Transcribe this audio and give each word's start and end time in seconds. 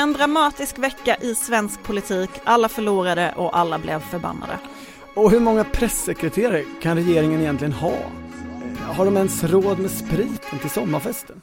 En 0.00 0.12
dramatisk 0.12 0.78
vecka 0.78 1.16
i 1.20 1.34
svensk 1.34 1.82
politik, 1.82 2.30
alla 2.44 2.68
förlorade 2.68 3.34
och 3.36 3.58
alla 3.58 3.78
blev 3.78 4.00
förbannade. 4.00 4.58
Och 5.14 5.30
hur 5.30 5.40
många 5.40 5.64
pressekreterare 5.64 6.64
kan 6.82 6.96
regeringen 6.96 7.40
egentligen 7.40 7.72
ha? 7.72 7.94
Har 8.80 9.04
de 9.04 9.16
ens 9.16 9.44
råd 9.44 9.78
med 9.78 9.90
spriten 9.90 10.58
till 10.60 10.70
sommarfesten? 10.70 11.42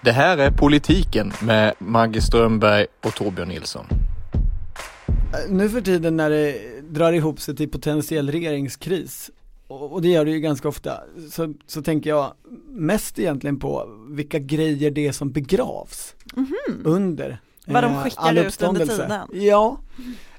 Det 0.00 0.12
här 0.12 0.38
är 0.38 0.50
Politiken 0.50 1.32
med 1.42 1.74
Maggie 1.78 2.22
Strömberg 2.22 2.86
och 3.04 3.14
Torbjörn 3.14 3.48
Nilsson. 3.48 3.86
Nu 5.48 5.68
för 5.68 5.80
tiden 5.80 6.16
när 6.16 6.30
det 6.30 6.77
drar 6.88 7.12
ihop 7.12 7.40
sig 7.40 7.56
till 7.56 7.68
potentiell 7.70 8.30
regeringskris 8.30 9.30
och 9.68 10.02
det 10.02 10.08
gör 10.08 10.24
det 10.24 10.30
ju 10.30 10.40
ganska 10.40 10.68
ofta, 10.68 11.00
så, 11.30 11.54
så 11.66 11.82
tänker 11.82 12.10
jag 12.10 12.32
mest 12.68 13.18
egentligen 13.18 13.58
på 13.58 13.86
vilka 14.10 14.38
grejer 14.38 14.90
det 14.90 15.06
är 15.06 15.12
som 15.12 15.30
begravs 15.32 16.14
Mhm. 16.34 16.82
under 16.84 17.40
Vad 17.66 17.84
de 17.84 17.92
eh, 17.92 18.02
skickar 18.02 18.34
ut 18.46 18.62
under 18.62 18.86
tiden. 18.86 19.12
Ja, 19.32 19.78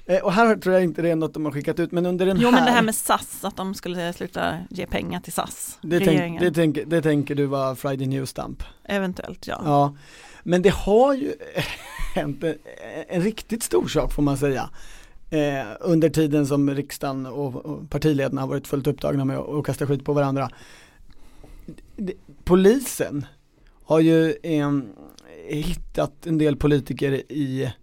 Eh, 0.09 0.19
och 0.19 0.33
här 0.33 0.55
tror 0.55 0.73
jag 0.75 0.83
inte 0.83 1.01
det 1.01 1.09
är 1.09 1.15
något 1.15 1.33
de 1.33 1.45
har 1.45 1.51
skickat 1.51 1.79
ut, 1.79 1.91
men 1.91 2.05
under 2.05 2.25
den 2.25 2.37
Jo 2.41 2.45
här 2.47 2.51
men 2.51 2.65
det 2.65 2.71
här 2.71 2.81
med 2.81 2.95
SAS, 2.95 3.45
att 3.45 3.55
de 3.57 3.73
skulle 3.73 4.13
sluta 4.13 4.57
ge 4.69 4.85
pengar 4.85 5.19
till 5.19 5.33
SAS, 5.33 5.77
det, 5.81 5.99
tänk, 5.99 6.39
det, 6.39 6.51
tänker, 6.51 6.85
det 6.85 7.01
tänker 7.01 7.35
du 7.35 7.45
var 7.45 7.75
Friday 7.75 8.07
News 8.07 8.29
Stamp. 8.29 8.63
Eventuellt 8.83 9.47
ja. 9.47 9.61
Ja, 9.65 9.95
men 10.43 10.61
det 10.61 10.69
har 10.73 11.13
ju 11.13 11.33
hänt 12.15 12.43
en, 12.43 12.55
en 13.07 13.21
riktigt 13.21 13.63
stor 13.63 13.87
sak 13.87 14.13
får 14.13 14.23
man 14.23 14.37
säga. 14.37 14.69
Eh, 15.29 15.67
under 15.79 16.09
tiden 16.09 16.47
som 16.47 16.69
riksdagen 16.69 17.25
och, 17.25 17.65
och 17.65 17.89
partiledarna 17.89 18.41
har 18.41 18.47
varit 18.47 18.67
fullt 18.67 18.87
upptagna 18.87 19.25
med 19.25 19.37
att 19.37 19.65
kasta 19.65 19.87
skit 19.87 20.05
på 20.05 20.13
varandra. 20.13 20.49
Det, 21.95 22.13
polisen 22.43 23.25
har 23.83 23.99
ju 23.99 24.35
eh, 24.43 24.71
hittat 25.47 26.25
en 26.25 26.37
del 26.37 26.55
politiker 26.55 27.11
i 27.31 27.73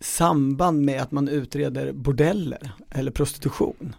samband 0.00 0.82
med 0.84 1.02
att 1.02 1.12
man 1.12 1.28
utreder 1.28 1.92
bordeller 1.92 2.70
eller 2.90 3.10
prostitution. 3.10 3.96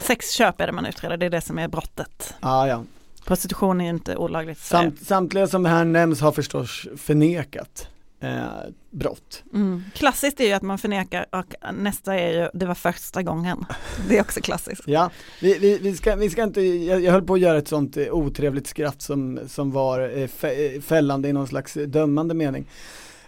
Sexköp 0.00 0.60
är 0.60 0.66
det 0.66 0.72
man 0.72 0.86
utreder, 0.86 1.16
det 1.16 1.26
är 1.26 1.30
det 1.30 1.40
som 1.40 1.58
är 1.58 1.68
brottet. 1.68 2.34
Ah, 2.40 2.66
ja. 2.66 2.84
Prostitution 3.24 3.80
är 3.80 3.84
ju 3.84 3.90
inte 3.90 4.16
olagligt. 4.16 4.58
Samt, 4.58 5.06
samtliga 5.06 5.46
som 5.46 5.64
här 5.64 5.84
nämns 5.84 6.20
har 6.20 6.32
förstås 6.32 6.86
förnekat 6.96 7.88
eh, 8.22 8.46
brott. 8.90 9.42
Mm. 9.54 9.82
Klassiskt 9.94 10.40
är 10.40 10.44
ju 10.44 10.52
att 10.52 10.62
man 10.62 10.78
förnekar 10.78 11.26
och 11.30 11.54
nästa 11.74 12.14
är 12.14 12.42
ju, 12.42 12.48
det 12.54 12.66
var 12.66 12.74
första 12.74 13.22
gången. 13.22 13.64
Det 14.08 14.18
är 14.18 14.20
också 14.20 14.40
klassiskt. 14.40 14.82
Ja, 14.86 15.10
vi, 15.40 15.58
vi, 15.58 15.78
vi, 15.78 15.96
ska, 15.96 16.16
vi 16.16 16.30
ska 16.30 16.42
inte, 16.42 16.60
jag, 16.60 17.00
jag 17.00 17.12
höll 17.12 17.22
på 17.22 17.34
att 17.34 17.40
göra 17.40 17.58
ett 17.58 17.68
sånt 17.68 17.96
eh, 17.96 18.12
otrevligt 18.12 18.66
skratt 18.66 19.02
som, 19.02 19.40
som 19.46 19.70
var 19.70 20.00
eh, 20.00 20.50
eh, 20.50 20.80
fällande 20.80 21.28
i 21.28 21.32
någon 21.32 21.48
slags 21.48 21.74
dömande 21.74 22.34
mening. 22.34 22.66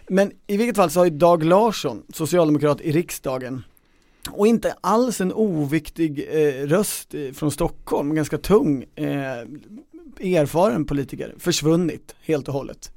Men 0.09 0.33
i 0.47 0.57
vilket 0.57 0.77
fall 0.77 0.91
så 0.91 1.01
har 1.01 1.05
ju 1.05 1.11
Dag 1.11 1.45
Larsson, 1.45 2.03
socialdemokrat 2.13 2.81
i 2.81 2.93
riksdagen, 2.93 3.63
och 4.31 4.47
inte 4.47 4.75
alls 4.81 5.21
en 5.21 5.33
oviktig 5.33 6.29
eh, 6.31 6.67
röst 6.67 7.15
från 7.35 7.51
Stockholm, 7.51 8.15
ganska 8.15 8.39
tung, 8.39 8.85
eh, 8.95 9.07
erfaren 10.21 10.85
politiker, 10.85 11.35
försvunnit 11.39 12.15
helt 12.21 12.49
och 12.49 12.55
hållet. 12.55 12.94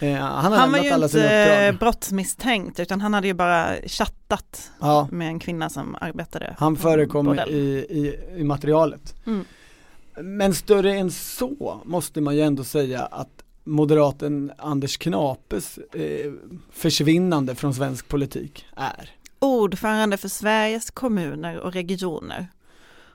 Eh, 0.00 0.16
han 0.16 0.52
Han 0.52 0.72
var 0.72 0.78
ju 0.78 0.94
inte 0.94 1.76
brottsmisstänkt 1.80 2.80
utan 2.80 3.00
han 3.00 3.14
hade 3.14 3.26
ju 3.26 3.34
bara 3.34 3.76
chattat 3.86 4.70
Ja, 4.80 5.08
med 5.10 5.28
en 5.28 5.38
kvinna 5.38 5.70
som 5.70 5.96
arbetade 6.00 6.54
han 6.58 6.76
förekom 6.76 7.38
i, 7.38 7.52
i, 7.90 8.20
i 8.36 8.44
materialet. 8.44 9.14
Mm. 9.26 9.44
Men 10.20 10.54
större 10.54 10.94
än 10.94 11.10
så 11.10 11.80
måste 11.84 12.20
man 12.20 12.36
ju 12.36 12.42
ändå 12.42 12.64
säga 12.64 13.02
att 13.02 13.44
moderaten 13.64 14.52
Anders 14.58 14.96
Knapes 14.96 15.78
eh, 15.78 16.32
försvinnande 16.72 17.54
från 17.54 17.74
svensk 17.74 18.08
politik 18.08 18.66
är. 18.76 19.10
Ordförande 19.38 20.16
för 20.16 20.28
Sveriges 20.28 20.90
kommuner 20.90 21.58
och 21.58 21.72
regioner. 21.72 22.48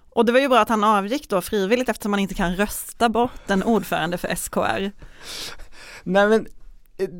Och 0.09 0.25
det 0.25 0.31
var 0.31 0.39
ju 0.39 0.49
bra 0.49 0.59
att 0.59 0.69
han 0.69 0.83
avgick 0.83 1.29
då 1.29 1.41
frivilligt 1.41 1.89
eftersom 1.89 2.11
man 2.11 2.19
inte 2.19 2.33
kan 2.33 2.55
rösta 2.55 3.09
bort 3.09 3.49
en 3.49 3.63
ordförande 3.63 4.17
för 4.17 4.35
SKR. 4.35 4.91
Nej 6.03 6.27
men 6.27 6.47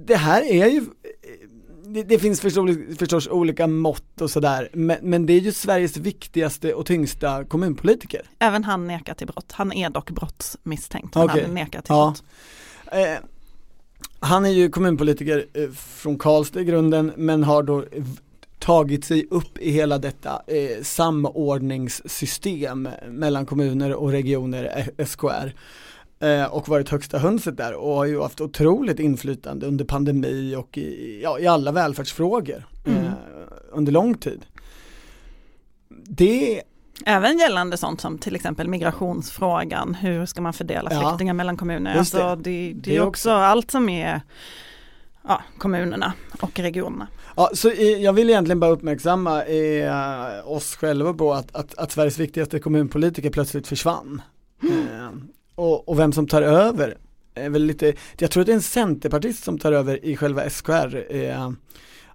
det 0.08 0.16
här 0.16 0.42
är 0.42 0.68
ju, 0.68 0.86
det, 1.86 2.04
det 2.04 2.20
finns 2.20 2.42
förstås, 2.42 2.70
förstås 3.00 3.28
olika 3.28 3.68
mått 3.68 4.22
och 4.22 4.32
sådär, 4.32 4.70
men, 4.74 4.98
men 5.02 5.26
det 5.26 5.34
är 5.34 5.40
ju 5.40 5.52
Sveriges 5.52 5.98
viktigaste 5.98 6.74
och 6.74 6.86
tyngsta 6.86 7.44
kommunpolitiker. 7.44 8.22
Även 8.40 8.64
han 8.64 8.88
nekar 8.88 9.14
till 9.14 9.28
brott. 9.28 9.52
Han 9.52 9.74
är 9.74 9.90
dock 9.90 10.12
brottsmisstänkt. 10.12 11.16
Men 11.16 11.24
Okej. 11.24 11.44
han 11.44 11.54
nekar 11.54 11.82
till 11.82 11.86
Ja. 11.96 12.06
brott. 12.06 12.24
Eh, 12.92 13.18
han 14.20 14.46
är 14.46 14.50
ju 14.50 14.70
kommunpolitiker 14.70 15.46
eh, 15.54 15.70
från 15.72 16.18
Karlstad 16.18 16.62
i 16.62 16.66
grunden 16.66 17.12
men 17.18 17.44
har 17.44 17.64
då 17.64 17.84
tagit 18.60 19.06
sig 19.06 19.28
upp 19.32 19.58
i 19.58 19.72
hela 19.72 19.98
detta 19.98 20.42
eh, 20.48 20.84
samordningssystem 20.84 22.90
mellan 23.08 23.46
kommuner 23.46 23.94
och 23.94 24.12
regioner, 24.12 24.92
eh, 24.98 25.06
SKR 25.06 25.54
eh, 26.26 26.46
och 26.46 26.68
varit 26.70 26.90
högsta 26.90 27.18
hönset 27.18 27.58
där 27.58 27.74
och 27.74 27.96
har 27.96 28.06
ju 28.06 28.22
haft 28.22 28.42
otroligt 28.42 29.00
inflytande 29.00 29.66
under 29.68 29.86
pandemi 29.86 30.56
och 30.56 30.78
i, 30.78 31.20
ja, 31.24 31.40
i 31.40 31.48
alla 31.48 31.72
välfärdsfrågor 31.72 32.64
Mm. 32.88 33.04
eh, 33.06 33.12
under 33.72 33.92
lång 33.92 34.18
tid. 34.18 34.46
Det, 35.90 36.62
Även 37.06 37.38
gällande 37.38 37.78
sånt 37.78 38.02
som 38.02 38.18
till 38.18 38.36
exempel 38.36 38.68
migrationsfrågan. 38.68 39.96
Hur 39.96 40.26
ska 40.26 40.42
man 40.42 40.54
fördela 40.54 40.90
Ja. 40.94 41.00
flyktingar 41.10 41.34
mellan 41.34 41.58
kommuner? 41.58 41.98
Alltså 41.98 42.18
det. 42.18 42.36
det, 42.36 42.74
det, 42.74 42.74
Det 42.92 42.96
är 42.96 43.02
också. 43.08 43.32
allt 43.32 43.72
som 43.72 43.90
är 43.90 44.22
ja, 45.28 45.42
kommunerna 45.58 46.14
och 46.42 46.60
regionerna. 46.60 47.08
Ja, 47.36 47.50
så 47.54 47.72
jag 48.00 48.14
vill 48.14 48.30
egentligen 48.30 48.60
bara 48.60 48.72
uppmärksamma 48.72 49.44
eh, 49.44 50.52
oss 50.52 50.76
själva 50.76 51.14
på 51.14 51.34
att, 51.34 51.56
att, 51.56 51.78
att 51.78 51.92
Sveriges 51.92 52.20
viktigaste 52.20 52.60
kommunpolitiker 52.60 53.30
plötsligt 53.30 53.68
försvann. 53.68 54.22
Eh, 54.64 54.95
och, 55.56 55.90
och 55.90 56.00
vem 56.00 56.12
som 56.12 56.28
tar 56.28 56.42
över 56.42 56.98
är 57.36 57.50
väl 57.50 57.64
lite, 57.64 57.94
jag 58.18 58.32
tror 58.32 58.42
att 58.42 58.48
det 58.48 58.54
är 58.54 58.56
en 58.56 58.62
centerpartist 58.62 59.44
som 59.44 59.60
tar 59.60 59.72
över 59.72 60.06
i 60.06 60.18
själva 60.18 60.50
SKR, 60.50 61.16
eh, 61.16 61.52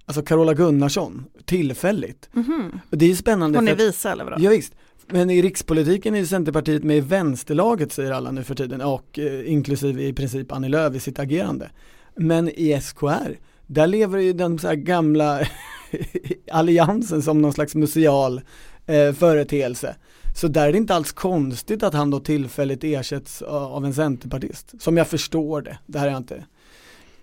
alltså 0.05 0.23
Carola 0.23 0.55
Gunnarsson, 0.55 1.25
tillfälligt. 1.45 2.29
Mhm. 2.33 2.81
Och 2.91 2.99
det 2.99 3.05
är 3.05 3.09
ju 3.09 3.17
spännande. 3.17 3.59
Hon 3.59 3.69
är 3.69 3.75
visa 3.75 4.13
eller 4.13 4.25
vadå? 4.25 4.37
Ja, 4.41 4.51
visst. 4.51 4.73
Men 5.07 5.31
i 5.31 5.43
rikspolitiken 5.43 6.15
är 6.15 6.19
ju 6.19 6.27
Centerpartiet 6.27 6.85
med 6.85 6.97
i 6.97 7.01
vänsterlaget 7.01 7.93
säger 7.93 8.13
alla 8.13 8.31
nu 8.31 8.45
för 8.45 8.55
tiden 8.55 8.81
och 8.81 9.19
eh, 9.19 9.53
inklusive 9.53 10.03
i 10.03 10.13
princip 10.13 10.53
Annie 10.53 10.69
Lööf 10.69 10.95
i 10.95 11.01
sitt 11.01 11.19
agerande. 11.19 11.71
Men 12.17 12.49
i 12.49 12.81
SKR, 12.81 13.39
där 13.67 13.87
lever 13.87 14.19
ju 14.19 14.33
den 14.33 14.59
så 14.59 14.69
här 14.69 14.75
gamla 14.75 15.41
alliansen 16.53 17.23
som 17.23 17.43
någon 17.43 17.53
slags 17.53 17.75
museal 17.75 18.41
eh, 18.87 19.13
företeelse. 19.13 19.97
Så 20.37 20.49
där 20.49 20.69
är 20.69 20.73
det 20.73 20.79
inte 20.79 20.95
alls 20.95 21.13
konstigt 21.13 21.83
att 21.83 21.95
han 21.95 22.11
då 22.11 22.21
tillfälligt 22.21 22.85
ersätts 22.85 23.43
av 23.43 23.85
en 23.85 23.95
centerpartist. 23.95 24.75
Som 24.83 24.97
jag 24.97 25.09
förstår 25.09 25.63
det, 25.63 25.79
det 25.87 25.99
här 25.99 26.07
har 26.07 26.13
jag 26.13 26.21
inte 26.21 26.45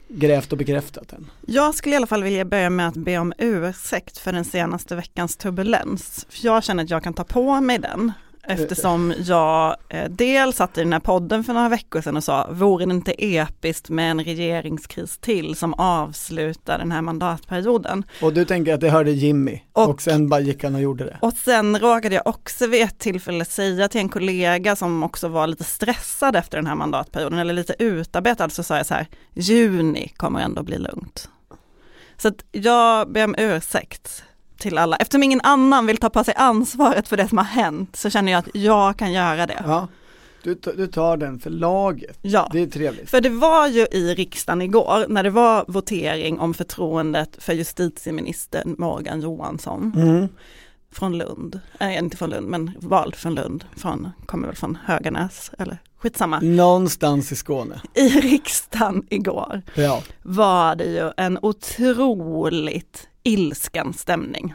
grävt 0.08 0.52
och 0.52 0.58
bekräftat 0.58 1.14
än. 1.14 1.32
Jag 1.46 1.76
skulle 1.76 1.96
i 1.96 1.98
alla 1.98 2.08
fall 2.08 2.24
vilja 2.24 2.46
börja 2.46 2.70
med 2.70 2.88
att 2.88 2.98
be 2.98 3.18
om 3.18 3.34
ursäkt 3.38 4.18
för 4.18 4.34
den 4.34 4.46
senaste 4.46 4.96
veckans 4.96 5.38
turbulens. 5.38 6.26
För 6.30 6.46
jag 6.46 6.64
känner 6.64 6.84
att 6.84 6.90
jag 6.90 7.04
kan 7.04 7.14
ta 7.14 7.24
på 7.24 7.62
mig 7.62 7.80
den. 7.80 8.12
Eftersom 8.50 9.14
jag 9.26 9.76
eh, 9.90 10.10
dels 10.10 10.56
satt 10.56 10.78
i 10.78 10.82
den 10.82 10.94
här 10.94 11.00
podden 11.00 11.44
för 11.44 11.54
några 11.54 11.70
veckor 11.70 12.02
sedan 12.02 12.18
och 12.18 12.24
sa, 12.24 12.48
vore 12.52 12.86
det 12.86 12.92
inte 12.94 13.12
episkt 13.36 13.90
med 13.90 14.12
en 14.12 14.24
regeringskris 14.24 15.18
till 15.18 15.56
som 15.56 15.74
avslutar 15.74 16.78
den 16.78 16.92
här 16.92 17.02
mandatperioden? 17.02 18.04
Och 18.22 18.34
du 18.34 18.46
tänker 18.46 18.74
att 18.74 18.82
det 18.82 18.90
hörde 18.90 19.12
Jimmy 19.12 19.62
och, 19.74 19.90
Och- 19.90 20.02
sen 20.02 20.30
bara 20.30 20.40
gick 20.40 20.64
han 20.64 20.76
och 20.76 20.82
gjorde 20.82 21.04
det. 21.04 21.18
Och 21.22 21.34
sen 21.34 21.80
råkade 21.80 22.16
jag 22.16 22.28
också 22.28 22.68
vid 22.68 22.82
ett 22.84 23.00
tillfälle 23.00 23.46
säga 23.46 23.88
till 23.88 24.02
en 24.02 24.10
kollega 24.10 24.76
som 24.76 25.04
också 25.04 25.28
var 25.28 25.48
lite 25.48 25.64
stressad 25.64 26.36
efter 26.36 26.58
den 26.58 26.68
här 26.68 26.76
mandatperioden, 26.76 27.40
eller 27.40 27.54
lite 27.54 27.76
utarbetad, 27.80 28.50
så 28.50 28.64
sa 28.64 28.78
jag 28.78 28.86
så 28.86 28.94
här, 28.94 29.08
juni 29.34 30.12
kommer 30.18 30.40
ändå 30.40 30.64
bli 30.64 30.78
lugnt. 30.78 31.30
Så 32.18 32.28
att 32.28 32.46
jag 32.52 33.12
ber 33.12 33.24
om 33.24 33.36
ursäkt 33.38 34.24
till 34.58 34.78
alla. 34.78 34.96
Eftersom 34.96 35.24
ingen 35.24 35.42
annan 35.42 35.86
vill 35.86 35.98
ta 35.98 36.10
på 36.10 36.24
sig 36.24 36.34
ansvaret 36.38 37.08
för 37.08 37.18
det 37.18 37.28
som 37.28 37.38
har 37.38 37.46
hänt 37.46 37.96
så 37.96 38.10
känner 38.10 38.32
jag 38.32 38.40
att 38.40 38.50
jag 38.54 38.98
kan 38.98 39.12
göra 39.14 39.46
det. 39.46 39.64
Ja, 39.68 39.88
du, 40.44 40.56
du 40.78 40.88
tar 40.88 41.18
den 41.18 41.40
för 41.40 41.50
laget. 41.50 42.18
Ja. 42.22 42.50
Det 42.54 42.60
är 42.62 42.68
trevligt. 42.68 43.10
För 43.10 43.22
det 43.22 43.30
var 43.30 43.68
ju 43.68 43.82
i 43.92 44.14
riksdagen 44.16 44.62
igår 44.62 45.06
när 45.10 45.24
det 45.24 45.30
var 45.30 45.66
votering 45.68 46.40
om 46.40 46.54
förtroendet 46.54 47.44
för 47.44 47.54
justitieministern 47.54 48.76
Morgan 48.78 49.22
Johansson 49.22 49.94
Mm. 49.96 50.28
från 50.92 51.18
Lund, 51.18 51.60
äh, 51.80 51.98
inte 51.98 52.18
från 52.18 52.30
Lund 52.30 52.48
men 52.48 52.72
vald 52.82 53.16
från 53.16 53.36
Lund, 53.36 53.66
från, 53.78 54.10
kommer 54.26 54.48
väl 54.48 54.56
från 54.56 54.78
Höganäs 54.86 55.52
eller 55.60 55.78
skitsamma. 55.98 56.40
Någonstans 56.40 57.32
i 57.32 57.36
Skåne. 57.36 57.82
I 57.94 58.10
riksdagen 58.10 59.06
igår 59.10 59.62
Ja. 59.76 60.02
var 60.24 60.76
det 60.76 60.86
ju 60.86 61.12
en 61.18 61.40
otroligt 61.42 63.08
ilsken 63.28 63.94
stämning. 63.94 64.54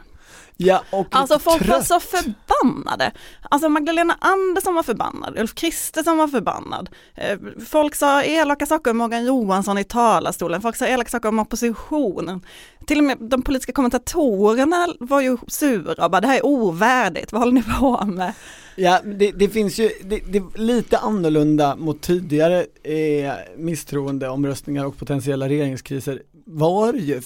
Ja, 0.57 0.83
och 0.91 1.07
Alltså 1.11 1.39
folk 1.39 1.67
var 1.67 1.75
trött. 1.75 1.87
så 1.87 1.99
förbannade. 1.99 3.11
Alltså 3.49 3.69
Magdalena 3.69 4.17
Andersson 4.21 4.75
var 4.75 4.83
förbannad, 4.83 5.39
Ulf 5.39 5.55
Kristersson 5.55 6.17
var 6.17 6.27
förbannad. 6.27 6.89
Eh, 7.15 7.37
Folk 7.67 7.95
sa 7.95 8.23
elaka 8.23 8.65
saker 8.65 8.91
om 8.91 8.97
Morgan 8.97 9.25
Johansson 9.25 9.77
i 9.77 9.83
talarstolen, 9.83 10.61
folk 10.61 10.75
sa 10.75 10.85
elaka 10.85 11.09
saker 11.09 11.29
om 11.29 11.39
oppositionen. 11.39 12.41
Till 12.87 12.97
och 12.97 13.03
med 13.03 13.17
de 13.19 13.41
politiska 13.41 13.71
kommentatorerna 13.71 14.87
var 14.99 15.21
ju 15.21 15.37
sura 15.47 16.05
och 16.05 16.11
bara 16.11 16.21
det 16.21 16.27
här 16.27 16.37
är 16.37 16.45
ovärdigt, 16.45 17.31
vad 17.31 17.41
håller 17.41 17.53
ni 17.53 17.63
på 17.79 18.05
med? 18.05 18.33
Ja, 18.75 18.99
det, 19.03 19.31
det 19.31 19.49
finns 19.49 19.79
ju, 19.79 19.89
det, 20.03 20.19
det 20.31 20.37
är 20.37 20.57
lite 20.59 20.97
annorlunda 20.97 21.75
mot 21.75 22.01
tidigare 22.01 22.65
eh, 22.83 23.33
misstroendeomröstningar 23.57 24.85
och 24.85 24.97
potentiella 24.97 25.49
regeringskriser 25.49 26.21
var 26.45 26.93
ju, 26.93 27.21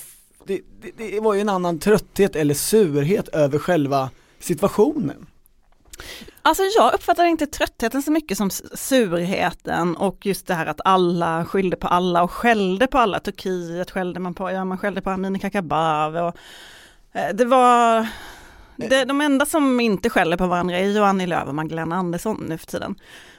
det, 0.47 0.61
det, 0.81 1.11
det 1.11 1.19
var 1.19 1.33
ju 1.33 1.41
en 1.41 1.49
annan 1.49 1.79
trötthet 1.79 2.35
eller 2.35 2.53
surhet 2.53 3.27
över 3.27 3.59
själva 3.59 4.09
situationen. 4.39 5.25
Alltså 6.41 6.63
jag 6.77 6.93
uppfattar 6.93 7.25
inte 7.25 7.45
tröttheten 7.45 8.01
så 8.01 8.11
mycket 8.11 8.37
som 8.37 8.49
surheten 8.73 9.95
och 9.95 10.25
just 10.25 10.47
det 10.47 10.53
här 10.53 10.65
att 10.65 10.81
alla 10.85 11.45
skyllde 11.45 11.75
på 11.75 11.87
alla 11.87 12.23
och 12.23 12.31
skällde 12.31 12.87
på 12.87 12.97
alla. 12.97 13.19
Turkiet 13.19 13.91
skällde 13.91 14.19
man 14.19 14.33
på, 14.33 14.51
ja 14.51 14.65
man 14.65 14.77
skällde 14.77 15.01
på 15.01 15.09
Amineh 15.09 15.41
Kakabaveh 15.41 16.23
och 16.23 16.35
eh, 17.13 17.35
det 17.35 17.45
var 17.45 18.07
det, 18.75 19.05
de 19.05 19.21
enda 19.21 19.45
som 19.45 19.79
inte 19.79 20.09
skäller 20.09 20.37
på 20.37 20.47
varandra 20.47 20.77
är 20.77 20.85
ju 20.85 21.03
Annie 21.03 21.27
Lööf 21.27 21.47
och 21.47 21.55
Magdalena 21.55 21.95
Andersson 21.95 22.45
nu 22.49 22.57
för 22.57 22.65
tiden. 22.67 22.95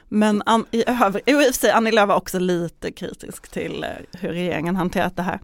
Men 0.09 0.43
an, 0.47 0.65
i 0.71 0.85
övrigt, 0.87 1.29
i 1.29 1.35
och 1.35 1.43
för 1.43 1.53
sig 1.53 1.71
Annie 1.71 1.93
Lööf 1.93 2.09
var 2.09 2.17
också 2.17 2.39
lite 2.39 2.93
kritisk 2.93 3.49
till 3.49 3.85
eh, 3.85 4.21
hur 4.21 4.29
regeringen 4.29 4.77
hanterat 4.77 5.17
det 5.17 5.23
här. 5.23 5.41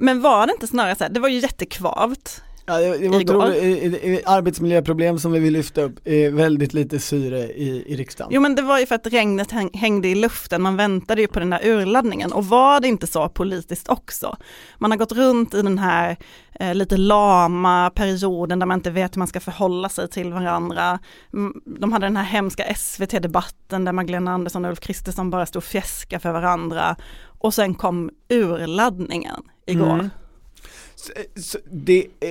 Men 0.00 0.20
var 0.20 0.46
det 0.46 0.52
inte 0.52 0.66
snarare 0.66 0.96
så 0.96 1.04
här, 1.04 1.10
det 1.10 1.20
var 1.20 1.28
ju 1.28 1.38
jättekvavt 1.38 2.42
Ja, 2.70 2.78
det, 2.78 2.98
det 2.98 3.08
var 3.08 3.20
otroligt, 3.20 4.04
eh, 4.04 4.12
eh, 4.12 4.20
arbetsmiljöproblem 4.24 5.18
som 5.18 5.32
vi 5.32 5.38
vill 5.38 5.52
lyfta 5.52 5.82
upp, 5.82 6.06
är 6.06 6.30
väldigt 6.30 6.74
lite 6.74 6.98
syre 6.98 7.38
i, 7.38 7.84
i 7.86 7.96
riksdagen. 7.96 8.32
Jo 8.34 8.40
men 8.40 8.54
det 8.54 8.62
var 8.62 8.78
ju 8.78 8.86
för 8.86 8.94
att 8.94 9.06
regnet 9.06 9.50
häng, 9.50 9.70
hängde 9.74 10.08
i 10.08 10.14
luften, 10.14 10.62
man 10.62 10.76
väntade 10.76 11.20
ju 11.20 11.26
på 11.26 11.38
den 11.38 11.50
där 11.50 11.60
urladdningen 11.66 12.32
och 12.32 12.46
var 12.46 12.80
det 12.80 12.88
inte 12.88 13.06
så 13.06 13.28
politiskt 13.28 13.88
också? 13.88 14.36
Man 14.78 14.90
har 14.90 14.98
gått 14.98 15.12
runt 15.12 15.54
i 15.54 15.62
den 15.62 15.78
här 15.78 16.16
eh, 16.60 16.74
lite 16.74 16.96
lama 16.96 17.90
perioden 17.94 18.58
där 18.58 18.66
man 18.66 18.78
inte 18.78 18.90
vet 18.90 19.16
hur 19.16 19.18
man 19.18 19.28
ska 19.28 19.40
förhålla 19.40 19.88
sig 19.88 20.08
till 20.08 20.32
varandra. 20.32 20.98
Mm, 21.32 21.60
De 21.80 21.92
hade 21.92 22.06
den 22.06 22.16
här 22.16 22.24
hemska 22.24 22.74
SVT-debatten 22.74 23.84
där 23.84 23.92
Magdalena 23.92 24.32
Andersson 24.32 24.64
och 24.64 24.70
Ulf 24.70 24.80
Kristersson 24.80 25.30
bara 25.30 25.46
stod 25.46 25.60
och 25.60 25.64
fjäska 25.64 26.20
för 26.20 26.32
varandra 26.32 26.96
och 27.38 27.54
sen 27.54 27.74
kom 27.74 28.10
urladdningen 28.28 29.42
igår. 29.70 29.94
Mm. 29.94 30.10
Så, 30.94 31.12
eh, 31.12 31.42
så 31.42 31.58
det, 31.70 32.06
eh, 32.20 32.30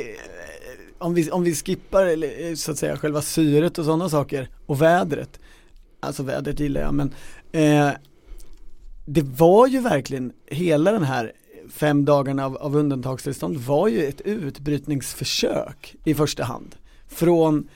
om, 0.98 1.14
vi, 1.14 1.32
om 1.32 1.44
vi 1.44 1.56
skippar 1.56 2.24
eh, 2.24 2.56
så 2.56 2.72
att 2.72 2.78
säga 2.78 2.98
själva 2.98 3.22
syret 3.22 3.78
och 3.78 3.86
sådana 3.86 4.10
saker 4.10 4.50
och 4.66 4.82
vädret, 4.82 5.40
alltså 6.00 6.24
vädret 6.24 6.60
gillar 6.60 6.82
jag 6.82 6.94
men 6.94 7.14
eh, 7.52 7.92
det 9.06 9.22
var 9.22 9.68
ju 9.68 9.80
verkligen 9.80 10.34
hela 10.46 10.92
den 10.92 11.04
här 11.04 11.32
fem 11.70 12.06
dagarna 12.06 12.46
av, 12.46 12.58
av 12.58 12.76
undantagstillstånd 12.76 13.58
var 13.58 13.88
ju 13.88 14.06
ett 14.06 14.22
utbrytningsförsök 14.22 15.96
i 16.04 16.14
första 16.14 16.44
hand 16.44 16.76
från 17.08 17.68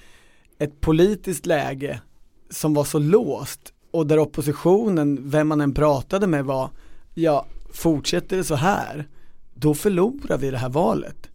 ett 0.59 0.81
politiskt 0.81 1.45
läge 1.45 2.01
som 2.50 2.74
var 2.74 2.83
så 2.83 3.00
låst 3.00 3.74
och 3.92 4.07
där 4.07 4.19
oppositionen, 4.19 5.30
vem 5.30 5.48
man 5.48 5.62
än 5.62 5.74
pratade 5.74 6.27
med 6.27 6.45
var, 6.45 6.69
ja 7.13 7.45
fortsätter 7.74 8.38
det 8.38 8.44
så 8.44 8.56
här 8.56 9.07
då 9.53 9.73
förlorar 9.73 10.38
vi 10.38 10.51
det 10.51 10.57
här 10.57 10.69
valet. 10.69 11.29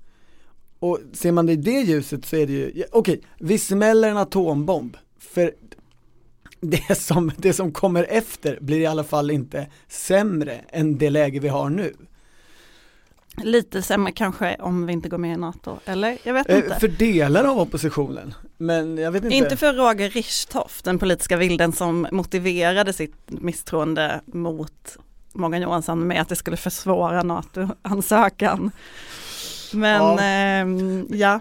Och 0.78 0.98
ser 1.12 1.32
man 1.32 1.46
det 1.46 1.52
i 1.52 1.56
det 1.56 1.80
ljuset 1.80 2.24
så 2.24 2.36
är 2.36 2.46
det 2.46 2.52
ju, 2.52 2.84
okej, 2.92 3.20
vi 3.38 3.58
smäller 3.58 4.10
en 4.10 4.16
atombomb, 4.16 4.96
för 5.18 5.52
det 6.60 6.94
som, 6.98 7.30
det 7.36 7.52
som 7.52 7.72
kommer 7.72 8.06
efter 8.08 8.58
blir 8.60 8.80
i 8.80 8.86
alla 8.86 9.04
fall 9.04 9.30
inte 9.30 9.66
sämre 9.88 10.60
än 10.68 10.98
det 10.98 11.10
läge 11.10 11.40
vi 11.40 11.48
har 11.48 11.70
nu. 11.70 11.94
Lite 13.42 13.82
sämre 13.82 14.12
kanske 14.12 14.56
om 14.60 14.86
vi 14.86 14.92
inte 14.92 15.08
går 15.08 15.18
med 15.18 15.34
i 15.34 15.36
NATO, 15.36 15.78
eller? 15.84 16.18
Jag 16.22 16.34
vet 16.34 16.48
Eh, 16.50 16.56
inte. 16.56 16.76
för 16.80 16.88
delar 16.88 17.44
av 17.44 17.58
oppositionen, 17.58 18.34
men 18.56 18.98
jag 18.98 19.12
vet 19.12 19.24
inte. 19.24 19.36
Inte 19.36 19.56
för 19.56 19.72
Roger 19.74 20.10
Richtoff, 20.10 20.82
den 20.82 20.98
politiska 20.98 21.36
vilden 21.36 21.72
som 21.72 22.06
motiverade 22.12 22.92
sitt 22.92 23.14
misstroende 23.26 24.20
mot 24.26 24.96
Morgan 25.38 25.60
Johansson 25.62 26.06
med 26.06 26.20
att 26.22 26.28
det 26.28 26.36
skulle 26.36 26.56
försvåra 26.56 27.22
NATO-ansökan. 27.22 28.70
Men 29.72 30.02
Ja. 30.02 30.20
ehm, 30.20 31.06
ja, 31.10 31.40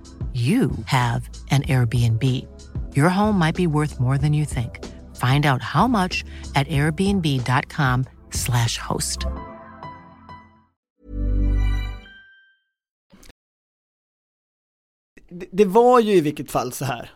you 0.33 0.71
have 0.85 1.29
an 1.51 1.63
Airbnb. 1.63 2.23
Your 2.95 3.09
home 3.09 3.37
might 3.37 3.55
be 3.55 3.67
worth 3.67 3.99
more 3.99 4.17
than 4.17 4.33
you 4.33 4.45
think. 4.45 4.79
Find 5.17 5.45
out 5.45 5.61
how 5.61 5.87
much 5.87 6.23
at 6.55 6.67
airbnb.com/slash 6.69 8.77
host. 8.77 9.25
det, 15.31 15.45
det 15.51 15.65
var 15.65 15.99
ju 15.99 16.13
i 16.13 16.21
vilket 16.21 16.51
fall 16.51 16.71
så 16.73 16.85
här 16.85 17.09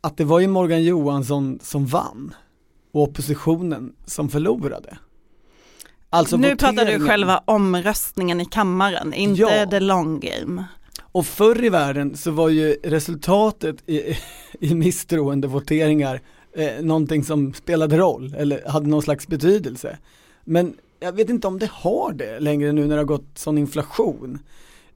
att 0.00 0.16
det 0.16 0.24
var 0.24 0.40
ju 0.40 0.48
Morgan 0.48 0.82
Johansson 0.84 1.58
som 1.62 1.86
vann 1.86 2.34
och 2.92 3.02
oppositionen 3.02 3.92
som 4.04 4.28
förlorade. 4.28 4.98
Alltså 6.10 6.36
nu 6.36 6.56
pratar 6.56 6.84
du 6.84 7.08
själva 7.08 7.42
omröstningen 7.44 8.40
i 8.40 8.44
kammaren, 8.44 9.14
inte 9.14 9.40
Ja. 9.40 9.66
the 9.70 9.80
long 9.80 10.20
game. 10.20 10.64
Och 11.14 11.26
förr 11.26 11.64
i 11.64 11.68
världen 11.68 12.16
så 12.16 12.30
var 12.30 12.48
ju 12.48 12.76
resultatet 12.82 13.90
i, 13.90 14.16
i 14.60 14.74
misstroendevoteringar 14.74 16.20
eh, 16.56 16.82
någonting 16.82 17.24
som 17.24 17.54
spelade 17.54 17.98
roll 17.98 18.34
eller 18.38 18.68
hade 18.68 18.86
någon 18.86 19.02
slags 19.02 19.28
betydelse. 19.28 19.98
Men 20.44 20.76
jag 21.00 21.12
vet 21.12 21.30
inte 21.30 21.46
om 21.46 21.58
det 21.58 21.70
har 21.72 22.12
det 22.12 22.40
längre 22.40 22.72
nu 22.72 22.86
när 22.86 22.94
det 22.94 23.00
har 23.00 23.04
gått 23.04 23.26
sån 23.34 23.58
inflation 23.58 24.38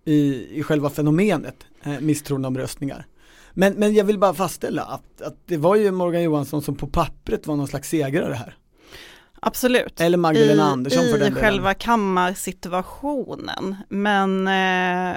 i, 0.04 0.46
i 0.58 0.62
själva 0.62 0.90
fenomenet 0.90 1.66
eh, 1.82 2.00
misstroendeomröstningar. 2.00 3.06
Men, 3.52 3.74
men 3.74 3.94
jag 3.94 4.04
vill 4.04 4.18
bara 4.18 4.34
fastställa 4.34 4.82
att, 4.82 5.22
att 5.22 5.36
det 5.46 5.56
var 5.56 5.76
ju 5.76 5.90
Morgan 5.90 6.22
Johansson 6.22 6.62
som 6.62 6.74
på 6.74 6.86
pappret 6.86 7.46
var 7.46 7.56
någon 7.56 7.68
slags 7.68 7.88
segrare 7.88 8.34
här. 8.34 8.56
Absolut. 9.40 10.00
Eller 10.00 10.18
Magdalena 10.18 10.62
I, 10.62 10.66
Andersson 10.72 11.02
för 11.02 11.08
I 11.08 11.12
den 11.12 11.20
delen. 11.20 11.34
själva 11.34 11.74
kammarsituationen. 11.74 13.76
Men 13.88 14.48
eh, 14.48 15.16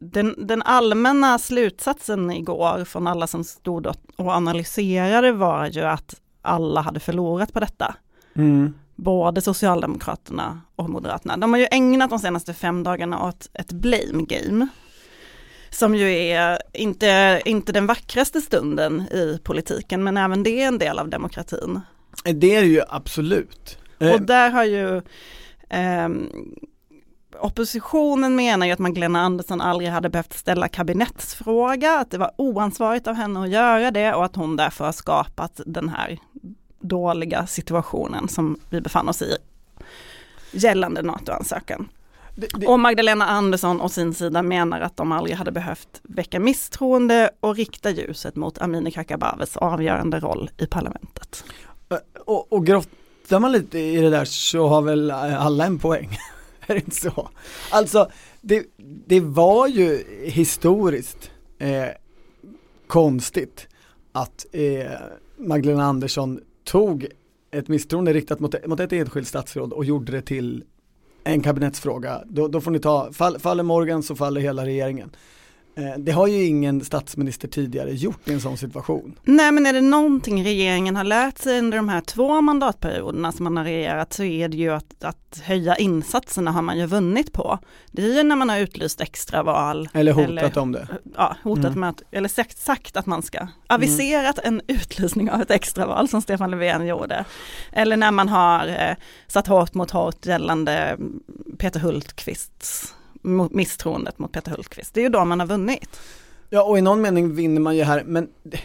den, 0.00 0.34
den 0.38 0.62
allmänna 0.62 1.38
slutsatsen 1.38 2.30
igår 2.30 2.84
från 2.84 3.06
alla 3.06 3.26
som 3.26 3.44
stod 3.44 3.86
och, 3.86 3.96
analyserade 4.32 5.32
var 5.32 5.66
ju 5.66 5.80
att 5.80 6.20
alla 6.42 6.80
hade 6.80 7.00
förlorat 7.00 7.52
på 7.52 7.60
detta. 7.60 7.94
Mm. 8.36 8.74
Både 8.96 9.40
Socialdemokraterna 9.40 10.60
och 10.76 10.90
Moderaterna. 10.90 11.36
De 11.36 11.52
har 11.52 11.60
ju 11.60 11.66
ägnat 11.70 12.10
de 12.10 12.18
senaste 12.18 12.54
fem 12.54 12.82
dagarna 12.82 13.26
åt 13.28 13.50
ett 13.52 13.72
blame 13.72 14.24
game. 14.28 14.68
Som 15.70 15.94
ju 15.94 16.12
är 16.12 16.58
inte, 16.72 17.42
inte 17.44 17.72
den 17.72 17.86
vackraste 17.86 18.40
stunden 18.40 19.00
i 19.00 19.40
politiken, 19.44 20.04
men 20.04 20.16
även 20.16 20.42
det 20.42 20.62
är 20.62 20.68
en 20.68 20.78
del 20.78 20.98
av 20.98 21.08
demokratin. 21.08 21.80
Det 22.24 22.54
är 22.54 22.60
det 22.60 22.68
ju 22.68 22.82
absolut. 22.88 23.78
Eh, 23.98 24.12
Och 24.14 24.22
där 24.22 24.50
har 24.50 24.64
ju 24.64 25.02
ehm, 25.68 26.30
oppositionen 27.40 28.36
menar 28.36 28.66
ju 28.66 28.72
att 28.72 28.78
Magdalena 28.78 29.20
Andersson 29.20 29.60
aldrig 29.60 29.90
hade 29.90 30.08
behövt 30.08 30.32
ställa 30.32 30.68
kabinettsfråga, 30.68 31.98
att 31.98 32.10
det 32.10 32.18
var 32.18 32.30
oansvarigt 32.36 33.06
av 33.06 33.14
henne 33.14 33.42
att 33.42 33.50
göra 33.50 33.90
det 33.90 34.14
och 34.14 34.24
att 34.24 34.36
hon 34.36 34.56
därför 34.56 34.84
har 34.84 34.92
skapat 34.92 35.60
den 35.66 35.88
här 35.88 36.18
dåliga 36.80 37.46
situationen 37.46 38.28
som 38.28 38.58
vi 38.70 38.80
befann 38.80 39.08
oss 39.08 39.22
i 39.22 39.36
gällande 40.52 41.02
NATO-ansökan. 41.02 41.88
det, 42.34 42.46
det, 42.54 42.66
Och 42.66 42.80
Magdalena 42.80 43.26
Andersson 43.26 43.80
å 43.80 43.88
sin 43.88 44.14
sida 44.14 44.42
menar 44.42 44.80
att 44.80 44.96
de 44.96 45.12
aldrig 45.12 45.36
hade 45.36 45.52
behövt 45.52 46.00
väcka 46.02 46.40
misstroende 46.40 47.30
och 47.40 47.56
rikta 47.56 47.90
ljuset 47.90 48.36
mot 48.36 48.58
Amineh 48.58 48.92
Kakabavehs 48.92 49.56
avgörande 49.56 50.20
roll 50.20 50.50
i 50.58 50.66
parlamentet. 50.66 51.44
och, 52.24 52.52
och 52.52 52.66
grottar 52.66 53.38
man 53.38 53.52
lite 53.52 53.78
i 53.78 53.96
det 53.96 54.10
där 54.10 54.24
så 54.24 54.68
har 54.68 54.82
väl 54.82 55.10
alla 55.10 55.66
en 55.66 55.78
poäng. 55.78 56.18
är 56.68 56.74
det 56.74 56.80
inte 56.80 56.96
så? 56.96 57.30
Alltså, 57.70 58.10
det, 58.40 58.66
det 59.06 59.20
var 59.20 59.68
ju 59.68 60.04
historiskt 60.24 61.30
eh, 61.58 61.88
konstigt 62.86 63.68
att 64.12 64.46
eh, 64.52 64.92
Magdalena 65.36 65.84
Andersson 65.84 66.40
tog 66.64 67.06
ett 67.50 67.68
misstroende 67.68 68.12
riktat 68.12 68.40
mot, 68.40 68.66
mot 68.66 68.80
ett 68.80 68.92
enskilt 68.92 69.28
statsråd 69.28 69.72
och 69.72 69.84
gjorde 69.84 70.12
det 70.12 70.22
till 70.22 70.64
en 71.24 71.42
kabinettsfråga. 71.42 72.22
Då, 72.26 72.48
då 72.48 72.60
får 72.60 72.70
ni 72.70 72.78
ta, 72.78 73.12
fall, 73.12 73.38
faller 73.38 73.62
Morgan 73.62 74.02
så 74.02 74.16
faller 74.16 74.40
hela 74.40 74.66
regeringen. 74.66 75.10
Eh, 75.76 75.98
det 75.98 76.12
har 76.12 76.26
ju 76.26 76.44
ingen 76.44 76.84
statsminister 76.84 77.48
tidigare 77.48 77.94
gjort 77.94 78.28
i 78.28 78.32
en 78.32 78.40
sån 78.40 78.56
situation. 78.56 79.18
Nej 79.24 79.52
men 79.52 79.66
är 79.66 79.72
det 79.72 79.80
någonting 79.80 80.44
regeringen 80.44 80.96
har 80.96 81.04
lärt 81.04 81.38
sig 81.38 81.58
under 81.58 81.76
de 81.76 81.88
här 81.88 82.00
två 82.00 82.40
mandatperioderna 82.40 83.32
som 83.32 83.44
man 83.44 83.56
har 83.56 83.64
regerat 83.64 84.12
så 84.12 84.24
är 84.24 84.48
det 84.48 84.56
ju 84.56 84.70
att, 84.70 85.04
att 85.04 85.40
höja 85.44 85.76
insatserna 85.76 86.50
har 86.50 86.62
man 86.62 86.78
ju 86.78 86.86
vunnit 86.86 87.32
på. 87.32 87.58
Det 87.90 88.02
är 88.02 88.16
ju 88.16 88.22
när 88.22 88.36
man 88.36 88.48
har 88.48 88.58
utlyst 88.58 89.00
extraval. 89.00 89.88
Eller 89.92 90.12
hotat 90.12 90.28
eller, 90.28 90.58
om 90.58 90.72
det. 90.72 90.88
Ja, 91.16 91.36
hotat 91.42 91.64
mm. 91.64 91.80
med 91.80 91.88
att, 91.88 92.02
eller 92.10 92.28
sagt, 92.28 92.58
sagt 92.58 92.96
att 92.96 93.06
man 93.06 93.22
ska, 93.22 93.48
aviserat 93.66 94.38
mm. 94.44 94.60
en 94.68 94.76
utlysning 94.76 95.30
av 95.30 95.40
ett 95.40 95.50
extraval 95.50 96.08
som 96.08 96.22
Stefan 96.22 96.50
Löfven 96.50 96.86
gjorde. 96.86 97.24
Eller 97.72 97.96
när 97.96 98.10
man 98.10 98.28
har 98.28 98.68
eh, 98.68 98.96
satt 99.26 99.46
hårt 99.46 99.74
mot 99.74 99.90
hårt 99.90 100.26
gällande 100.26 100.98
Peter 101.58 101.80
Hultqvists 101.80 102.94
misstroendet 103.50 104.18
mot 104.18 104.32
Peter 104.32 104.50
Hultqvist. 104.50 104.94
Det 104.94 105.00
är 105.00 105.02
ju 105.02 105.08
då 105.08 105.24
man 105.24 105.40
har 105.40 105.46
vunnit. 105.46 106.00
Ja 106.50 106.62
och 106.62 106.78
i 106.78 106.80
någon 106.80 107.00
mening 107.00 107.34
vinner 107.34 107.60
man 107.60 107.76
ju 107.76 107.82
här 107.82 108.04
men 108.06 108.28
det, 108.42 108.60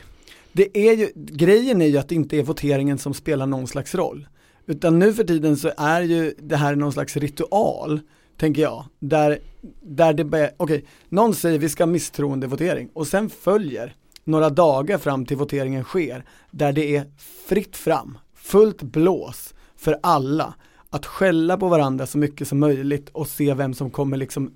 det 0.51 0.77
är 0.77 0.93
ju, 0.93 1.09
grejen 1.15 1.81
är 1.81 1.87
ju 1.87 1.97
att 1.97 2.09
det 2.09 2.15
inte 2.15 2.37
är 2.37 2.43
voteringen 2.43 2.97
som 2.97 3.13
spelar 3.13 3.45
någon 3.45 3.67
slags 3.67 3.95
roll. 3.95 4.27
Utan 4.65 4.99
nu 4.99 5.13
för 5.13 5.23
tiden 5.23 5.57
så 5.57 5.71
är 5.77 6.01
ju 6.01 6.33
det 6.39 6.55
här 6.55 6.75
någon 6.75 6.93
slags 6.93 7.17
ritual, 7.17 7.99
tänker 8.37 8.61
jag, 8.61 8.85
där, 8.99 9.39
där 9.81 10.13
det 10.13 10.23
okej, 10.23 10.53
okay, 10.57 10.81
någon 11.09 11.35
säger 11.35 11.59
vi 11.59 11.69
ska 11.69 11.83
ha 11.83 11.91
misstroendevotering 11.91 12.89
och 12.93 13.07
sen 13.07 13.29
följer 13.29 13.95
några 14.23 14.49
dagar 14.49 14.97
fram 14.97 15.25
till 15.25 15.37
voteringen 15.37 15.83
sker, 15.83 16.25
där 16.51 16.73
det 16.73 16.95
är 16.95 17.05
fritt 17.47 17.77
fram, 17.77 18.17
fullt 18.35 18.81
blås 18.81 19.53
för 19.75 19.99
alla 20.03 20.53
att 20.89 21.05
skälla 21.05 21.57
på 21.57 21.67
varandra 21.67 22.07
så 22.07 22.17
mycket 22.17 22.47
som 22.47 22.59
möjligt 22.59 23.09
och 23.09 23.27
se 23.27 23.53
vem 23.53 23.73
som 23.73 23.89
kommer 23.89 24.17
liksom 24.17 24.51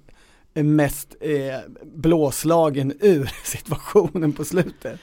eh, 0.54 0.64
mest 0.64 1.16
eh, 1.22 1.60
blåslagen 1.96 2.94
ur 3.00 3.32
situationen 3.44 4.34
på 4.34 4.46
slutet. 4.46 5.00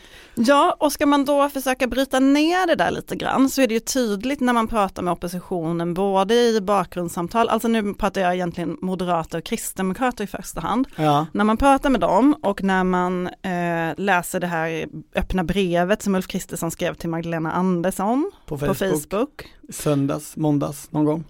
Ja, 0.46 0.76
och 0.78 0.92
ska 0.92 1.06
man 1.06 1.24
då 1.24 1.48
försöka 1.48 1.86
bryta 1.86 2.20
ner 2.20 2.66
det 2.66 2.74
där 2.74 2.90
lite 2.90 3.16
grann 3.16 3.50
så 3.50 3.62
är 3.62 3.66
det 3.66 3.74
ju 3.74 3.80
tydligt 3.80 4.40
när 4.40 4.52
man 4.52 4.68
pratar 4.68 5.02
med 5.02 5.12
oppositionen, 5.12 5.94
både 5.94 6.34
i 6.34 6.60
bakgrundssamtal, 6.60 7.48
alltså 7.48 7.68
nu 7.68 7.94
pratar 7.94 8.20
jag 8.20 8.34
egentligen 8.34 8.76
moderater 8.80 9.38
och 9.38 9.44
kristdemokrater 9.44 10.24
i 10.24 10.26
första 10.26 10.60
hand. 10.60 10.86
Ja. 10.96 11.26
När 11.32 11.44
man 11.44 11.56
pratar 11.56 11.90
med 11.90 12.00
dem 12.00 12.34
och 12.42 12.62
när 12.62 12.84
man 12.84 13.26
eh, 13.26 13.94
läser 13.96 14.40
det 14.40 14.46
här 14.46 14.86
öppna 15.14 15.44
brevet 15.44 16.02
som 16.02 16.14
Ulf 16.14 16.26
Kristersson 16.26 16.70
skrev 16.70 16.94
till 16.94 17.08
Magdalena 17.08 17.52
Andersson 17.52 18.30
på 18.46 18.58
Facebook, 18.58 18.78
på 18.78 18.84
Facebook. 18.84 19.44
söndags, 19.70 20.36
måndags 20.36 20.92
någon 20.92 21.04
gång. 21.04 21.24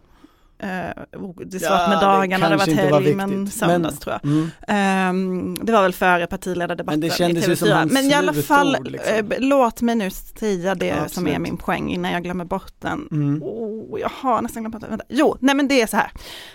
Uh, 0.63 1.03
det 1.47 1.57
är 1.57 1.59
svårt 1.59 1.89
med 1.89 2.01
dagarna, 2.01 2.49
det, 2.49 2.55
det 2.55 2.59
varit 2.59 2.77
helg 2.77 3.15
var 3.15 3.27
men 3.27 3.51
söndags 3.51 3.99
tror 3.99 4.19
jag. 4.23 4.31
Mm. 4.33 5.17
Um, 5.17 5.65
det 5.65 5.73
var 5.73 5.83
väl 5.83 5.93
före 5.93 6.27
partiledardebatten 6.27 7.01
Men 7.01 7.09
det 7.09 7.17
kändes 7.17 7.59
som 7.59 7.71
hans 7.71 7.93
Men 7.93 8.05
i 8.05 8.15
alla 8.15 8.33
fall, 8.33 8.77
liksom. 8.85 9.17
uh, 9.17 9.35
låt 9.39 9.83
mig 9.83 9.95
nu 9.95 10.11
säga 10.11 10.75
det 10.75 10.87
ja, 10.87 11.09
som 11.09 11.29
är 11.29 11.39
min 11.39 11.57
poäng 11.57 11.91
innan 11.91 12.13
jag 12.13 12.23
glömmer 12.23 12.45
bort 12.45 12.75
den. 12.79 13.09
Mm. 13.11 13.43
Oh, 13.43 14.01
jag 14.01 14.11
har 14.15 14.43
nästan 14.43 14.63
glömt 14.63 14.73
bort 14.73 14.91
den. 14.91 15.01
Jo, 15.09 15.37
nej 15.41 15.55
men 15.55 15.69
det 15.69 15.83
är 15.83 15.87
så 15.87 15.97
här. 15.97 16.11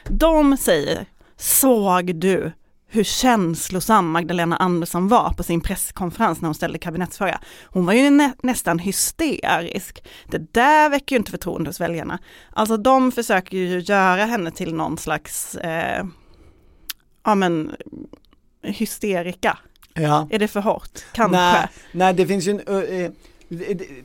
De 0.10 0.58
säger, 0.58 1.06
såg 1.38 2.16
du 2.16 2.52
hur 2.96 3.04
känslosam 3.04 4.12
Magdalena 4.12 4.58
Andersson 4.58 5.08
var 5.08 5.34
på 5.34 5.44
sin 5.44 5.62
presskonferens 5.62 6.42
när 6.42 6.48
hon 6.48 6.56
ställde 6.56 6.80
kabinettsfråga. 6.80 7.40
Hon 7.66 7.86
var 7.86 7.94
ju 7.94 8.10
nä 8.10 8.34
nästan 8.44 8.80
hysterisk. 8.80 10.04
Det 10.32 10.54
där 10.54 10.90
väcker 10.90 11.16
ju 11.16 11.18
inte 11.18 11.32
förtroende 11.32 11.70
hos 11.70 11.82
väljarna. 11.82 12.20
Alltså 12.54 12.78
de 12.78 13.12
försöker 13.12 13.58
ju 13.58 13.80
göra 13.80 14.26
henne 14.26 14.52
till 14.52 14.74
någon 14.74 14.98
slags, 14.98 15.56
eh, 15.56 16.06
ja 17.24 17.36
men, 17.36 17.72
hysterika. 18.64 19.58
Ja. 19.94 20.28
Är 20.32 20.40
det 20.40 20.48
för 20.48 20.60
hårt? 20.62 21.00
Kanske. 21.12 21.38
Nej, 21.38 21.68
nej 21.92 22.14
det 22.14 22.28
finns 22.28 22.48
ju 22.48 22.52
en, 22.52 23.04
äh, 23.04 23.12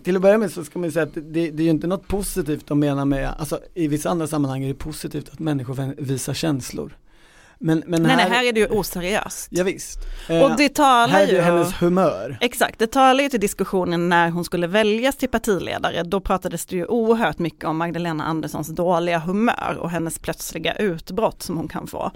till 0.02 0.16
att 0.16 0.22
börja 0.22 0.38
med 0.38 0.50
så 0.50 0.64
ska 0.64 0.78
man 0.78 0.92
säga 0.92 1.02
att 1.02 1.14
det, 1.14 1.50
det 1.50 1.62
är 1.62 1.64
ju 1.64 1.70
inte 1.70 1.86
något 1.86 2.08
positivt 2.08 2.66
de 2.66 2.80
menar 2.80 3.04
med, 3.04 3.34
alltså 3.38 3.60
i 3.74 3.88
vissa 3.88 4.10
andra 4.10 4.26
sammanhang 4.26 4.64
är 4.64 4.68
det 4.68 4.74
positivt 4.74 5.28
att 5.28 5.38
människor 5.38 5.94
visar 6.02 6.34
känslor. 6.34 6.96
Men, 7.62 7.82
men 7.86 8.02
nej, 8.02 8.10
här, 8.10 8.16
nej, 8.16 8.38
här 8.38 8.44
är 8.44 8.52
det 8.52 8.60
ju 8.60 8.66
oseriöst. 8.66 9.48
Ja, 9.50 9.64
visst. 9.64 9.98
Och 10.28 10.56
det 10.56 10.68
talar 10.68 11.08
här 11.08 11.22
är 11.22 11.26
det 11.26 11.32
ju 11.32 11.40
hennes 11.40 11.72
humör. 11.72 12.38
Exakt, 12.40 12.78
det 12.78 12.86
talar 12.86 13.22
ju 13.24 13.28
till 13.28 13.40
diskussionen 13.40 14.08
när 14.08 14.30
hon 14.30 14.44
skulle 14.44 14.66
väljas 14.66 15.16
till 15.16 15.28
partiledare. 15.28 16.02
Då 16.02 16.20
pratades 16.20 16.66
det 16.66 16.76
ju 16.76 16.86
oerhört 16.86 17.38
mycket 17.38 17.64
om 17.64 17.76
Magdalena 17.76 18.24
Anderssons 18.24 18.68
dåliga 18.68 19.18
humör 19.18 19.76
och 19.80 19.90
hennes 19.90 20.18
plötsliga 20.18 20.74
utbrott 20.74 21.42
som 21.42 21.56
hon 21.56 21.68
kan 21.68 21.86
få. 21.86 22.12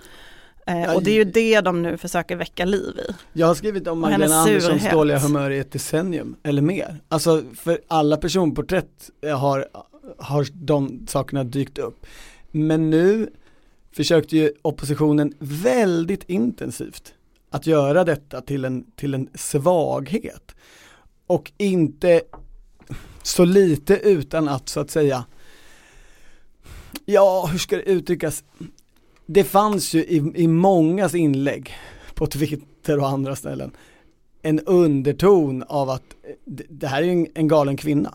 Eh, 0.66 0.94
och 0.94 1.02
det 1.02 1.10
är 1.10 1.14
ju 1.14 1.24
det 1.24 1.60
de 1.60 1.82
nu 1.82 1.96
försöker 1.96 2.36
väcka 2.36 2.64
liv 2.64 2.98
i. 3.08 3.14
Jag 3.32 3.46
har 3.46 3.54
skrivit 3.54 3.88
om 3.88 4.00
Magdalena 4.00 4.36
Anderssons 4.36 4.90
dåliga 4.90 5.18
humör 5.18 5.50
i 5.50 5.58
ett 5.58 5.72
decennium 5.72 6.36
eller 6.42 6.62
mer. 6.62 7.00
Alltså 7.08 7.42
för 7.58 7.80
alla 7.88 8.16
personporträtt 8.16 9.10
har, 9.36 9.66
har 10.18 10.46
de 10.52 11.06
sakerna 11.08 11.44
dykt 11.44 11.78
upp. 11.78 12.06
Men 12.50 12.90
nu 12.90 13.30
försökte 13.96 14.36
ju 14.36 14.52
oppositionen 14.62 15.34
väldigt 15.38 16.30
intensivt 16.30 17.14
att 17.50 17.66
göra 17.66 18.04
detta 18.04 18.40
till 18.40 18.64
en, 18.64 18.84
till 18.96 19.14
en 19.14 19.28
svaghet. 19.34 20.54
Och 21.26 21.52
inte 21.56 22.22
så 23.22 23.44
lite 23.44 23.96
utan 23.96 24.48
att 24.48 24.68
så 24.68 24.80
att 24.80 24.90
säga, 24.90 25.24
ja 27.04 27.48
hur 27.52 27.58
ska 27.58 27.76
det 27.76 27.82
uttryckas, 27.82 28.44
det 29.26 29.44
fanns 29.44 29.94
ju 29.94 30.04
i, 30.04 30.32
i 30.34 30.48
mångas 30.48 31.14
inlägg 31.14 31.74
på 32.14 32.26
Twitter 32.26 32.98
och 32.98 33.08
andra 33.08 33.36
ställen 33.36 33.72
en 34.44 34.60
underton 34.60 35.62
av 35.62 35.90
att 35.90 36.16
det, 36.68 36.86
här 36.86 37.02
är 37.02 37.06
en, 37.06 37.26
en 37.34 37.48
galen 37.48 37.76
kvinna. 37.76 38.14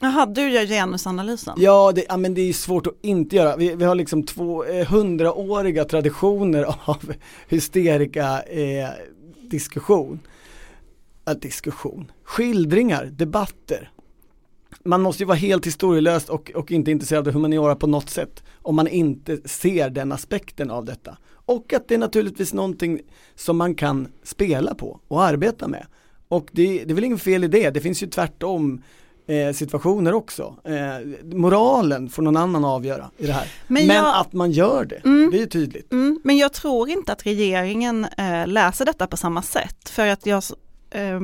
Jaha, 0.00 0.26
du 0.26 0.48
gör 0.48 0.66
genusanalysen? 0.66 1.54
Ja, 1.58 1.92
det, 1.94 2.04
ja, 2.08 2.16
men 2.16 2.34
det 2.34 2.40
är 2.40 2.52
svårt 2.52 2.86
att 2.86 2.94
inte 3.02 3.36
göra. 3.36 3.56
Vi, 3.56 3.74
vi 3.74 3.84
har 3.84 3.94
liksom 3.94 4.22
två 4.22 4.64
eh, 4.64 4.86
hundraåriga 4.86 5.84
traditioner 5.84 6.62
av 6.84 7.12
hysterika 7.48 8.42
eh, 8.42 8.88
diskussion. 9.50 10.20
Äh, 11.28 11.34
diskussion, 11.34 12.10
skildringar, 12.24 13.04
debatter. 13.04 13.90
Man 14.84 15.02
måste 15.02 15.22
ju 15.22 15.26
vara 15.26 15.36
helt 15.36 15.66
historielös 15.66 16.28
och, 16.28 16.50
och 16.54 16.72
inte 16.72 16.90
intresserad 16.90 17.28
av 17.28 17.34
humaniora 17.34 17.76
på 17.76 17.86
något 17.86 18.10
sätt 18.10 18.44
om 18.62 18.76
man 18.76 18.88
inte 18.88 19.48
ser 19.48 19.90
den 19.90 20.12
aspekten 20.12 20.70
av 20.70 20.84
detta. 20.84 21.16
Och 21.28 21.72
att 21.72 21.88
det 21.88 21.94
är 21.94 21.98
naturligtvis 21.98 22.52
någonting 22.54 23.00
som 23.34 23.56
man 23.56 23.74
kan 23.74 24.08
spela 24.22 24.74
på 24.74 25.00
och 25.08 25.24
arbeta 25.24 25.68
med. 25.68 25.86
Och 26.28 26.48
det, 26.52 26.84
det 26.84 26.92
är 26.92 26.94
väl 26.94 27.04
inget 27.04 27.22
fel 27.22 27.44
i 27.44 27.48
det, 27.48 27.70
det 27.70 27.80
finns 27.80 28.02
ju 28.02 28.06
tvärtom 28.06 28.82
eh, 29.26 29.52
situationer 29.52 30.14
också. 30.14 30.56
Eh, 30.64 30.74
moralen 31.36 32.08
får 32.08 32.22
någon 32.22 32.36
annan 32.36 32.64
avgöra 32.64 33.10
i 33.18 33.26
det 33.26 33.32
här. 33.32 33.52
Men, 33.66 33.86
men 33.86 33.96
jag, 33.96 34.16
att 34.16 34.32
man 34.32 34.50
gör 34.50 34.84
det, 34.84 35.04
mm, 35.04 35.30
det 35.30 35.42
är 35.42 35.46
tydligt. 35.46 35.92
Mm, 35.92 36.20
men 36.24 36.36
jag 36.36 36.52
tror 36.52 36.88
inte 36.88 37.12
att 37.12 37.26
regeringen 37.26 38.04
eh, 38.04 38.46
läser 38.46 38.84
detta 38.84 39.06
på 39.06 39.16
samma 39.16 39.42
sätt. 39.42 39.88
För 39.88 40.06
att 40.06 40.26
jag 40.26 40.42
eh, 40.90 41.20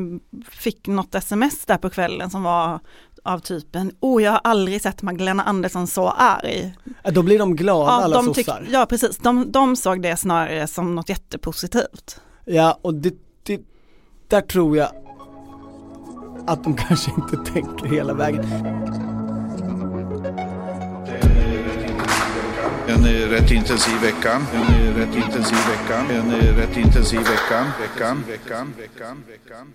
fick 0.51 0.87
något 0.87 1.15
sms 1.15 1.65
där 1.67 1.79
på 1.79 1.91
kvällen 1.91 2.31
som 2.31 2.43
var 2.43 2.81
av 3.25 3.39
typen, 3.39 3.93
oh 4.01 4.23
jag 4.23 4.33
har 4.33 4.41
aldrig 4.45 4.83
sett 4.83 5.03
Magdalena 5.03 5.43
Andersson 5.43 5.87
så 5.87 6.09
arg. 6.09 6.75
Då 7.05 7.23
blir 7.23 7.39
de 7.39 7.57
glada 7.57 7.91
ja, 7.91 8.03
alla 8.03 8.23
de 8.23 8.35
sossar. 8.35 8.67
Ja 8.71 8.87
precis, 8.87 9.19
de, 9.19 9.53
de 9.53 9.77
såg 9.77 10.03
det 10.03 10.17
snarare 10.17 10.67
som 10.67 10.95
något 10.95 11.09
jättepositivt. 11.09 12.21
Ja 12.45 12.79
och 12.83 12.95
det, 12.95 13.15
det, 13.43 13.61
där 14.29 14.41
tror 14.41 14.77
jag 14.77 14.89
att 16.47 16.65
de 16.65 16.77
kanske 16.77 17.11
inte 17.11 17.53
tänker 17.53 17.87
hela 17.87 18.15
vägen. 18.15 18.45
En 22.87 23.05
rätt 23.31 23.51
intensiv 23.51 24.01
vecka. 24.01 24.43
En 24.55 24.95
rätt 24.95 25.17
intensiv 25.17 25.59
vecka. 25.59 25.99
En 26.11 26.57
rätt 26.57 26.77
intensiv 26.77 27.19
vecka. 27.19 27.73
Veckan, 27.81 28.25
veckan, 28.29 28.75
veckan, 28.79 29.23
veckan. 29.29 29.73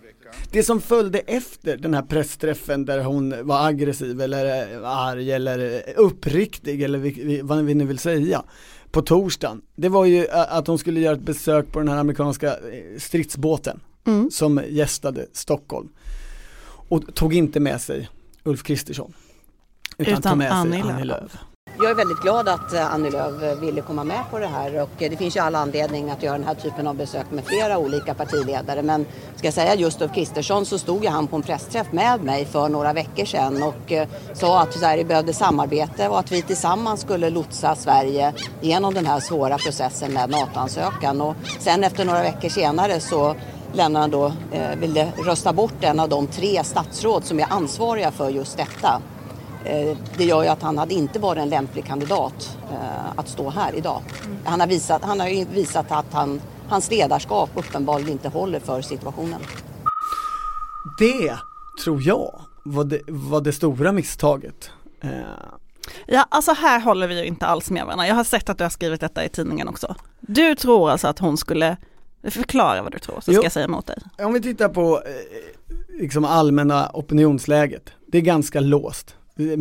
Det 0.51 0.63
som 0.63 0.81
följde 0.81 1.19
efter 1.19 1.77
den 1.77 1.93
här 1.93 2.01
pressträffen 2.01 2.85
där 2.85 3.03
hon 3.03 3.47
var 3.47 3.67
aggressiv 3.67 4.21
eller 4.21 4.45
arg 4.83 5.31
eller 5.31 5.83
uppriktig 5.97 6.81
eller 6.81 7.43
vad 7.43 7.65
vi 7.65 7.73
nu 7.73 7.85
vill 7.85 7.99
säga 7.99 8.43
på 8.91 9.01
torsdagen. 9.01 9.61
Det 9.75 9.89
var 9.89 10.05
ju 10.05 10.27
att 10.29 10.67
hon 10.67 10.77
skulle 10.77 10.99
göra 10.99 11.15
ett 11.15 11.21
besök 11.21 11.71
på 11.71 11.79
den 11.79 11.87
här 11.87 11.97
amerikanska 11.97 12.55
stridsbåten 12.97 13.79
mm. 14.07 14.31
som 14.31 14.61
gästade 14.69 15.25
Stockholm 15.33 15.89
och 16.89 17.15
tog 17.15 17.33
inte 17.33 17.59
med 17.59 17.81
sig 17.81 18.09
Ulf 18.43 18.63
Kristersson. 18.63 19.13
Utan, 19.97 20.13
utan 20.13 20.31
tog 20.31 20.37
med 20.37 20.51
Annie 20.51 20.81
sig 20.81 20.91
Annie 20.91 21.03
Lööf. 21.03 21.37
jag 21.79 21.91
är 21.91 21.95
väldigt 21.95 22.21
glad 22.21 22.49
att 22.49 22.73
eh, 22.73 22.93
Annie 22.93 23.09
Lööf 23.09 23.43
eh, 23.43 23.59
ville 23.59 23.81
komma 23.81 24.03
med 24.03 24.23
på 24.31 24.39
det 24.39 24.47
här 24.47 24.81
och 24.81 25.03
eh, 25.03 25.09
det 25.09 25.17
finns 25.17 25.35
ju 25.35 25.39
alla 25.39 25.59
anledning 25.59 26.09
att 26.09 26.23
göra 26.23 26.37
den 26.37 26.47
här 26.47 26.53
typen 26.53 26.87
av 26.87 26.95
besök 26.95 27.31
med 27.31 27.45
flera 27.45 27.77
olika 27.77 28.13
partiledare. 28.13 28.81
Men 28.83 29.05
ska 29.35 29.47
jag 29.47 29.53
säga 29.53 29.75
just 29.75 30.01
Ulf 30.01 30.13
Kristersson 30.13 30.65
så 30.65 30.77
stod 30.77 31.03
ju 31.03 31.09
han 31.09 31.27
på 31.27 31.35
en 31.35 31.41
pressträff 31.41 31.91
med 31.91 32.23
mig 32.23 32.45
för 32.45 32.69
några 32.69 32.93
veckor 32.93 33.25
sedan 33.25 33.63
och 33.63 33.93
sa 34.33 34.61
att 34.61 34.73
Sverige 34.73 35.05
behövde 35.05 35.33
samarbete 35.33 36.07
och 36.07 36.19
att 36.19 36.31
vi 36.31 36.41
tillsammans 36.41 37.01
skulle 37.01 37.29
lotsa 37.29 37.75
Sverige 37.75 38.33
genom 38.61 38.93
den 38.93 39.05
här 39.05 39.19
svåra 39.19 39.57
processen 39.57 40.13
med 40.13 40.29
NATO-ansökan. 40.29 41.21
Och 41.21 41.35
sen 41.59 41.83
efter 41.83 42.05
några 42.05 42.21
veckor 42.21 42.49
senare 42.49 42.99
så 42.99 43.35
lämnade 43.77 44.03
han 44.03 44.11
då, 44.11 44.33
eh, 44.51 44.75
ville 44.75 45.11
rösta 45.25 45.53
bort 45.53 45.73
en 45.83 45.99
av 45.99 46.09
de 46.09 46.27
tre 46.27 46.63
statsråd 46.63 47.25
som 47.25 47.39
är 47.39 47.45
ansvariga 47.49 48.11
för 48.11 48.29
just 48.29 48.57
detta. 48.57 49.01
Eh, 49.65 49.97
det 50.17 50.23
gör 50.23 50.43
ju 50.43 50.49
att 50.49 50.61
han 50.61 50.77
hade 50.77 50.93
inte 50.93 51.19
varit 51.19 51.41
en 51.41 51.49
lämplig 51.49 51.85
kandidat 51.85 52.57
eh, 52.71 53.19
att 53.19 53.29
stå 53.29 53.49
här 53.49 53.75
idag. 53.75 54.01
Mm. 54.25 54.37
Han 54.45 54.59
har 54.59 54.67
visat, 54.67 55.03
han 55.03 55.19
har 55.19 55.53
visat 55.53 55.91
att 55.91 56.13
han, 56.13 56.41
hans 56.69 56.91
ledarskap 56.91 57.49
uppenbarligen 57.55 58.11
inte 58.11 58.29
håller 58.29 58.59
för 58.59 58.81
situationen. 58.81 59.41
Det 60.99 61.37
tror 61.83 62.01
jag 62.01 62.41
var 62.63 62.83
det, 62.83 63.01
var 63.07 63.41
det 63.41 63.53
stora 63.53 63.91
misstaget. 63.91 64.71
Eh. 65.01 65.09
Ja, 66.05 66.25
alltså 66.29 66.53
här 66.53 66.79
håller 66.79 67.07
vi 67.07 67.19
ju 67.19 67.25
inte 67.25 67.45
alls 67.45 67.69
med 67.69 67.85
varandra. 67.85 68.07
Jag 68.07 68.15
har 68.15 68.23
sett 68.23 68.49
att 68.49 68.57
du 68.57 68.63
har 68.63 68.69
skrivit 68.69 69.01
detta 69.01 69.25
i 69.25 69.29
tidningen 69.29 69.67
också. 69.67 69.95
Du 70.19 70.55
tror 70.55 70.89
alltså 70.91 71.07
att 71.07 71.19
hon 71.19 71.37
skulle 71.37 71.77
Förklara 72.31 72.81
vad 72.81 72.91
du 72.91 72.99
tror 72.99 73.15
så 73.15 73.33
ska 73.33 73.43
jag 73.43 73.51
säga 73.51 73.65
emot 73.65 73.87
dig. 73.87 73.97
Om 74.19 74.33
vi 74.33 74.41
tittar 74.41 74.69
på 74.69 75.01
eh, 75.05 75.99
liksom 75.99 76.25
allmänna 76.25 76.91
opinionsläget. 76.93 77.89
Det 78.07 78.17
är 78.17 78.21
ganska 78.21 78.59
låst. 78.59 79.15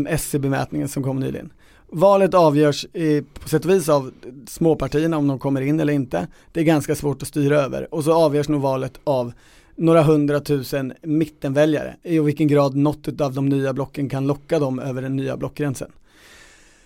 SCB-mätningen 0.08 0.88
som 0.88 1.02
kom 1.02 1.20
nyligen. 1.20 1.52
Valet 1.88 2.34
avgörs 2.34 2.84
i, 2.92 3.22
på 3.22 3.48
sätt 3.48 3.64
och 3.64 3.70
vis 3.70 3.88
av 3.88 4.12
småpartierna 4.48 5.16
om 5.16 5.28
de 5.28 5.38
kommer 5.38 5.60
in 5.60 5.80
eller 5.80 5.92
inte. 5.92 6.26
Det 6.52 6.60
är 6.60 6.64
ganska 6.64 6.94
svårt 6.94 7.22
att 7.22 7.28
styra 7.28 7.60
över 7.60 7.94
och 7.94 8.04
så 8.04 8.12
avgörs 8.12 8.48
nog 8.48 8.60
valet 8.60 9.00
av 9.04 9.32
några 9.76 10.02
hundratusen 10.02 10.92
mittenväljare 11.02 11.96
i 12.02 12.18
vilken 12.18 12.48
grad 12.48 12.74
något 12.74 13.20
av 13.20 13.34
de 13.34 13.48
nya 13.48 13.72
blocken 13.72 14.08
kan 14.08 14.26
locka 14.26 14.58
dem 14.58 14.78
över 14.78 15.02
den 15.02 15.16
nya 15.16 15.36
blockgränsen. 15.36 15.92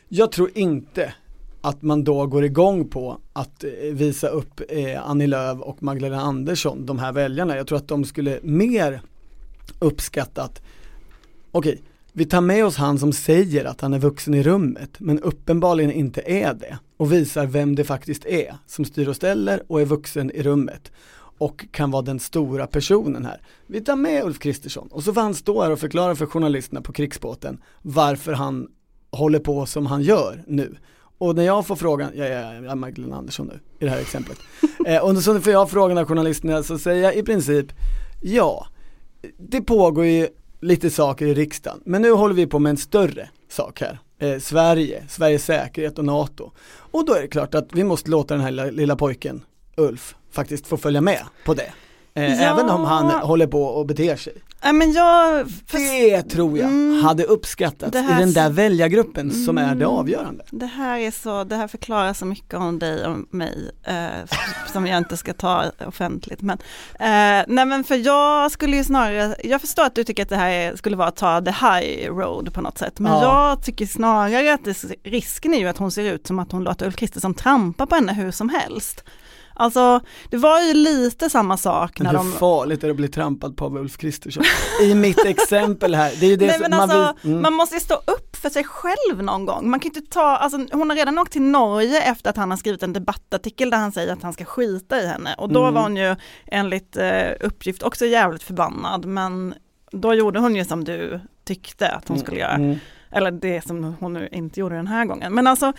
Jag 0.09 0.33
tror 0.33 0.51
inte 0.55 1.15
att 1.61 1.83
man 1.83 2.05
då 2.05 2.27
går 2.27 2.45
igång 2.45 2.89
på 2.89 3.19
att 3.33 3.65
eh, 3.65 3.71
visa 3.93 4.29
upp 4.29 4.61
eh, 4.69 5.11
Annie 5.11 5.27
Lööf 5.27 5.61
och 5.61 5.83
Magdalena 5.83 6.23
Andersson, 6.23 6.87
de 6.87 6.99
här 6.99 7.13
väljarna. 7.13 7.57
Jag 7.57 7.67
tror 7.67 7.79
att 7.79 7.89
de 7.89 8.05
skulle 8.05 8.39
mer 8.43 9.03
uppskattat, 9.79 10.63
okej, 11.53 11.73
okay, 11.73 11.83
vi 12.13 12.25
tar 12.25 12.41
med 12.41 12.65
oss 12.65 12.77
han 12.77 12.99
som 12.99 13.13
säger 13.13 13.65
att 13.65 13.81
han 13.81 13.95
är 13.95 13.99
vuxen 13.99 14.35
i 14.35 14.43
rummet 14.43 14.91
men 14.99 15.21
uppenbarligen 15.21 15.93
inte 15.93 16.23
är 16.27 16.55
det 16.55 16.79
och 16.97 17.13
visar 17.13 17.47
vem 17.47 17.75
det 17.75 17.85
faktiskt 17.85 18.27
är 18.27 18.55
som 18.67 18.85
styr 18.85 19.09
och 19.09 19.17
ställer 19.17 19.63
och 19.67 19.81
är 19.81 19.85
vuxen 19.85 20.31
i 20.31 20.43
rummet 20.43 20.93
och 21.39 21.65
kan 21.71 21.91
vara 21.91 22.03
den 22.03 22.21
stora 22.21 22.67
personen 22.67 23.25
här. 23.25 23.41
Vi 23.67 23.81
tar 23.81 23.97
med 23.97 24.25
Ulf 24.25 24.39
Kristersson 24.39 24.89
och 24.91 25.03
så 25.05 25.13
får 25.13 25.21
han 25.21 25.35
stå 25.35 25.63
här 25.63 25.71
och 25.71 25.79
förklara 25.79 26.17
för 26.17 26.27
journalisterna 26.27 26.83
på 26.83 26.93
krigsbåten 26.93 27.63
varför 27.83 28.33
han 28.33 28.69
håller 29.11 29.39
på 29.39 29.67
som 29.67 29.87
han 29.87 30.03
gör 30.03 30.45
nu. 30.47 30.77
Och 31.21 31.37
när 31.37 31.43
jag 31.43 31.67
får 31.67 31.77
frågan, 31.77 32.11
jag 32.15 32.29
är 32.29 32.75
Magdalena 32.75 33.17
Andersson 33.17 33.47
nu 33.47 33.61
i 33.79 33.85
det 33.85 33.91
här 33.91 34.01
exemplet. 34.01 34.39
eh, 34.87 35.05
och 35.05 35.19
så 35.19 35.41
får 35.41 35.53
jag 35.53 35.71
frågan 35.71 35.99
av 35.99 36.05
journalisterna 36.05 36.63
så 36.63 36.79
säger 36.79 37.03
jag 37.03 37.17
i 37.17 37.23
princip, 37.23 37.73
ja, 38.21 38.67
det 39.39 39.61
pågår 39.61 40.07
ju 40.07 40.29
lite 40.61 40.91
saker 40.91 41.27
i 41.27 41.35
riksdagen, 41.35 41.81
men 41.85 42.03
nu 42.03 42.11
håller 42.13 42.35
vi 42.35 42.47
på 42.47 42.59
med 42.59 42.71
en 42.71 42.77
större 42.77 43.29
sak 43.49 43.81
här. 43.81 43.99
Eh, 44.19 44.39
Sverige, 44.39 45.05
Sveriges 45.09 45.45
säkerhet 45.45 45.99
och 45.99 46.05
NATO. 46.05 46.51
Och 46.71 47.07
då 47.07 47.15
är 47.15 47.23
det 47.23 47.29
klart 47.29 47.55
att 47.55 47.69
vi 47.73 47.85
måste 47.85 48.11
låta 48.11 48.35
den 48.35 48.43
här 48.43 48.51
lilla, 48.51 48.65
lilla 48.65 48.97
pojken, 48.97 49.43
Ulf, 49.77 50.15
faktiskt 50.31 50.67
få 50.67 50.77
följa 50.77 51.01
med 51.01 51.23
på 51.45 51.55
det. 51.55 51.73
Eh, 52.15 52.25
ja. 52.25 52.55
Även 52.55 52.71
om 52.71 52.85
han 52.85 53.11
håller 53.11 53.47
på 53.47 53.65
och 53.65 53.87
beter 53.87 54.17
sig. 54.17 54.33
Ja, 54.63 54.73
men 54.73 54.93
jag, 54.93 55.47
det 55.73 56.23
tror 56.23 56.59
jag 56.59 56.69
mm, 56.69 57.03
hade 57.03 57.25
uppskattats 57.25 57.97
i 57.97 58.15
den 58.19 58.33
där 58.33 58.51
väljargruppen 58.51 59.31
mm, 59.31 59.45
som 59.45 59.59
är 59.59 59.75
det 59.75 59.85
mm. 59.85 59.89
avgörande. 59.89 60.45
Det 60.51 60.67
här 60.67 60.99
är 60.99 61.11
så, 61.11 61.45
det 61.45 61.57
här 61.57 61.69
förklarar 61.69 62.13
så 62.13 62.27
mycket 62.27 62.55
om 62.55 62.79
dig 62.79 63.07
och 63.07 63.35
mig 63.35 63.71
eh, 63.85 64.37
som 64.73 64.87
jag 64.87 64.99
inte 64.99 65.17
ska 65.17 65.33
ta 65.33 65.65
offentligt. 65.87 66.41
Men, 66.43 66.59
eh, 66.95 67.45
nej 67.49 67.67
men 67.67 67.85
för 67.85 67.97
jag 67.97 68.53
skulle 68.53 68.77
ju 68.77 68.85
snarare, 68.85 69.37
jag 69.45 69.61
förstår 69.61 69.85
att 69.85 69.95
du 69.95 70.05
tycker 70.05 70.23
att 70.23 70.29
det 70.29 70.37
här 70.37 70.77
skulle 70.77 70.97
vara 70.97 71.09
att 71.09 71.17
ta 71.17 71.41
the 71.41 71.51
high 71.51 72.11
road 72.11 72.55
på 72.55 72.61
något 72.61 72.79
sätt. 72.79 72.99
Men 72.99 73.13
ja. 73.13 73.23
jag 73.23 73.65
tycker 73.65 73.87
snarare 73.87 74.55
att 74.55 74.65
det, 74.65 74.85
risken 75.05 75.55
är 75.55 75.59
ju 75.59 75.69
att 75.69 75.79
hon 75.79 75.91
ser 75.91 76.05
ut 76.05 76.27
som 76.27 76.39
att 76.39 76.53
hon 76.53 76.65
låter 76.65 76.87
Ulf 76.87 76.97
Kristersson 76.97 77.35
trampa 77.35 77.87
på 77.87 77.95
henne 77.95 78.13
hur 78.13 78.31
som 78.31 78.49
helst. 78.49 79.05
Alltså 79.61 80.01
det 80.31 80.37
var 80.37 80.61
ju 80.61 80.75
lite 80.75 81.31
samma 81.31 81.57
sak 81.57 81.99
men 81.99 82.13
när 82.13 82.23
hur 82.23 82.31
de... 82.31 82.39
farligt 82.39 82.83
är 82.83 82.87
det 82.87 82.91
att 82.91 82.97
bli 82.97 83.09
trampad 83.09 83.57
på 83.57 83.65
av 83.65 83.77
Ulf 83.77 83.97
Kristersson? 83.97 84.45
I 84.83 84.95
mitt 84.95 85.25
exempel 85.25 85.95
här, 85.95 86.13
det 86.21 86.27
är 86.27 86.31
ju 86.31 86.37
det 86.37 86.47
Nej, 86.47 86.59
som 86.59 86.71
man 86.71 86.81
alltså, 86.81 87.15
vill... 87.23 87.31
Mm. 87.31 87.43
Man 87.43 87.53
måste 87.53 87.75
ju 87.75 87.81
stå 87.81 87.95
upp 87.95 88.37
för 88.37 88.51
sig 88.51 88.65
själv 88.65 89.23
någon 89.23 89.47
gång. 89.47 89.71
Man 89.71 89.81
kan 89.81 89.89
inte 89.89 90.13
ta, 90.13 90.37
alltså 90.37 90.67
hon 90.73 90.91
har 90.91 90.97
redan 90.97 91.19
åkt 91.19 91.33
till 91.33 91.43
Norge 91.43 92.03
efter 92.03 92.31
att 92.31 92.37
han 92.37 92.51
har 92.51 92.59
skrivit 92.59 92.83
en 92.83 92.93
debattartikel 92.93 93.71
där 93.71 93.79
han 93.79 93.93
säger 93.93 94.13
att 94.13 94.23
han 94.23 94.33
ska 94.33 94.45
skita 94.45 95.03
i 95.03 95.07
henne 95.07 95.35
och 95.39 95.49
då 95.49 95.63
mm. 95.63 95.75
var 95.75 95.83
hon 95.83 95.97
ju 95.97 96.17
enligt 96.47 96.97
eh, 96.97 97.31
uppgift 97.41 97.83
också 97.83 98.07
jävligt 98.07 98.43
förbannad 98.43 99.05
men 99.05 99.55
då 99.93 100.15
gjorde 100.15 100.41
hon 100.41 100.57
ju 100.57 100.65
som 100.65 100.85
du 100.85 101.21
tyckte 101.45 101.89
att 101.89 102.09
hon 102.09 102.17
mm, 102.17 102.27
skulle 102.27 102.41
göra. 102.41 102.77
Eller 103.13 103.31
det 103.31 103.67
som 103.67 103.95
hon 104.01 104.13
nu 104.13 104.29
inte 104.33 104.61
gjorde 104.61 104.77
den 104.77 104.87
här 104.87 105.05
gången. 105.05 105.35
Men 105.35 105.47
alltså, 105.47 105.73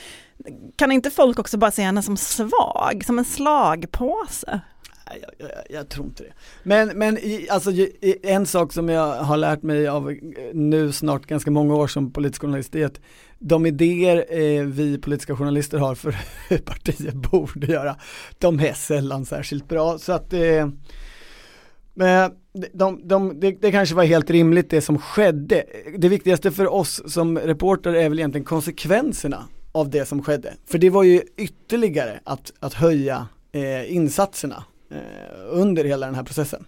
kan 0.75 0.91
inte 0.91 1.09
folk 1.09 1.39
också 1.39 1.57
bara 1.57 1.71
se 1.71 1.81
henne 1.81 2.01
som 2.01 2.17
svag, 2.17 3.03
som 3.05 3.19
en 3.19 3.25
slagpåse? 3.25 4.61
Jag, 5.21 5.49
jag, 5.49 5.49
jag, 5.69 5.89
tror 5.89 6.05
inte 6.05 6.23
det. 6.23 6.33
Men, 6.63 6.87
men 6.87 7.17
alltså, 7.49 7.71
en 8.23 8.45
sak 8.45 8.73
som 8.73 8.89
jag 8.89 9.23
har 9.23 9.37
lärt 9.37 9.63
mig 9.63 9.87
av 9.87 10.09
eh, 10.11 10.17
nu 10.53 10.91
snart 10.91 11.25
ganska 11.25 11.51
många 11.51 11.75
år 11.75 11.87
som 11.87 12.13
politisk 12.13 12.41
journalist 12.41 12.75
är 12.75 12.85
att 12.85 12.99
de 13.39 13.65
idéer 13.65 14.25
eh, 14.29 14.63
vi 14.63 14.97
politiska 14.97 15.35
journalister 15.35 15.77
har 15.77 15.95
för 15.95 16.15
hur 16.49 16.57
partier 16.57 17.11
borde 17.11 17.67
göra, 17.67 17.95
de 18.37 18.59
är 18.59 18.73
sällan 18.73 19.25
särskilt 19.25 19.67
bra. 19.67 19.97
Så 19.97 20.13
att 20.13 20.33
eh, 20.33 20.67
men 21.93 22.31
de, 22.73 23.07
de, 23.07 23.39
det, 23.39 23.51
det, 23.61 23.71
kanske 23.71 23.95
var 23.95 24.03
helt 24.03 24.29
rimligt 24.29 24.69
det 24.69 24.81
som 24.81 24.97
skedde. 24.97 25.63
Det 25.97 26.09
viktigaste 26.09 26.51
för 26.51 26.73
oss 26.73 27.13
som 27.13 27.39
reporter 27.39 27.93
är 27.93 28.09
väl 28.09 28.19
egentligen 28.19 28.45
konsekvenserna 28.45 29.47
av 29.71 29.89
det 29.89 30.05
som 30.05 30.23
skedde. 30.23 30.53
För 30.67 30.77
det 30.77 30.89
var 30.89 31.03
ju 31.03 31.21
ytterligare 31.37 32.19
att, 32.23 32.51
att 32.59 32.73
höja 32.73 33.27
eh, 33.51 33.95
insatserna 33.95 34.63
eh, 34.91 34.97
under 35.49 35.83
hela 35.83 36.05
den 36.05 36.15
här 36.15 36.23
processen. 36.23 36.65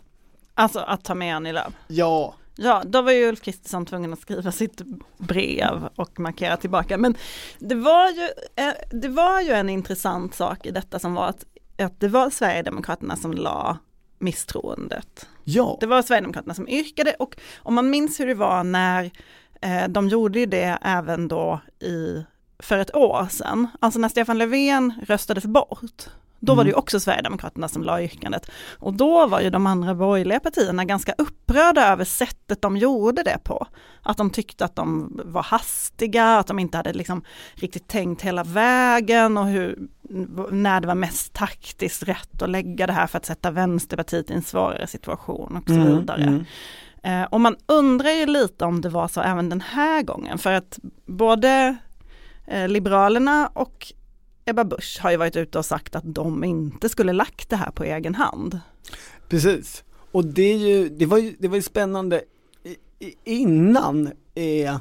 Alltså 0.54 0.80
att 0.80 1.04
ta 1.04 1.16
med 1.16 1.36
Annie 1.36 1.52
Lööf? 1.52 1.74
Ja. 1.88 2.36
Ja, 2.56 2.84
då 2.86 3.02
var 3.02 3.12
ju 3.12 3.30
Ulf 3.30 3.42
Kristersson 3.42 3.86
tvungen 3.86 4.14
att 4.14 4.20
skriva 4.20 4.52
sitt 4.52 4.82
brev 5.18 5.90
och 5.96 6.20
markera 6.20 6.58
tillbaka. 6.58 6.98
Men 6.98 7.16
det 7.60 7.76
var 7.76 8.10
ju, 8.10 8.30
eh, 8.56 8.74
det 8.92 9.08
var 9.08 9.42
ju 9.42 9.52
en 9.52 9.70
intressant 9.70 10.36
sak 10.36 10.66
i 10.66 10.72
detta 10.72 11.00
som 11.00 11.14
var 11.14 11.28
att, 11.28 11.46
att 11.78 12.00
det 12.00 12.08
var 12.08 12.30
Sverigedemokraterna 12.30 13.16
som 13.16 13.34
la 13.34 13.78
misstroendet. 14.24 15.28
Ja. 15.44 15.78
Det 15.80 15.86
var 15.86 16.02
Sverigedemokraterna 16.02 16.54
som 16.54 16.68
yrkade 16.68 17.16
och 17.20 17.36
om 17.58 17.74
man 17.74 17.90
minns 17.90 18.20
hur 18.20 18.28
det 18.28 18.34
var 18.34 18.64
när 18.64 19.12
eh, 19.62 19.88
de 19.88 20.10
gjorde 20.10 20.46
det 20.46 20.78
även 20.82 21.28
då 21.28 21.60
i, 21.80 22.24
för 22.60 22.78
ett 22.78 22.96
år 22.96 23.28
sedan, 23.32 23.68
alltså 23.80 24.00
när 24.00 24.10
Stefan 24.10 24.38
Löfven 24.38 24.94
röstade 25.08 25.42
för 25.42 25.48
bort, 25.48 26.08
då 26.40 26.52
mm. 26.52 26.58
var 26.58 26.64
det 26.64 26.70
ju 26.70 26.76
också 26.76 27.00
Sverigedemokraterna 27.00 27.68
som 27.68 27.84
la 27.84 28.02
yrkandet. 28.02 28.52
Och 28.80 28.94
då 28.94 29.28
var 29.28 29.42
ju 29.42 29.50
de 29.50 29.68
andra 29.68 29.96
borgerliga 29.96 30.40
partierna 30.40 30.86
ganska 30.86 31.14
upprörda 31.18 31.88
över 31.88 32.06
sättet 32.06 32.62
de 32.62 32.78
gjorde 32.78 33.24
det 33.24 33.38
på. 33.44 33.68
Att 34.02 34.18
de 34.18 34.30
tyckte 34.30 34.66
att 34.66 34.76
de 34.76 35.20
var 35.26 35.44
hastiga, 35.44 36.38
att 36.38 36.48
de 36.48 36.60
inte 36.60 36.78
hade 36.78 36.94
liksom 36.94 37.24
riktigt 37.56 37.88
tänkt 37.88 38.22
hela 38.22 38.44
vägen 38.44 39.38
och 39.38 39.46
hur, 39.46 39.80
när 40.52 40.82
det 40.82 40.88
var 40.88 40.96
mest 40.96 41.34
taktiskt 41.34 42.04
rätt 42.04 42.42
att 42.42 42.50
lägga 42.50 42.88
det 42.88 42.94
här 42.94 43.08
för 43.08 43.18
att 43.18 43.26
sätta 43.26 43.52
Vänsterpartiet 43.52 44.32
i 44.32 44.34
en 44.34 44.42
svårare 44.42 44.88
situation 44.88 45.58
och 45.58 45.68
så 45.68 45.74
mm, 45.74 46.00
vidare. 46.00 46.24
Mm. 46.24 46.46
Eh, 47.04 47.24
och 47.24 47.42
man 47.42 47.56
undrar 47.66 48.12
ju 48.12 48.26
lite 48.26 48.66
om 48.66 48.82
det 48.82 48.90
var 48.90 49.08
så 49.08 49.22
även 49.22 49.50
den 49.50 49.62
här 49.62 50.04
gången, 50.04 50.38
för 50.38 50.52
att 50.52 50.80
både 51.06 51.78
eh, 52.48 52.68
Liberalerna 52.68 53.48
och 53.54 53.94
Ebba 54.46 54.64
Busch 54.64 55.00
har 55.02 55.12
ju 55.12 55.18
varit 55.18 55.36
ute 55.36 55.58
och 55.58 55.66
sagt 55.66 55.96
att 55.96 56.16
de 56.16 56.44
inte 56.44 56.90
skulle 56.90 57.14
lagt 57.14 57.50
det 57.50 57.56
här 57.56 57.72
på 57.72 57.84
egen 57.84 58.16
hand. 58.16 58.60
Precis, 59.30 59.84
och 60.12 60.26
det, 60.26 60.54
är 60.54 60.58
ju, 60.58 60.90
det, 60.90 61.06
var, 61.06 61.18
ju, 61.18 61.36
det 61.40 61.48
var 61.48 61.56
ju 61.56 61.62
spännande 61.62 62.22
innan 63.24 64.12
eh, 64.36 64.78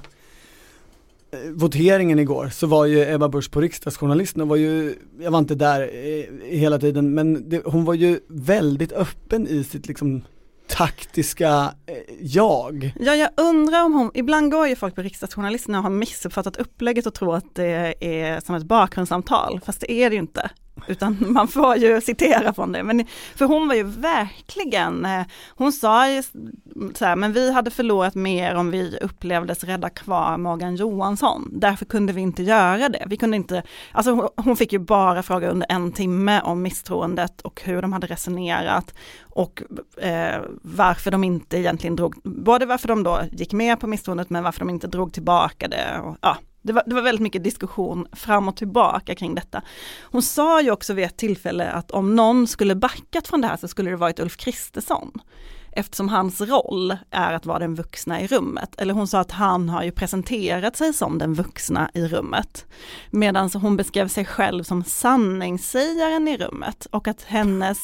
Eh, 1.33 1.51
voteringen 1.51 2.19
igår 2.19 2.49
så 2.49 2.67
var 2.67 2.87
ju 2.87 3.15
Ebba 3.15 3.29
Busch 3.29 3.51
på 3.51 3.61
riksdagsjournalisten 3.61 4.43
och 4.43 4.49
var 4.49 4.57
ju, 4.57 4.95
jag 5.21 5.31
var 5.31 5.39
inte 5.39 5.55
där 5.55 5.81
eh, 5.81 6.25
hela 6.59 6.79
tiden 6.79 7.15
men 7.15 7.49
det, 7.49 7.63
hon 7.65 7.85
var 7.85 7.95
ju 7.95 8.21
väldigt 8.29 8.93
öppen 8.93 9.47
i 9.47 9.65
sitt 9.65 9.87
liksom 9.89 10.23
taktiska 10.69 11.75
eh, 11.87 11.95
jag. 12.21 12.93
Ja, 13.01 13.15
jag 13.15 13.31
undrar 13.37 13.85
om 13.85 13.93
hon, 13.93 14.11
ibland 14.15 14.51
går 14.51 14.69
ju 14.69 14.77
folk 14.77 14.95
på 14.95 15.03
riksdagsjournalisterna 15.03 15.79
och 15.79 15.85
har 15.85 15.91
missuppfattat 15.91 16.57
upplägget 16.57 17.07
och 17.07 17.15
tror 17.15 17.37
att 17.37 17.55
det 17.55 17.95
är 18.01 18.41
som 18.41 18.55
ett 18.55 18.65
bakgrundssamtal, 18.65 19.61
fast 19.65 19.81
det 19.81 19.93
är 19.93 20.11
det 20.11 20.15
ju 20.15 20.23
inte. 20.23 20.51
Utan 20.87 21.17
man 21.33 21.49
får 21.49 21.77
ju 21.77 22.01
citera 22.01 22.55
från 22.55 22.73
det. 22.73 22.83
Men, 22.83 23.07
för 23.35 23.45
hon 23.45 23.69
var 23.69 23.75
ju 23.75 23.83
verkligen, 23.83 25.05
eh, 25.05 25.23
hon 25.49 25.73
sa 25.73 26.11
ju 26.11 26.23
så 26.95 27.05
här, 27.05 27.17
men 27.17 27.33
vi 27.33 27.53
hade 27.53 27.71
förlorat 27.71 28.15
mer 28.15 28.55
om 28.55 28.71
vi 28.71 28.99
upplevdes 29.01 29.65
rädda 29.65 29.91
kvar 29.91 30.37
Morgan 30.37 30.77
Johansson. 30.77 31.49
Därför 31.53 31.85
kunde 31.85 32.13
vi 32.13 32.21
inte 32.21 32.43
göra 32.43 32.89
det. 32.89 33.05
Vi 33.07 33.17
kunde 33.17 33.37
inte, 33.37 33.63
alltså 33.93 34.31
hon 34.37 34.57
fick 34.57 34.73
ju 34.73 34.79
bara 34.79 35.23
fråga 35.23 35.49
under 35.49 35.67
en 35.71 35.93
timme 35.93 36.41
om 36.41 36.63
misstroendet 36.63 37.41
och 37.41 37.63
hur 37.65 37.83
de 37.83 37.93
hade 37.93 38.07
resonerat 38.07 38.95
och 39.35 39.63
eh, 39.97 40.41
varför 40.63 41.11
de 41.11 41.25
inte 41.25 41.59
egentligen 41.59 41.97
drog, 41.97 42.15
både 42.25 42.67
varför 42.67 42.89
de 42.89 43.03
då 43.03 43.21
gick 43.33 43.53
med 43.53 43.81
på 43.81 43.87
misstroendet 43.87 44.31
men 44.31 44.45
varför 44.45 44.59
de 44.59 44.71
inte 44.71 44.87
drog 44.87 45.13
tillbaka 45.13 45.69
det. 45.69 46.01
Och, 46.05 46.17
ja, 46.21 46.37
det 46.63 46.73
var, 46.73 46.83
det 46.87 46.95
var 46.95 47.03
väldigt 47.03 47.23
mycket 47.23 47.45
diskussion 47.45 48.07
fram 48.13 48.49
och 48.49 48.57
tillbaka 48.57 49.15
kring 49.15 49.35
detta. 49.35 49.63
Hon 50.03 50.23
sa 50.23 50.63
ju 50.63 50.71
också 50.71 50.95
vid 50.95 51.05
ett 51.05 51.17
tillfälle 51.17 51.71
att 51.71 51.91
om 51.91 52.17
någon 52.17 52.47
skulle 52.47 52.75
backat 52.75 53.29
från 53.29 53.41
det 53.41 53.47
här 53.47 53.57
så 53.57 53.69
skulle 53.69 53.91
det 53.91 53.97
varit 53.97 54.21
Ulf 54.21 54.37
Kristersson 54.37 55.21
eftersom 55.73 56.09
hans 56.09 56.41
roll 56.41 56.97
är 57.11 57.33
att 57.33 57.47
vara 57.47 57.59
den 57.59 57.75
vuxna 57.75 58.21
i 58.21 58.27
rummet. 58.27 58.75
Eller 58.79 58.95
hon 58.95 59.09
sa 59.09 59.21
att 59.21 59.31
han 59.31 59.69
har 59.69 59.83
ju 59.83 59.91
presenterat 59.91 60.77
sig 60.77 60.93
som 60.93 61.19
den 61.19 61.35
vuxna 61.35 61.91
i 61.95 62.07
rummet. 62.07 62.67
Medan 63.11 63.51
hon 63.55 63.77
beskrev 63.77 64.09
sig 64.09 64.25
själv 64.25 64.63
som 64.63 64.85
sanningssägaren 64.85 66.29
i 66.29 66.37
rummet 66.37 66.87
och 66.91 67.09
att 67.09 67.23
hennes, 67.23 67.79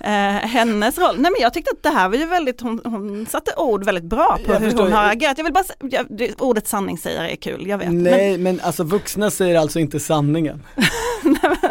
eh, 0.00 0.10
hennes 0.30 0.98
roll, 0.98 1.14
nej 1.18 1.30
men 1.32 1.40
jag 1.40 1.54
tyckte 1.54 1.70
att 1.70 1.82
det 1.82 1.90
här 1.90 2.08
var 2.08 2.16
ju 2.16 2.26
väldigt, 2.26 2.60
hon, 2.60 2.80
hon 2.84 3.26
satte 3.26 3.54
ord 3.56 3.84
väldigt 3.84 4.04
bra 4.04 4.38
på 4.46 4.52
Jag 4.52 4.60
hur 4.60 4.72
hon 4.72 4.92
har 4.92 5.12
agerat. 5.12 5.38
Jag 5.38 5.44
vill 5.44 5.52
bara, 5.52 5.64
jag, 5.80 6.32
ordet 6.38 6.68
sanningssägare 6.68 7.32
är 7.32 7.36
kul, 7.36 7.66
jag 7.66 7.78
vet. 7.78 7.88
Men, 7.88 8.02
Nej 8.02 8.38
men 8.38 8.60
alltså 8.60 8.84
vuxna 8.84 9.30
säger 9.30 9.58
alltså 9.58 9.78
inte 9.78 10.00
sanningen. 10.00 10.62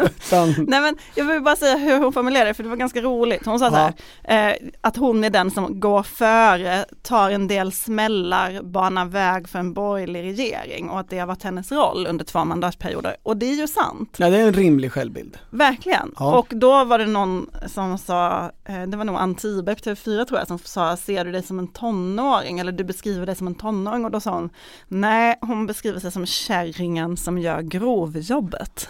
Utan, 0.02 0.54
Nej 0.68 0.80
men 0.80 0.96
jag 1.14 1.24
vill 1.24 1.42
bara 1.42 1.56
säga 1.56 1.76
hur 1.76 1.98
hon 1.98 2.12
formulerade 2.12 2.50
det 2.50 2.54
för 2.54 2.62
det 2.62 2.68
var 2.68 2.76
ganska 2.76 3.00
roligt. 3.00 3.46
Hon 3.46 3.58
sa 3.58 3.70
så 3.70 3.76
här, 3.76 4.50
eh, 4.50 4.56
att 4.80 4.96
hon 4.96 5.24
är 5.24 5.30
den 5.30 5.50
som 5.56 5.80
går 5.80 6.02
före, 6.02 6.84
tar 7.02 7.30
en 7.30 7.48
del 7.48 7.72
smällar, 7.72 8.62
banar 8.62 9.04
väg 9.04 9.48
för 9.48 9.58
en 9.58 9.72
borgerlig 9.72 10.22
regering 10.22 10.90
och 10.90 11.00
att 11.00 11.10
det 11.10 11.18
har 11.18 11.26
varit 11.26 11.42
hennes 11.42 11.72
roll 11.72 12.06
under 12.06 12.24
två 12.24 12.44
mandatperioder. 12.44 13.16
Och 13.22 13.36
det 13.36 13.46
är 13.46 13.54
ju 13.54 13.66
sant, 13.66 14.16
ja 14.18 14.30
det 14.30 14.36
är 14.36 14.46
en 14.46 14.52
rimlig 14.52 14.92
självbild. 14.92 15.38
verkligen. 15.50 16.14
Ja. 16.18 16.38
Och 16.38 16.46
då 16.50 16.84
var 16.84 16.98
det 16.98 17.06
någon 17.06 17.50
som 17.66 17.98
sa, 17.98 18.50
eh, 18.64 18.82
det 18.82 18.96
var 18.96 19.04
nog 19.04 19.16
Ann 19.16 19.34
Tiberg 19.34 19.76
på 19.76 19.82
TV4 19.82 20.24
tror 20.24 20.38
jag, 20.38 20.48
som 20.48 20.58
sa, 20.58 20.96
ser 20.96 21.24
du 21.24 21.32
dig 21.32 21.42
som 21.42 21.58
en 21.58 21.68
tonåring 21.68 22.58
eller 22.58 22.72
du 22.72 22.84
beskriver 22.84 23.26
dig 23.26 23.34
som 23.36 23.46
en 23.46 23.54
tonåring 23.54 24.04
och 24.04 24.10
då 24.10 24.20
sa 24.20 24.34
hon, 24.34 24.50
nej 24.88 25.38
hon 25.40 25.66
beskriver 25.66 26.00
sig 26.00 26.12
som 26.12 26.26
kärringen 26.26 27.16
som 27.16 27.38
gör 27.38 27.62
grovjobbet. 27.62 28.88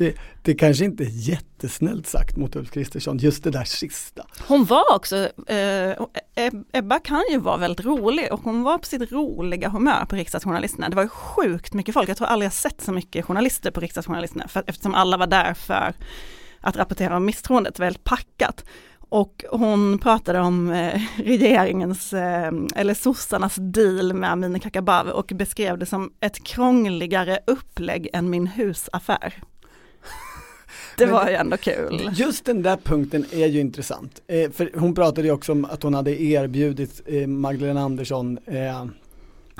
Det, 0.00 0.14
det 0.42 0.54
kanske 0.54 0.84
inte 0.84 1.04
är 1.04 1.28
jättesnällt 1.28 2.06
sagt 2.06 2.36
mot 2.36 2.56
Ulf 2.56 2.70
Kristersson, 2.70 3.18
just 3.18 3.44
det 3.44 3.50
där 3.50 3.64
sista. 3.64 4.26
Hon 4.48 4.64
var 4.64 4.94
också, 4.94 5.16
eh, 5.46 5.96
Ebba 6.72 6.98
kan 6.98 7.22
ju 7.30 7.38
vara 7.38 7.56
väldigt 7.56 7.86
rolig 7.86 8.32
och 8.32 8.40
hon 8.40 8.62
var 8.62 8.78
på 8.78 8.86
sitt 8.86 9.12
roliga 9.12 9.68
humör 9.68 10.04
på 10.08 10.16
riksdagsjournalisterna. 10.16 10.88
Det 10.88 10.96
var 10.96 11.02
ju 11.02 11.08
sjukt 11.08 11.74
mycket 11.74 11.94
folk, 11.94 12.08
jag 12.08 12.16
tror 12.16 12.28
aldrig 12.28 12.46
jag 12.46 12.52
sett 12.52 12.80
så 12.80 12.92
mycket 12.92 13.24
journalister 13.24 13.70
på 13.70 13.80
riksdagsjournalisterna 13.80 14.48
för, 14.48 14.64
eftersom 14.66 14.94
alla 14.94 15.16
var 15.16 15.26
där 15.26 15.54
för 15.54 15.94
att 16.60 16.76
rapportera 16.76 17.16
om 17.16 17.24
misstroendet, 17.24 17.78
väldigt 17.78 18.04
packat. 18.04 18.64
Och 18.98 19.44
hon 19.50 19.98
pratade 19.98 20.40
om 20.40 20.70
eh, 20.70 21.00
regeringens, 21.16 22.12
eh, 22.12 22.52
eller 22.76 22.94
sossarnas 22.94 23.54
deal 23.58 24.12
med 24.12 24.30
Amineh 24.30 24.60
Kakabaveh 24.60 25.12
och 25.12 25.32
beskrev 25.34 25.78
det 25.78 25.86
som 25.86 26.12
ett 26.20 26.44
krångligare 26.44 27.38
upplägg 27.46 28.08
än 28.12 28.30
min 28.30 28.46
husaffär. 28.46 29.34
Det 31.06 31.12
var 31.12 31.28
ju 31.28 31.34
ändå 31.34 31.56
kul. 31.56 32.10
Just 32.14 32.44
den 32.44 32.62
där 32.62 32.76
punkten 32.76 33.24
är 33.32 33.46
ju 33.46 33.60
intressant. 33.60 34.22
Eh, 34.26 34.50
för 34.50 34.70
hon 34.74 34.94
pratade 34.94 35.26
ju 35.26 35.32
också 35.32 35.52
om 35.52 35.64
att 35.64 35.82
hon 35.82 35.94
hade 35.94 36.22
erbjudit 36.22 37.02
eh, 37.06 37.26
Magdalena 37.26 37.80
Andersson 37.80 38.38
eh, 38.46 38.84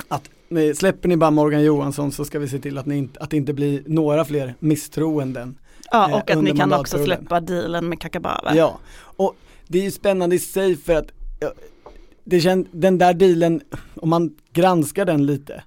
att 0.07 0.29
eh, 0.49 0.73
släpper 0.75 1.09
ni 1.09 1.17
bara 1.17 1.31
Morgan 1.31 1.63
Johansson 1.63 2.11
så 2.11 2.25
ska 2.25 2.39
vi 2.39 2.47
se 2.47 2.59
till 2.59 2.77
att, 2.77 2.85
ni 2.85 2.97
inte, 2.97 3.19
att 3.19 3.29
det 3.29 3.37
inte 3.37 3.53
blir 3.53 3.83
några 3.85 4.25
fler 4.25 4.55
misstroenden. 4.59 5.57
Ja, 5.91 6.09
eh, 6.09 6.15
och 6.15 6.31
att 6.31 6.43
ni 6.43 6.57
kan 6.57 6.73
också 6.73 7.03
släppa 7.03 7.39
dealen 7.39 7.89
med 7.89 8.01
Kakabaveh. 8.01 8.57
Ja, 8.57 8.79
och 8.99 9.35
det 9.67 9.79
är 9.79 9.83
ju 9.83 9.91
spännande 9.91 10.35
i 10.35 10.39
sig 10.39 10.77
för 10.77 10.95
att 10.95 11.11
det 12.23 12.39
känd, 12.39 12.67
den 12.71 12.97
där 12.97 13.13
dealen, 13.13 13.61
om 13.95 14.09
man 14.09 14.35
granskar 14.53 15.05
den 15.05 15.25
lite, 15.25 15.63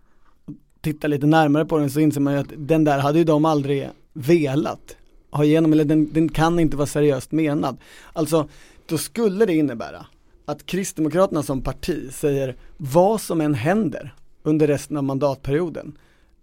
tittar 0.80 1.08
lite 1.08 1.26
närmare 1.26 1.64
på 1.64 1.78
den 1.78 1.90
så 1.90 2.00
inser 2.00 2.20
man 2.20 2.34
ju 2.34 2.40
att 2.40 2.52
den 2.56 2.84
där 2.84 2.98
hade 2.98 3.18
ju 3.18 3.24
de 3.24 3.44
aldrig 3.44 3.88
velat 4.12 4.96
ha 5.36 5.44
igenom, 5.44 5.72
eller 5.72 5.84
den, 5.84 6.12
den 6.12 6.28
kan 6.28 6.58
inte 6.58 6.76
vara 6.76 6.86
seriöst 6.86 7.32
menad. 7.32 7.76
Alltså, 8.12 8.48
då 8.86 8.98
skulle 8.98 9.46
det 9.46 9.54
innebära 9.54 10.06
att 10.44 10.66
Kristdemokraterna 10.66 11.42
som 11.42 11.62
parti 11.62 12.12
säger 12.12 12.56
vad 12.76 13.20
som 13.20 13.40
än 13.40 13.54
händer 13.54 14.14
under 14.42 14.66
resten 14.66 14.96
av 14.96 15.04
mandatperioden. 15.04 15.98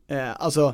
Eh, 0.07 0.41
alltså, 0.41 0.73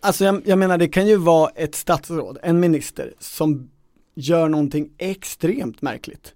alltså 0.00 0.24
jag, 0.24 0.42
jag 0.44 0.58
menar 0.58 0.78
det 0.78 0.88
kan 0.88 1.06
ju 1.06 1.16
vara 1.16 1.50
ett 1.50 1.74
statsråd, 1.74 2.38
en 2.42 2.60
minister 2.60 3.14
som 3.18 3.70
gör 4.14 4.48
någonting 4.48 4.90
extremt 4.98 5.82
märkligt. 5.82 6.34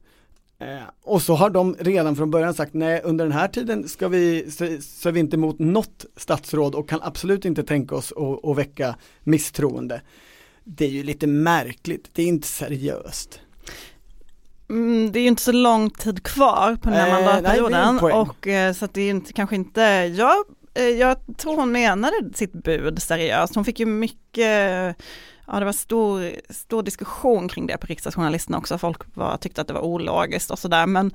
Eh, 0.58 0.82
och 1.02 1.22
så 1.22 1.34
har 1.34 1.50
de 1.50 1.76
redan 1.78 2.16
från 2.16 2.30
början 2.30 2.54
sagt 2.54 2.74
nej 2.74 3.00
under 3.04 3.24
den 3.24 3.32
här 3.32 3.48
tiden 3.48 3.88
ska 3.88 4.08
vi, 4.08 4.50
så, 4.50 4.76
så 4.80 5.08
är 5.08 5.12
vi 5.12 5.20
inte 5.20 5.36
emot 5.36 5.58
något 5.58 6.06
statsråd 6.16 6.74
och 6.74 6.88
kan 6.88 7.02
absolut 7.02 7.44
inte 7.44 7.62
tänka 7.62 7.94
oss 7.94 8.12
att, 8.12 8.44
att 8.44 8.58
väcka 8.58 8.96
misstroende. 9.20 10.00
Det 10.64 10.84
är 10.84 10.90
ju 10.90 11.02
lite 11.02 11.26
märkligt, 11.26 12.10
det 12.12 12.22
är 12.22 12.26
inte 12.26 12.48
seriöst. 12.48 13.40
Mm, 14.70 15.12
det 15.12 15.18
är 15.18 15.22
ju 15.22 15.28
inte 15.28 15.42
så 15.42 15.52
lång 15.52 15.90
tid 15.90 16.22
kvar 16.22 16.76
på 16.82 16.90
den 16.90 16.98
här 16.98 17.08
Eh, 17.08 17.14
nej, 17.14 17.24
mandatperioden 17.24 17.98
poäng. 17.98 18.16
och 18.16 18.46
eh, 18.46 18.72
så 18.72 18.84
att 18.84 18.94
det 18.94 19.02
är 19.02 19.10
inte, 19.10 19.32
kanske 19.32 19.56
inte, 19.56 19.80
jag, 20.16 20.36
eh, 20.74 20.84
jag 20.84 21.16
tror 21.36 21.56
hon 21.56 21.72
menade 21.72 22.30
sitt 22.34 22.52
bud 22.52 23.02
seriöst. 23.02 23.54
Hon 23.54 23.64
fick 23.64 23.80
ju 23.80 23.86
mycket, 23.86 24.96
ja 25.46 25.58
det 25.58 25.64
var 25.64 25.72
stor, 25.72 26.30
stor 26.50 26.82
diskussion 26.82 27.48
kring 27.48 27.66
det 27.66 27.76
på 27.76 27.86
riksdagsjournalisterna 27.86 28.58
också. 28.58 28.78
Folk 28.78 28.98
var, 29.14 29.36
tyckte 29.36 29.60
att 29.60 29.68
det 29.68 29.74
var 29.74 29.84
ologiskt 29.84 30.50
och 30.50 30.58
sådär 30.58 30.86
men 30.86 31.14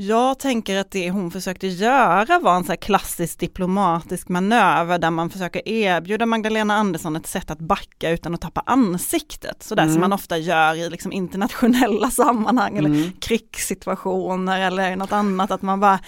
jag 0.00 0.38
tänker 0.38 0.76
att 0.76 0.90
det 0.90 1.10
hon 1.10 1.30
försökte 1.30 1.66
göra 1.66 2.38
var 2.38 2.56
en 2.56 2.64
så 2.64 2.68
här 2.72 2.76
klassisk 2.76 3.38
diplomatisk 3.40 4.28
manöver 4.28 4.98
där 4.98 5.10
man 5.10 5.30
försöker 5.30 5.68
erbjuda 5.68 6.26
Magdalena 6.26 6.74
Andersson 6.74 7.16
ett 7.16 7.26
sätt 7.26 7.50
att 7.50 7.58
backa 7.58 8.10
utan 8.10 8.34
att 8.34 8.40
tappa 8.40 8.62
ansiktet. 8.66 9.62
Sådär 9.62 9.82
som 9.82 9.90
Mm. 9.90 10.00
man 10.00 10.12
ofta 10.12 10.38
gör 10.38 10.74
i 10.74 10.90
liksom 10.90 11.12
internationella 11.12 12.10
sammanhang 12.20 12.78
eller 12.78 12.88
Mm. 12.90 13.12
krigssituationer 13.20 14.60
eller 14.60 14.96
något 14.96 15.12
annat. 15.12 15.50
Att 15.50 15.62
man 15.62 15.80
bara, 15.80 15.98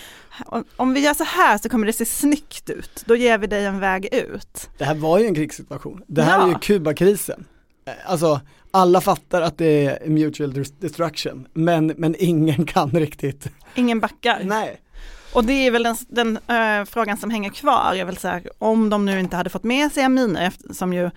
om 0.76 0.94
vi 0.94 1.00
gör 1.00 1.14
så 1.14 1.24
här 1.24 1.58
så 1.58 1.68
kommer 1.68 1.86
det 1.86 1.92
se 1.92 2.04
snyggt 2.04 2.70
ut. 2.70 3.02
Då 3.06 3.16
ger 3.16 3.38
vi 3.38 3.46
dig 3.46 3.64
en 3.66 3.78
väg 3.80 4.08
ut. 4.14 4.70
Det 4.78 4.84
här 4.84 4.94
var 4.94 5.18
ju 5.18 5.26
en 5.26 5.34
krigssituation, 5.34 6.02
det 6.06 6.22
här 6.22 6.38
Ja. 6.38 6.44
är 6.44 6.48
ju 6.48 6.54
Kubakrisen. 6.54 7.44
Eh, 7.86 7.92
Alltså 8.06 8.40
alla 8.70 9.00
fattar 9.00 9.42
att 9.42 9.58
det 9.58 9.86
är 9.86 10.08
mutual 10.08 10.52
destruction, 10.78 11.48
men, 11.52 11.86
men 11.86 12.14
ingen 12.18 12.66
kan 12.66 12.90
riktigt. 12.90 13.46
Ingen 13.74 14.00
backar. 14.00 14.40
Nej. 14.44 14.80
Och 15.34 15.44
det 15.44 15.52
är 15.52 15.70
väl 15.70 15.82
den, 15.82 15.96
den 16.08 16.36
eh, 16.36 16.84
frågan 16.84 17.16
som 17.16 17.30
hänger 17.30 17.50
kvar, 17.50 17.94
är 17.94 18.04
väl 18.04 18.16
så 18.16 18.28
här, 18.28 18.42
om 18.58 18.90
de 18.90 19.04
nu 19.04 19.20
inte 19.20 19.36
hade 19.36 19.50
fått 19.50 19.64
med 19.64 19.92
sig 19.92 20.04
efter- 20.04 20.74
som 20.74 20.92
ju 20.92 21.10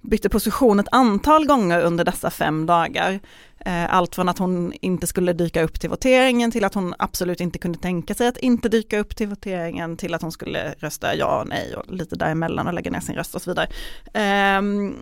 bytte 0.00 0.28
position 0.28 0.80
ett 0.80 0.88
antal 0.90 1.46
gånger 1.46 1.80
under 1.80 2.04
dessa 2.04 2.30
fem 2.30 2.66
dagar. 2.66 3.20
Eh, 3.66 3.94
allt 3.94 4.14
från 4.14 4.28
att 4.28 4.38
hon 4.38 4.72
inte 4.80 5.06
skulle 5.06 5.32
dyka 5.32 5.62
upp 5.62 5.80
till 5.80 5.90
voteringen 5.90 6.50
till 6.50 6.64
att 6.64 6.74
hon 6.74 6.94
absolut 6.98 7.40
inte 7.40 7.58
kunde 7.58 7.78
tänka 7.78 8.14
sig 8.14 8.28
att 8.28 8.36
inte 8.36 8.68
dyka 8.68 8.98
upp 8.98 9.16
till 9.16 9.28
voteringen 9.28 9.96
till 9.96 10.14
att 10.14 10.22
hon 10.22 10.32
skulle 10.32 10.74
rösta 10.78 11.16
ja 11.16 11.40
och 11.40 11.48
nej 11.48 11.76
och 11.76 11.94
lite 11.94 12.16
däremellan 12.16 12.66
och 12.66 12.74
lägga 12.74 12.90
ner 12.90 13.00
sin 13.00 13.14
röst 13.14 13.34
och 13.34 13.42
så 13.42 13.50
vidare. 13.50 13.68
Ehm, 14.14 14.94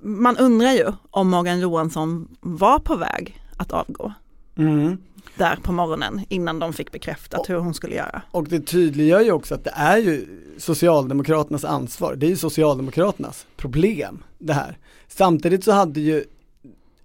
man 0.00 0.36
undrar 0.36 0.72
ju 0.72 0.92
om 1.10 1.30
Morgan 1.30 1.60
Johansson 1.60 2.28
var 2.40 2.78
på 2.78 2.96
väg 2.96 3.40
att 3.56 3.72
avgå 3.72 4.12
Mm. 4.56 4.98
där 5.36 5.56
på 5.62 5.72
morgonen 5.72 6.20
innan 6.28 6.58
de 6.58 6.72
fick 6.72 6.92
bekräftat 6.92 7.50
hur 7.50 7.56
hon 7.56 7.74
skulle 7.74 7.94
göra. 7.94 8.22
Och 8.30 8.48
det 8.48 8.60
tydliggör 8.60 9.20
ju 9.20 9.32
också 9.32 9.54
att 9.54 9.64
det 9.64 9.72
är 9.74 9.98
ju 9.98 10.26
Socialdemokraternas 10.58 11.64
ansvar, 11.64 12.14
det 12.16 12.26
är 12.26 12.30
ju 12.30 12.36
Socialdemokraternas 12.36 13.46
problem 13.56 14.24
det 14.38 14.52
här. 14.52 14.78
Samtidigt 15.08 15.64
så 15.64 15.72
hade 15.72 16.00
ju 16.00 16.24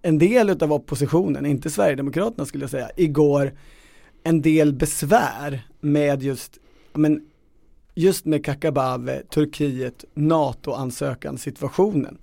en 0.02 0.17
del 0.17 0.49
utav 0.49 0.73
oppositionen, 0.73 1.45
inte 1.45 1.69
Sverigedemokraterna 1.69 2.45
skulle 2.45 2.63
jag 2.63 2.71
säga, 2.71 2.89
igår 2.95 3.54
en 4.23 4.41
del 4.41 4.73
besvär 4.73 5.67
med 5.80 6.23
just, 6.23 6.58
men 6.93 7.21
just 7.95 8.25
med 8.25 8.45
Kakabaveh, 8.45 9.19
Turkiet, 9.19 10.06
NATO-ansökan 10.13 11.38
situationen. 11.38 12.17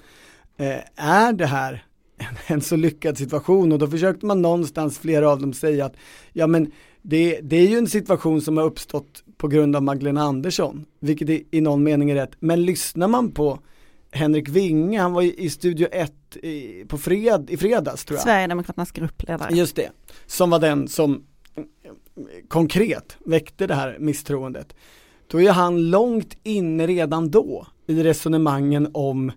Eh, 0.57 0.79
är 0.97 1.33
det 1.33 1.47
här 1.47 1.85
en, 2.19 2.37
en 2.57 2.61
så 2.61 2.77
lyckad 2.77 3.19
situation 3.19 3.73
och 3.73 3.79
då 3.79 3.87
försökte 3.87 4.27
man 4.27 4.43
någonstans, 4.43 4.99
flera 4.99 5.31
av 5.31 5.41
dem 5.41 5.53
säga 5.53 5.87
att 5.87 5.97
ja 6.33 6.47
men 6.47 6.73
det, 7.03 7.41
det 7.43 7.57
är 7.57 7.69
ju 7.69 7.79
en 7.79 7.89
situation 7.89 8.41
som 8.41 8.57
har 8.57 8.65
uppstått 8.65 9.23
på 9.37 9.49
grund 9.49 9.77
av 9.77 9.83
Magdalena 9.83 10.23
Andersson, 10.23 10.85
vilket 11.01 11.31
i, 11.31 11.47
i 11.51 11.61
någon 11.61 11.83
mening 11.83 12.11
är 12.11 12.15
rätt. 12.15 12.33
Men 12.41 12.65
lyssnar 12.65 13.09
man 13.09 13.31
på 13.31 13.59
Henrik 14.11 14.49
Winge, 14.49 15.01
han 15.01 15.13
var 15.13 15.23
i, 15.23 15.45
i 15.45 15.51
Studio 15.51 15.89
1 15.93 16.13
i, 16.37 16.85
på 16.89 16.99
fred, 16.99 17.51
i 17.51 17.57
fredags 17.57 18.05
tror 18.05 18.17
jag. 18.17 18.25
Sverigedemokraternas 18.25 18.93
gruppledare. 18.93 19.55
Just 19.55 19.77
det, 19.77 19.91
som 20.27 20.51
var 20.51 20.59
den 20.59 20.89
som 20.89 21.25
eh, 21.55 21.63
konkret 22.49 23.17
väckte 23.25 23.67
det 23.67 23.75
här 23.75 23.97
misstroendet. 24.01 24.75
Då 25.27 25.41
är 25.41 25.51
han 25.51 25.91
långt 25.91 26.37
inne 26.43 26.87
redan 26.87 27.31
då 27.31 27.67
i 27.87 28.03
resonemangen 28.03 28.91
om 28.93 29.33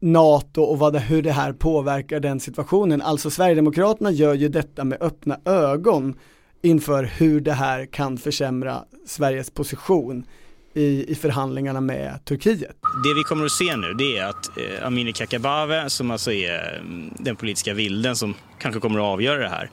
NATO 0.00 0.62
och 0.62 0.78
vad 0.78 0.92
det, 0.92 1.00
hur 1.00 1.22
det 1.22 1.32
här 1.32 1.52
påverkar 1.52 2.20
den 2.20 2.40
situationen. 2.40 3.02
Alltså 3.02 3.30
Sverigedemokraterna 3.30 4.10
gör 4.10 4.34
ju 4.34 4.48
detta 4.48 4.84
med 4.84 5.02
öppna 5.02 5.38
ögon 5.44 6.18
inför 6.62 7.04
hur 7.04 7.40
det 7.40 7.52
här 7.52 7.86
kan 7.86 8.18
försämra 8.18 8.84
Sveriges 9.06 9.50
position 9.50 10.26
i, 10.74 11.12
i 11.12 11.14
förhandlingarna 11.14 11.80
med 11.80 12.24
Turkiet. 12.24 12.76
Det 13.04 13.14
vi 13.16 13.22
kommer 13.22 13.44
att 13.44 13.52
se 13.52 13.76
nu 13.76 13.94
det 13.94 14.18
är 14.18 14.24
att 14.24 14.58
eh, 14.58 14.86
Amineh 14.86 15.12
Kakabaveh 15.12 15.86
som 15.86 16.10
alltså 16.10 16.32
är 16.32 16.78
mm, 16.80 17.14
den 17.18 17.36
politiska 17.36 17.74
vilden 17.74 18.16
som 18.16 18.34
kanske 18.58 18.80
kommer 18.80 18.98
att 18.98 19.04
avgöra 19.04 19.38
det 19.38 19.48
här. 19.48 19.70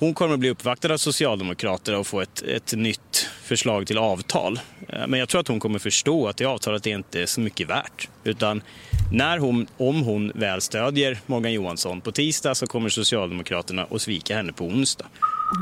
Hon 0.00 0.14
kommer 0.14 0.34
att 0.34 0.40
bli 0.40 0.50
uppvaktad 0.50 0.92
av 0.92 0.96
Socialdemokraterna 0.96 1.98
och 1.98 2.06
få 2.06 2.20
ett, 2.20 2.42
ett 2.42 2.72
nytt 2.76 3.28
förslag 3.42 3.86
till 3.86 3.98
avtal. 3.98 4.60
Eh, 4.88 5.06
men 5.08 5.20
jag 5.20 5.28
tror 5.28 5.40
att 5.40 5.48
hon 5.48 5.60
kommer 5.60 5.78
förstå 5.78 6.28
att 6.28 6.36
det 6.36 6.44
avtalet 6.44 6.86
är 6.86 6.90
inte 6.90 7.26
så 7.26 7.40
mycket 7.40 7.70
värt. 7.70 8.08
Utan 8.24 8.62
när 9.12 9.38
hon, 9.38 9.66
om 9.76 10.02
hon 10.02 10.32
väl 10.34 10.60
stödjer 10.60 11.18
Morgan 11.26 11.52
Johansson 11.52 12.00
på 12.00 12.12
tisdag 12.12 12.54
så 12.54 12.66
kommer 12.66 12.88
Socialdemokraterna 12.88 13.86
att 13.90 14.02
svika 14.02 14.36
henne 14.36 14.52
på 14.52 14.64
onsdag. 14.64 15.06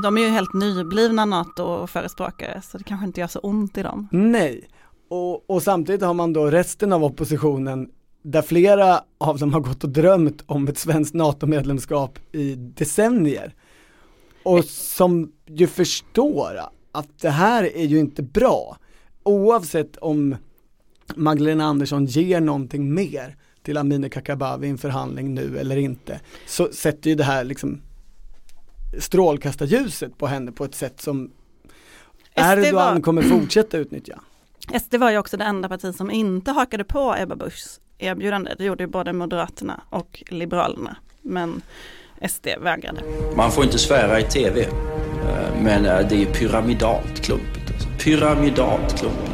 De 0.03 0.17
är 0.17 0.21
ju 0.21 0.29
helt 0.29 0.53
nyblivna 0.53 1.25
NATO-förespråkare 1.25 2.61
så 2.71 2.77
det 2.77 2.83
kanske 2.83 3.05
inte 3.05 3.19
gör 3.19 3.27
så 3.27 3.39
ont 3.39 3.77
i 3.77 3.83
dem. 3.83 4.07
Nej, 4.11 4.67
och, 5.09 5.49
och 5.49 5.63
samtidigt 5.63 6.01
har 6.01 6.13
man 6.13 6.33
då 6.33 6.45
resten 6.45 6.93
av 6.93 7.03
oppositionen 7.03 7.89
där 8.23 8.41
flera 8.41 9.01
av 9.17 9.37
dem 9.37 9.53
har 9.53 9.59
gått 9.59 9.83
och 9.83 9.89
drömt 9.89 10.43
om 10.45 10.67
ett 10.67 10.77
svenskt 10.77 11.13
NATO-medlemskap 11.13 12.19
i 12.31 12.55
decennier. 12.55 13.53
Och 14.43 14.65
som 14.65 15.31
ju 15.45 15.67
förstår 15.67 16.59
att 16.91 17.19
det 17.19 17.29
här 17.29 17.63
är 17.63 17.85
ju 17.85 17.99
inte 17.99 18.23
bra. 18.23 18.77
Oavsett 19.23 19.97
om 19.97 20.35
Magdalena 21.15 21.65
Andersson 21.65 22.05
ger 22.05 22.41
någonting 22.41 22.93
mer 22.93 23.35
till 23.63 23.77
Amineh 23.77 24.09
Kakabaveh 24.09 24.67
i 24.67 24.71
en 24.71 24.77
förhandling 24.77 25.33
nu 25.33 25.57
eller 25.57 25.77
inte, 25.77 26.19
så 26.45 26.71
sätter 26.71 27.09
ju 27.09 27.15
det 27.15 27.23
här 27.23 27.43
liksom 27.43 27.81
strålkastarljuset 28.99 30.17
på 30.17 30.27
henne 30.27 30.51
på 30.51 30.65
ett 30.65 30.75
sätt 30.75 31.01
som 31.01 31.31
Erdogan 32.33 32.73
var... 32.73 33.01
kommer 33.01 33.21
fortsätta 33.21 33.77
utnyttja. 33.77 34.19
SD 34.81 34.95
var 34.95 35.11
ju 35.11 35.17
också 35.17 35.37
det 35.37 35.43
enda 35.43 35.69
parti 35.69 35.95
som 35.95 36.11
inte 36.11 36.51
hakade 36.51 36.83
på 36.83 37.15
Ebba 37.17 37.35
Buschs 37.35 37.79
erbjudande. 37.97 38.55
Det 38.57 38.63
gjorde 38.63 38.83
ju 38.83 38.87
både 38.87 39.13
Moderaterna 39.13 39.81
och 39.89 40.23
Liberalerna. 40.29 40.97
Men 41.21 41.61
SD 42.27 42.47
vägrade. 42.61 43.01
Man 43.35 43.51
får 43.51 43.63
inte 43.63 43.79
svära 43.79 44.19
i 44.19 44.23
tv. 44.23 44.61
Eh, 44.61 45.61
men 45.61 45.85
eh, 45.85 46.07
det 46.09 46.21
är 46.23 46.33
pyramidalt 46.33 47.21
klumpigt. 47.21 47.71
Alltså. 47.73 47.89
Pyramidalt 48.03 48.99
klumpigt. 48.99 49.29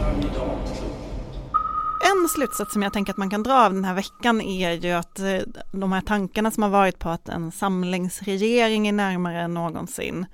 En 2.14 2.30
slutsats 2.30 2.74
som 2.74 2.84
jag 2.84 2.94
tänker 2.94 3.14
att 3.14 3.18
man 3.18 3.30
kan 3.30 3.44
dra 3.44 3.66
av 3.66 3.74
den 3.74 3.86
här 3.86 3.94
veckan 3.94 4.42
är 4.42 4.72
ju 4.72 4.92
att 4.92 5.20
eh, 5.20 5.38
de 5.72 5.92
här 5.92 6.02
tankarna 6.02 6.52
som 6.52 6.64
har 6.64 6.70
varit 6.70 7.00
på 7.00 7.10
att 7.10 7.30
en 7.30 7.52
samlingsregering 7.52 8.88
är 8.88 8.92
närmare 8.92 9.42
än 9.42 9.54
någonsin, 9.54 10.26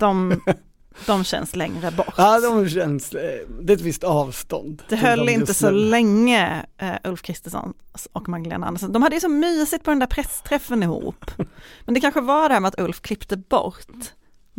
de, 0.00 0.40
de 1.06 1.24
känns 1.24 1.56
längre 1.56 1.90
bort. 1.90 2.14
Ja, 2.16 2.40
de 2.40 2.68
känns, 2.68 3.10
det 3.10 3.72
är 3.72 3.76
ett 3.76 3.80
visst 3.80 4.04
avstånd. 4.04 4.82
Det 4.88 4.96
höll 4.96 5.28
inte 5.28 5.54
så 5.54 5.70
länge, 5.70 6.66
Ulf 7.04 7.22
Kristersson 7.22 7.74
och 8.12 8.28
Magdalena 8.28 8.66
Andersson. 8.66 8.92
De 8.92 9.02
hade 9.02 9.14
ju 9.14 9.20
så 9.20 9.28
mysigt 9.28 9.84
på 9.84 9.90
den 9.90 9.98
där 9.98 10.06
pressträffen 10.06 10.82
ihop. 10.82 11.30
Men 11.84 11.94
det 11.94 12.00
kanske 12.00 12.20
var 12.20 12.48
det 12.48 12.54
här 12.54 12.60
med 12.60 12.68
att 12.68 12.80
Ulf 12.80 13.00
klippte 13.00 13.36
bort 13.36 13.86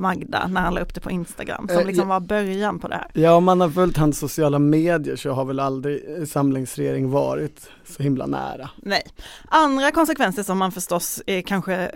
Magda 0.04 0.48
när 0.48 0.62
han 0.62 0.74
la 0.74 0.82
upp 0.82 0.94
det 0.94 1.02
på 1.02 1.12
Instagram 1.12 1.68
som 1.68 1.78
eh, 1.78 1.86
liksom 1.86 2.08
var 2.08 2.20
början 2.20 2.80
på 2.80 2.88
det 2.88 2.96
här. 2.96 3.08
Ja 3.14 3.36
om 3.36 3.44
man 3.44 3.62
har 3.62 3.70
följt 3.70 3.98
hans 3.98 4.20
sociala 4.20 4.60
medier 4.60 5.16
så 5.16 5.32
har 5.32 5.46
väl 5.46 5.60
aldrig 5.60 6.28
samlingsregering 6.28 7.10
varit 7.12 7.70
så 7.86 8.04
himla 8.04 8.26
nära. 8.26 8.70
Nej. 8.76 9.04
Andra 9.48 9.92
konsekvenser 9.92 10.44
som 10.44 10.58
man 10.58 10.72
förstås 10.72 11.22
är 11.26 11.42
kanske 11.42 11.92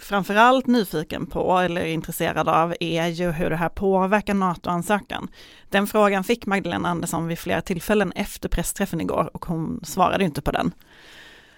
framförallt 0.00 0.66
nyfiken 0.66 1.26
på 1.26 1.58
eller 1.58 1.84
intresserad 1.84 2.48
av 2.48 2.74
är 2.80 3.06
ju 3.06 3.30
hur 3.30 3.50
det 3.50 3.56
här 3.56 3.68
påverkar 3.68 4.34
NATO-ansökan. 4.34 5.28
Den 5.70 5.86
frågan 5.86 6.24
fick 6.24 6.46
Magdalena 6.46 6.88
Andersson 6.88 7.26
vid 7.26 7.38
flera 7.38 7.60
tillfällen 7.60 8.12
efter 8.12 8.48
pressträffen 8.48 9.00
igår 9.00 9.30
och 9.34 9.46
hon 9.46 9.80
svarade 9.84 10.24
inte 10.24 10.42
på 10.42 10.50
den. 10.50 10.72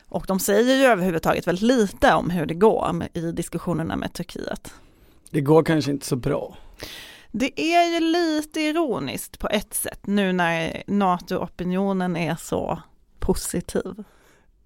Och 0.09 0.25
de 0.29 0.39
säger 0.39 0.77
ju 0.77 0.85
överhuvudtaget 0.85 1.47
väldigt 1.47 1.63
lite 1.63 2.15
om 2.15 2.31
hur 2.31 2.47
det 2.47 2.55
går 2.55 3.03
i 3.13 3.33
diskussionerna 3.33 3.97
med 3.97 4.13
Turkiet. 4.13 4.75
Det 5.31 5.41
går 5.41 5.63
kanske 5.63 5.91
inte 5.91 6.07
så 6.07 6.17
bra. 6.17 6.57
Det 7.31 7.61
är 7.61 7.95
ju 7.95 8.01
lite 8.01 8.61
ironiskt 8.61 9.39
på 9.39 9.49
ett 9.49 9.75
sätt 9.75 10.07
nu 10.07 10.33
när 10.33 10.83
NATO-opinionen 10.87 12.17
är 12.17 12.37
så 12.37 12.83
positiv. 13.19 14.05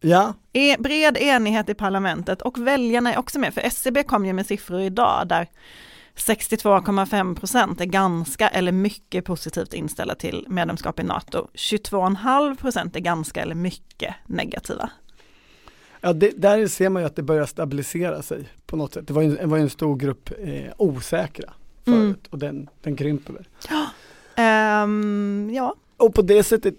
Ja. 0.00 0.34
E 0.52 0.76
bred 0.78 1.16
enighet 1.16 1.68
i 1.68 1.74
parlamentet 1.74 2.42
och 2.42 2.58
väljarna 2.58 3.12
är 3.14 3.18
också 3.18 3.38
med, 3.38 3.54
för 3.54 3.60
SCB 3.60 4.02
kom 4.02 4.26
ju 4.26 4.32
med 4.32 4.46
siffror 4.46 4.80
idag 4.80 5.28
där 5.28 5.48
62,5 6.16 7.34
procent 7.34 7.80
är 7.80 7.84
ganska 7.84 8.48
eller 8.48 8.72
mycket 8.72 9.24
positivt 9.24 9.74
inställda 9.74 10.14
till 10.14 10.44
medlemskap 10.48 11.00
i 11.00 11.02
NATO. 11.02 11.48
22,5 11.54 12.56
procent 12.56 12.96
är 12.96 13.00
ganska 13.00 13.42
eller 13.42 13.54
mycket 13.54 14.14
negativa. 14.26 14.90
Ja, 16.00 16.12
det, 16.12 16.32
där 16.36 16.66
ser 16.66 16.88
man 16.88 17.02
ju 17.02 17.06
att 17.06 17.16
det 17.16 17.22
börjar 17.22 17.46
stabilisera 17.46 18.22
sig 18.22 18.48
på 18.66 18.76
något 18.76 18.94
sätt. 18.94 19.06
Det 19.06 19.12
var 19.12 19.22
ju, 19.22 19.36
det 19.36 19.46
var 19.46 19.56
ju 19.56 19.62
en 19.62 19.70
stor 19.70 19.96
grupp 19.96 20.30
eh, 20.38 20.72
osäkra 20.76 21.52
förut 21.84 21.98
mm. 22.02 22.16
och 22.30 22.38
den, 22.38 22.68
den 22.82 22.96
krymper. 22.96 23.48
Ja. 23.68 23.86
Um, 24.84 25.50
ja. 25.54 25.74
Och 25.96 26.14
på 26.14 26.22
det 26.22 26.42
sättet 26.42 26.74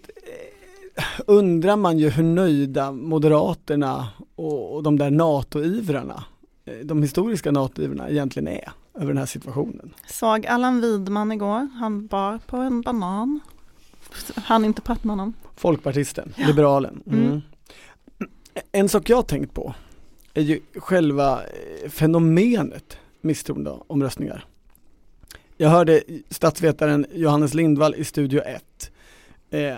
eh, 0.96 1.04
undrar 1.28 1.76
man 1.76 2.00
ju 2.00 2.10
hur 2.10 2.24
nöjda 2.24 2.92
Moderaterna 2.92 4.08
och, 4.36 4.76
och 4.76 4.84
de 4.84 4.98
där 4.98 5.12
NATO-ivrarna, 5.12 6.24
eh, 6.66 6.74
de 6.84 7.02
historiska 7.02 7.52
NATO-ivrarna 7.52 8.10
egentligen 8.10 8.48
är 8.48 8.72
över 8.94 9.08
den 9.08 9.18
här 9.18 9.26
situationen. 9.26 9.94
Såg 10.08 10.46
Allan 10.46 10.82
Widman 10.82 11.32
igår, 11.32 11.68
han 11.80 12.08
bar 12.08 12.40
på 12.46 12.58
en 12.58 12.82
banan. 12.82 13.40
Han 14.36 14.66
inte 14.66 14.82
prata 14.82 15.02
med 15.04 15.12
honom. 15.12 15.34
Folkpartisten, 15.56 16.34
ja. 16.36 16.48
liberalen. 16.48 17.04
Mm. 17.06 17.26
Mm. 17.26 17.42
En 18.72 18.90
sak 18.90 19.10
jag 19.10 19.18
har 19.18 19.24
tänkt 19.24 19.54
på 19.54 19.74
är 20.34 20.42
ju 20.42 20.60
själva 20.76 21.44
eh, 21.44 21.90
fenomenet 21.90 22.98
misstroendeomröstningar. 23.22 24.46
Jag 25.58 25.70
hörde 25.70 26.02
statsvetaren 26.30 27.06
Johannes 27.14 27.54
Lindvall 27.54 27.96
i 27.96 28.04
Studio 28.04 28.42
1. 28.42 28.92
Eh, 29.50 29.76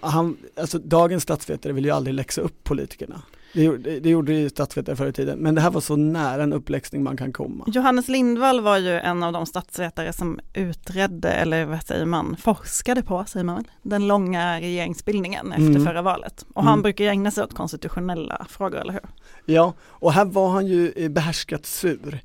han, 0.00 0.36
alltså 0.56 0.78
dagens 0.78 1.22
statsvetare 1.22 1.72
vill 1.72 1.84
ju 1.84 1.90
aldrig 1.90 2.14
läxa 2.14 2.40
upp 2.40 2.64
politikerna. 2.64 3.22
Det 3.52 3.62
gjorde, 3.62 4.00
det 4.00 4.10
gjorde 4.10 4.32
ju 4.32 4.48
statsvetare 4.48 4.96
förr 4.96 5.06
i 5.06 5.12
tiden, 5.12 5.38
men 5.38 5.54
det 5.54 5.60
här 5.60 5.70
var 5.70 5.80
så 5.80 5.96
nära 5.96 6.42
en 6.42 6.52
uppläxning 6.52 7.02
man 7.02 7.16
kan 7.16 7.32
komma. 7.32 7.64
Johannes 7.66 8.08
Lindvall 8.08 8.60
var 8.60 8.78
ju 8.78 8.98
en 8.98 9.22
av 9.22 9.32
de 9.32 9.46
statsvetare 9.46 10.12
som 10.12 10.40
utredde, 10.54 11.32
eller 11.32 11.64
vad 11.64 11.82
säger 11.82 12.04
man, 12.04 12.36
forskade 12.36 13.02
på, 13.02 13.24
säger 13.24 13.44
man 13.44 13.56
väl, 13.56 13.64
den 13.82 14.06
långa 14.06 14.60
regeringsbildningen 14.60 15.52
efter 15.52 15.66
mm. 15.66 15.84
förra 15.84 16.02
valet. 16.02 16.46
Och 16.54 16.62
han 16.62 16.72
mm. 16.72 16.82
brukar 16.82 17.04
ju 17.04 17.10
ägna 17.10 17.30
sig 17.30 17.44
åt 17.44 17.54
konstitutionella 17.54 18.46
frågor, 18.48 18.80
eller 18.80 18.92
hur? 18.92 19.02
Ja, 19.44 19.72
och 19.80 20.12
här 20.12 20.24
var 20.24 20.48
han 20.48 20.66
ju 20.66 20.92
eh, 20.96 21.08
behärskat 21.08 21.66
sur. 21.66 22.20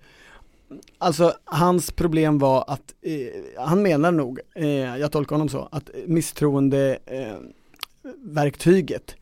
Alltså 0.98 1.34
hans 1.46 1.92
problem 1.92 2.40
var 2.40 2.66
att, 2.68 2.94
eh, 3.02 3.64
han 3.66 3.82
menar 3.82 4.12
nog, 4.12 4.40
eh, 4.56 4.68
jag 4.98 5.12
tolkar 5.12 5.36
honom 5.36 5.50
så, 5.50 5.70
att 5.72 5.90
misstroende 6.06 6.98
eh, 7.06 7.38
verktyget 8.24 9.16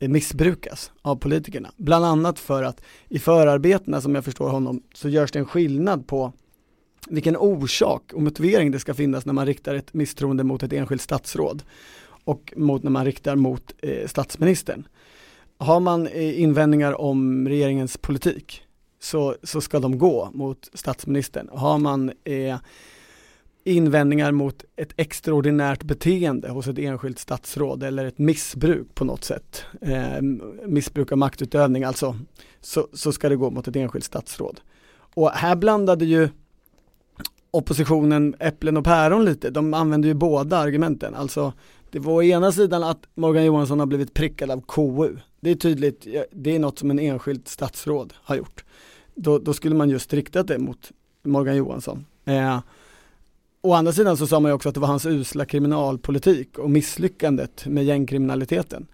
missbrukas 0.00 0.92
av 1.02 1.16
politikerna. 1.16 1.70
Bland 1.76 2.04
annat 2.04 2.38
för 2.38 2.62
att 2.62 2.82
i 3.08 3.18
förarbetena 3.18 4.00
som 4.00 4.14
jag 4.14 4.24
förstår 4.24 4.50
honom 4.50 4.82
så 4.94 5.08
görs 5.08 5.32
det 5.32 5.38
en 5.38 5.46
skillnad 5.46 6.06
på 6.06 6.32
vilken 7.08 7.36
orsak 7.36 8.12
och 8.12 8.22
motivering 8.22 8.70
det 8.70 8.78
ska 8.78 8.94
finnas 8.94 9.26
när 9.26 9.32
man 9.32 9.46
riktar 9.46 9.74
ett 9.74 9.94
misstroende 9.94 10.44
mot 10.44 10.62
ett 10.62 10.72
enskilt 10.72 11.02
statsråd 11.02 11.62
och 12.24 12.52
mot 12.56 12.82
när 12.82 12.90
man 12.90 13.04
riktar 13.04 13.36
mot 13.36 13.72
eh, 13.78 14.06
statsministern. 14.06 14.88
Har 15.58 15.80
man 15.80 16.06
eh, 16.06 16.40
invändningar 16.40 17.00
om 17.00 17.48
regeringens 17.48 17.96
politik 17.96 18.62
så, 19.00 19.36
så 19.42 19.60
ska 19.60 19.80
de 19.80 19.98
gå 19.98 20.30
mot 20.34 20.70
statsministern. 20.72 21.48
Har 21.52 21.78
man 21.78 22.12
eh, 22.24 22.56
invändningar 23.68 24.32
mot 24.32 24.64
ett 24.76 24.92
extraordinärt 24.96 25.82
beteende 25.82 26.48
hos 26.48 26.68
ett 26.68 26.78
enskilt 26.78 27.18
statsråd 27.18 27.82
eller 27.82 28.04
ett 28.04 28.18
missbruk 28.18 28.94
på 28.94 29.04
något 29.04 29.24
sätt. 29.24 29.64
Eh, 29.80 30.22
missbruk 30.66 31.12
av 31.12 31.18
maktutövning 31.18 31.84
alltså, 31.84 32.16
så, 32.60 32.88
så 32.92 33.12
ska 33.12 33.28
det 33.28 33.36
gå 33.36 33.50
mot 33.50 33.68
ett 33.68 33.76
enskilt 33.76 34.04
statsråd. 34.04 34.60
Och 35.14 35.30
här 35.30 35.56
blandade 35.56 36.04
ju 36.04 36.28
oppositionen 37.50 38.34
äpplen 38.38 38.76
och 38.76 38.84
päron 38.84 39.24
lite, 39.24 39.50
de 39.50 39.74
använde 39.74 40.08
ju 40.08 40.14
båda 40.14 40.56
argumenten. 40.56 41.14
Alltså 41.14 41.52
det 41.90 41.98
var 41.98 42.12
å 42.12 42.22
ena 42.22 42.52
sidan 42.52 42.82
att 42.82 43.06
Morgan 43.14 43.44
Johansson 43.44 43.80
har 43.80 43.86
blivit 43.86 44.14
prickad 44.14 44.50
av 44.50 44.60
KU. 44.60 45.16
Det 45.40 45.50
är 45.50 45.54
tydligt, 45.54 46.06
det 46.30 46.54
är 46.54 46.58
något 46.58 46.78
som 46.78 46.90
en 46.90 46.98
enskilt 46.98 47.48
statsråd 47.48 48.14
har 48.16 48.36
gjort. 48.36 48.64
Då, 49.14 49.38
då 49.38 49.52
skulle 49.52 49.74
man 49.74 49.90
just 49.90 50.12
riktat 50.12 50.48
det 50.48 50.58
mot 50.58 50.92
Morgan 51.22 51.56
Johansson. 51.56 52.06
Eh, 52.24 52.58
å 53.60 53.74
andra 53.74 53.92
sidan 53.92 54.16
så 54.16 54.26
sa 54.26 54.40
man 54.40 54.50
ju 54.50 54.54
också 54.54 54.68
att 54.68 54.74
det 54.74 54.80
var 54.80 54.88
hans 54.88 55.06
usla 55.06 55.44
kriminalpolitik 55.44 56.58
och 56.58 56.70
misslyckandet 56.70 57.66
med 57.66 57.84
gängkriminaliteten. 57.84 58.86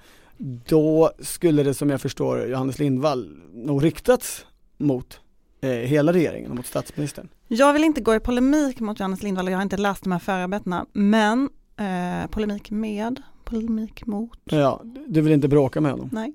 Då 0.67 1.11
skulle 1.19 1.63
det 1.63 1.75
som 1.75 1.91
jag 1.91 2.01
förstår 2.01 2.47
Johannes 2.47 2.79
Lindvall 2.79 3.37
nog 3.53 3.85
riktats 3.85 4.47
mot 4.79 5.21
eh, 5.61 5.71
hela 5.71 6.13
regeringen 6.13 6.51
och 6.51 6.57
mot 6.57 6.67
statsministern. 6.67 7.29
Jag 7.49 7.73
vill 7.73 7.85
inte 7.85 8.01
gå 8.01 8.15
i 8.15 8.21
polemik 8.21 8.81
mot 8.81 9.01
Johannes 9.01 9.23
Lindvall, 9.23 9.49
jag 9.49 9.59
har 9.59 9.63
inte 9.63 9.77
läst 9.77 10.03
de 10.03 10.13
här 10.13 10.19
förarbetena, 10.19 10.87
men 10.93 11.49
eh, 11.77 12.31
polemik 12.31 12.71
med, 12.71 13.23
polemik 13.45 14.07
mot. 14.07 14.39
Ja, 14.45 14.83
du 15.07 15.21
vill 15.21 15.33
inte 15.33 15.49
bråka 15.49 15.81
med 15.81 15.93
honom? 15.93 16.09
Nej. 16.13 16.35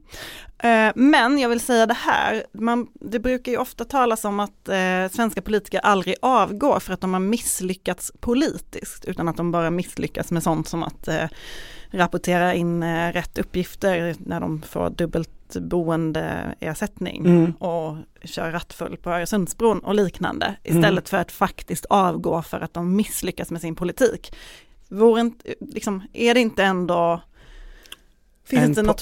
Eh, 0.58 0.92
men 0.96 1.40
jag 1.40 1.50
vill 1.50 1.60
säga 1.60 1.86
det 1.86 1.94
här, 1.94 2.44
man, 2.54 2.88
det 2.94 3.20
brukar 3.20 3.52
ju 3.52 3.58
ofta 3.58 3.86
talas 3.86 4.26
om 4.26 4.40
att 4.40 4.70
eh, 4.70 5.10
svenska 5.12 5.42
politiker 5.42 5.80
aldrig 5.80 6.16
avgår 6.22 6.80
för 6.80 6.94
att 6.94 7.02
de 7.02 7.14
har 7.14 7.20
misslyckats 7.20 8.12
politiskt, 8.20 9.06
utan 9.06 9.28
att 9.28 9.38
de 9.38 9.52
bara 9.52 9.70
misslyckas 9.70 10.32
med 10.32 10.44
sånt 10.44 10.68
som 10.68 10.84
att 10.84 11.08
eh, 11.08 11.26
rapportera 11.92 12.54
in 12.54 12.84
rätt 13.12 13.38
uppgifter 13.38 14.16
när 14.20 14.40
de 14.40 14.62
får 14.62 14.90
dubbelt 14.90 15.30
boendeersättning 15.56 17.26
mm. 17.26 17.52
och 17.52 17.98
kör 18.24 18.52
rattfull 18.52 18.98
på 18.98 19.10
Öresundsbron 19.10 19.80
och 19.80 19.96
liknande 19.96 20.56
istället 20.64 20.86
mm. 20.86 21.04
för 21.04 21.18
att 21.18 21.32
faktiskt 21.32 21.86
avgå 21.86 22.42
för 22.42 22.60
att 22.60 22.74
de 22.74 22.96
misslyckas 22.96 23.52
med 23.52 23.62
sin 23.62 23.76
politik. 23.76 24.34
Vore 24.90 25.22
inte, 25.22 25.56
liksom, 25.60 26.04
är 26.14 26.34
det 26.34 26.40
inte 26.40 26.64
ändå 26.64 27.22
Finns 28.50 28.64
en 28.64 28.70
inte 28.70 28.82
något, 28.82 29.02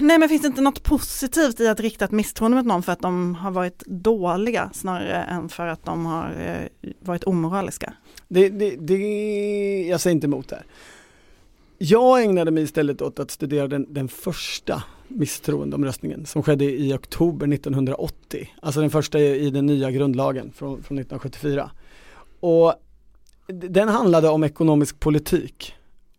nej 0.00 0.18
men 0.18 0.28
finns 0.28 0.42
det 0.42 0.48
inte 0.48 0.60
något 0.60 0.82
positivt 0.82 1.60
i 1.60 1.68
att 1.68 1.80
rikta 1.80 2.04
ett 2.04 2.10
misstroende 2.10 2.56
mot 2.56 2.66
någon 2.66 2.82
för 2.82 2.92
att 2.92 3.00
de 3.00 3.34
har 3.34 3.50
varit 3.50 3.82
dåliga 3.86 4.70
snarare 4.74 5.22
än 5.22 5.48
för 5.48 5.66
att 5.66 5.84
de 5.84 6.06
har 6.06 6.30
eh, 6.40 6.90
varit 7.00 7.24
omoraliska? 7.24 7.94
Det, 8.28 8.48
det, 8.48 8.76
det, 8.76 9.86
jag 9.88 10.00
säger 10.00 10.14
inte 10.14 10.26
emot 10.26 10.48
det 10.48 10.56
här. 10.56 10.64
Jag 11.78 12.22
ägnade 12.22 12.50
mig 12.50 12.62
istället 12.62 13.02
åt 13.02 13.18
att 13.18 13.30
studera 13.30 13.68
den, 13.68 13.94
den 13.94 14.08
första 14.08 14.82
misstroendeomröstningen 15.08 16.26
som 16.26 16.42
skedde 16.42 16.64
i 16.64 16.94
oktober 16.94 17.52
1980. 17.52 18.48
Alltså 18.62 18.80
den 18.80 18.90
första 18.90 19.18
i, 19.18 19.46
i 19.46 19.50
den 19.50 19.66
nya 19.66 19.90
grundlagen 19.90 20.52
från, 20.52 20.70
från 20.82 20.98
1974. 20.98 21.70
Och 22.40 22.74
den 23.46 23.88
handlade 23.88 24.28
om 24.28 24.44
ekonomisk 24.44 25.00
politik 25.00 25.74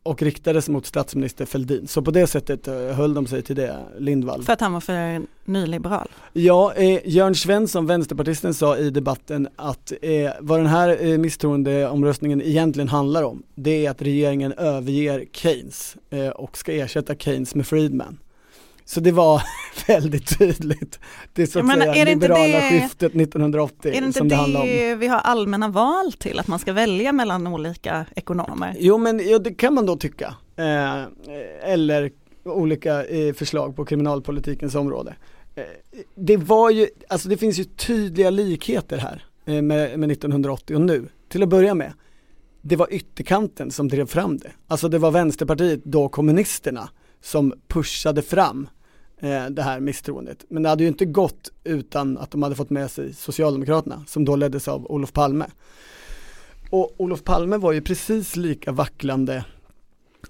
och 0.06 0.22
riktades 0.22 0.70
mot 0.70 0.86
statsminister 0.86 1.46
Fälldin. 1.46 1.88
Så 1.88 2.02
på 2.02 2.12
det 2.12 2.28
sättet 2.28 2.68
eh, 2.68 2.74
höll 2.76 3.14
de 3.14 3.28
sig 3.28 3.42
till 3.42 3.56
det, 3.56 3.80
Lindvall. 3.98 4.44
För 4.44 4.54
att 4.54 4.62
han 4.62 4.74
var 4.74 4.80
för 4.80 5.22
nyliberal? 5.46 6.08
Ja, 6.34 6.74
eh, 6.74 7.00
Jörn 7.06 7.36
Svensson, 7.36 7.86
vänsterpartisten, 7.86 8.54
sa 8.54 8.78
i 8.78 8.90
debatten 8.90 9.48
att 9.56 9.92
eh, 10.02 10.32
vad 10.40 10.60
den 10.60 10.68
här 10.68 11.06
eh, 11.06 11.18
misstroendeomröstningen 11.18 12.42
egentligen 12.42 12.90
handlar 12.90 13.24
om, 13.24 13.44
det 13.56 13.86
är 13.86 13.92
att 13.92 14.02
regeringen 14.02 14.54
överger 14.54 15.26
Keynes 15.32 15.96
eh, 16.10 16.30
och 16.30 16.58
ska 16.58 16.74
ersätta 16.74 17.16
Keynes 17.16 17.56
med 17.56 17.68
Friedman. 17.68 18.18
Så 18.86 19.00
det 19.00 19.12
var 19.12 19.41
väldigt 19.88 20.39
tydligt. 20.39 21.00
Det 21.34 21.41
är 21.41 21.45
så 21.45 21.60
att 21.60 21.65
menar, 21.65 21.93
säga 21.93 22.06
liberala 22.06 22.58
det, 22.58 22.69
skiftet 22.69 23.15
1980 23.15 23.91
är 23.93 24.02
det 24.02 24.08
inte 24.08 24.17
som 24.17 24.28
det, 24.28 24.36
det 24.36 24.41
handlar 24.41 24.62
om. 24.62 25.00
vi 25.00 25.08
har 25.08 25.19
allmänna 25.19 25.69
val 25.69 26.13
till, 26.13 26.39
att 26.39 26.48
man 26.48 26.60
ska 26.60 26.74
välja 26.74 27.12
mellan 27.12 27.48
olika 27.48 28.06
ekonomer? 28.15 28.76
Jo 28.80 28.98
men 28.98 29.30
ja, 29.30 29.39
det 29.39 29.54
kan 29.54 29.74
man 29.74 29.86
då 29.86 29.98
tycka. 29.98 30.36
Eh, 30.56 31.04
eller 31.63 32.12
olika 32.43 33.06
eh, 33.06 33.34
förslag 33.34 33.76
på 33.76 33.86
kriminalpolitikens 33.86 34.76
område. 34.76 35.15
Eh, 35.56 35.63
det 36.15 36.38
var 36.38 36.69
ju, 36.69 36.88
alltså 37.08 37.30
det 37.30 37.38
finns 37.38 37.60
ju 37.60 37.63
tydliga 37.63 38.30
likheter 38.30 38.98
här 38.98 39.26
eh, 39.45 39.62
med, 39.62 40.00
med 40.00 40.12
1980 40.12 40.76
och 40.76 40.82
nu. 40.82 41.08
Till 41.30 41.43
att 41.43 41.50
börja 41.50 41.74
med, 41.74 41.93
det 42.62 42.76
var 42.76 42.93
ytterkanten 42.93 43.71
som 43.71 43.88
drev 43.88 44.06
fram 44.06 44.38
det. 44.38 44.52
Alltså 44.67 44.89
det 44.89 44.98
var 44.98 45.12
Vänsterpartiet, 45.12 45.84
då 45.84 46.10
kommunisterna, 46.10 46.89
som 47.26 47.54
pushade 47.68 48.22
fram 48.22 48.70
eh, 49.18 49.46
det 49.46 49.62
här 49.62 49.80
misstroendet. 49.80 50.46
Men 50.50 50.64
det 50.64 50.70
hade 50.70 50.84
ju 50.84 50.88
inte 50.88 51.06
gått 51.06 51.52
utan 51.64 52.18
att 52.18 52.32
de 52.32 52.44
hade 52.44 52.56
fått 52.56 52.70
med 52.70 52.92
sig 52.92 53.14
Socialdemokraterna 53.14 54.04
som 54.08 54.26
då 54.26 54.36
leddes 54.36 54.68
av 54.68 54.92
Olof 54.92 55.14
Palme. 55.14 55.46
Och 56.70 56.94
Olof 56.98 57.24
Palme 57.24 57.58
var 57.58 57.72
ju 57.72 57.82
precis 57.82 58.36
lika 58.36 58.72
vacklande 58.72 59.46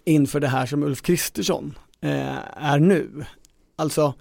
inför 0.04 0.40
det 0.40 0.48
här 0.48 0.66
som 0.66 0.84
Ulf 0.84 1.02
Kristersson 1.02 1.78
eh, 2.02 2.38
är 2.58 2.80
nu. 2.80 3.26
Alltså 3.76 4.14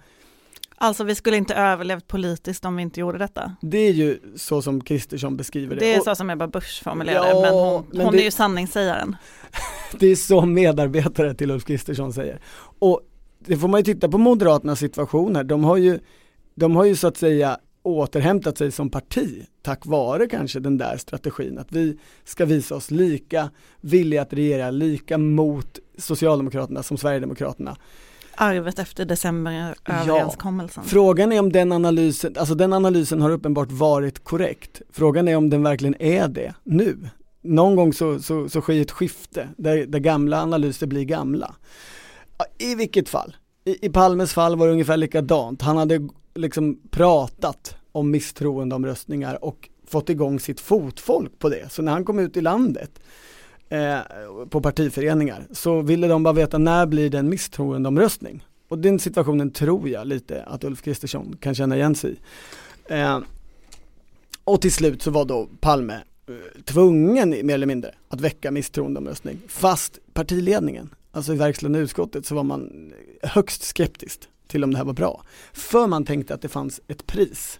Alltså 0.77 1.03
vi 1.03 1.15
skulle 1.15 1.37
inte 1.37 1.55
överlevt 1.55 2.07
politiskt 2.07 2.65
om 2.65 2.75
vi 2.75 2.81
inte 2.81 2.99
gjorde 2.99 3.17
detta. 3.17 3.55
Det 3.61 3.77
är 3.77 3.93
ju 3.93 4.19
så 4.35 4.61
som 4.61 4.83
Kristersson 4.83 5.37
beskriver 5.37 5.75
det. 5.75 5.79
Det 5.79 5.93
är 5.93 5.99
så 5.99 6.15
som 6.15 6.29
Ebba 6.29 6.47
Busch 6.47 6.83
formulerar 6.83 7.27
ja, 7.27 7.41
men 7.41 7.53
hon, 7.53 7.85
men 7.91 8.05
hon 8.05 8.13
det, 8.13 8.21
är 8.21 8.23
ju 8.23 8.31
sanningssägaren. 8.31 9.15
Det 9.99 10.07
är 10.07 10.15
så 10.15 10.45
medarbetare 10.45 11.33
till 11.33 11.51
Ulf 11.51 11.65
Kristersson 11.65 12.13
säger. 12.13 12.39
Och 12.79 13.01
det 13.39 13.57
får 13.57 13.67
man 13.67 13.79
ju 13.79 13.83
titta 13.83 14.09
på 14.09 14.17
Moderaternas 14.17 14.79
situation 14.79 15.35
här. 15.35 15.43
De 15.43 15.63
har 15.63 15.77
ju, 15.77 15.99
de 16.55 16.75
har 16.75 16.85
ju 16.85 16.95
så 16.95 17.07
att 17.07 17.17
säga 17.17 17.59
återhämtat 17.83 18.57
sig 18.57 18.71
som 18.71 18.89
parti 18.89 19.45
tack 19.61 19.85
vare 19.85 20.27
kanske 20.27 20.59
den 20.59 20.77
där 20.77 20.97
strategin 20.97 21.57
att 21.57 21.71
vi 21.71 21.97
ska 22.23 22.45
visa 22.45 22.75
oss 22.75 22.91
lika 22.91 23.49
villiga 23.81 24.21
att 24.21 24.33
regera 24.33 24.71
lika 24.71 25.17
mot 25.17 25.79
Socialdemokraterna 25.97 26.83
som 26.83 26.97
Sverigedemokraterna. 26.97 27.75
Arvet 28.35 28.79
efter 28.79 29.05
decemberöverenskommelsen. 29.05 30.83
Ja, 30.85 30.89
frågan 30.89 31.31
är 31.31 31.39
om 31.39 31.51
den 31.51 31.71
analysen, 31.71 32.33
alltså 32.37 32.55
den 32.55 32.73
analysen 32.73 33.21
har 33.21 33.29
uppenbart 33.29 33.71
varit 33.71 34.23
korrekt. 34.23 34.81
Frågan 34.89 35.27
är 35.27 35.35
om 35.35 35.49
den 35.49 35.63
verkligen 35.63 36.01
är 36.01 36.27
det 36.27 36.53
nu. 36.63 36.97
Någon 37.45 37.75
gång 37.75 37.93
så, 37.93 38.19
så, 38.19 38.49
så 38.49 38.61
sker 38.61 38.81
ett 38.81 38.91
skifte 38.91 39.49
där, 39.57 39.85
där 39.85 39.99
gamla 39.99 40.41
analyser 40.41 40.87
blir 40.87 41.03
gamla. 41.03 41.55
I 42.57 42.75
vilket 42.75 43.09
fall, 43.09 43.35
i, 43.65 43.85
i 43.85 43.89
Palmes 43.89 44.33
fall 44.33 44.55
var 44.55 44.67
det 44.67 44.73
ungefär 44.73 44.97
likadant. 44.97 45.61
Han 45.61 45.77
hade 45.77 46.09
liksom 46.35 46.79
pratat 46.89 47.75
om 47.91 48.11
misstroendeomröstningar 48.11 49.45
och 49.45 49.69
fått 49.87 50.09
igång 50.09 50.39
sitt 50.39 50.59
fotfolk 50.59 51.39
på 51.39 51.49
det. 51.49 51.71
Så 51.71 51.81
när 51.81 51.91
han 51.91 52.05
kom 52.05 52.19
ut 52.19 52.37
i 52.37 52.41
landet 52.41 52.99
eh, 53.69 53.99
på 54.49 54.61
partiföreningar 54.61 55.47
så 55.51 55.81
ville 55.81 56.07
de 56.07 56.23
bara 56.23 56.33
veta 56.33 56.57
när 56.57 56.85
blir 56.85 57.09
det 57.09 57.19
en 57.19 57.29
misstroendeomröstning? 57.29 58.45
Och 58.67 58.79
den 58.79 58.99
situationen 58.99 59.51
tror 59.51 59.89
jag 59.89 60.07
lite 60.07 60.43
att 60.43 60.63
Ulf 60.63 60.81
Kristersson 60.81 61.37
kan 61.39 61.55
känna 61.55 61.75
igen 61.75 61.95
sig 61.95 62.11
i. 62.11 62.17
Eh, 62.93 63.19
och 64.43 64.61
till 64.61 64.71
slut 64.71 65.01
så 65.01 65.11
var 65.11 65.25
då 65.25 65.49
Palme 65.59 66.01
Eh, 66.27 66.61
tvungen 66.63 67.29
mer 67.29 67.53
eller 67.53 67.65
mindre 67.65 67.95
att 68.07 68.21
väcka 68.21 68.51
misstroendeomröstning 68.51 69.39
fast 69.47 69.99
partiledningen 70.13 70.89
alltså 71.11 71.33
i 71.33 71.35
verkställande 71.35 71.79
utskottet 71.79 72.25
så 72.25 72.35
var 72.35 72.43
man 72.43 72.93
högst 73.23 73.63
skeptiskt 73.63 74.29
till 74.47 74.63
om 74.63 74.71
det 74.71 74.77
här 74.77 74.85
var 74.85 74.93
bra. 74.93 75.23
För 75.53 75.87
man 75.87 76.05
tänkte 76.05 76.33
att 76.33 76.41
det 76.41 76.47
fanns 76.47 76.81
ett 76.87 77.07
pris 77.07 77.59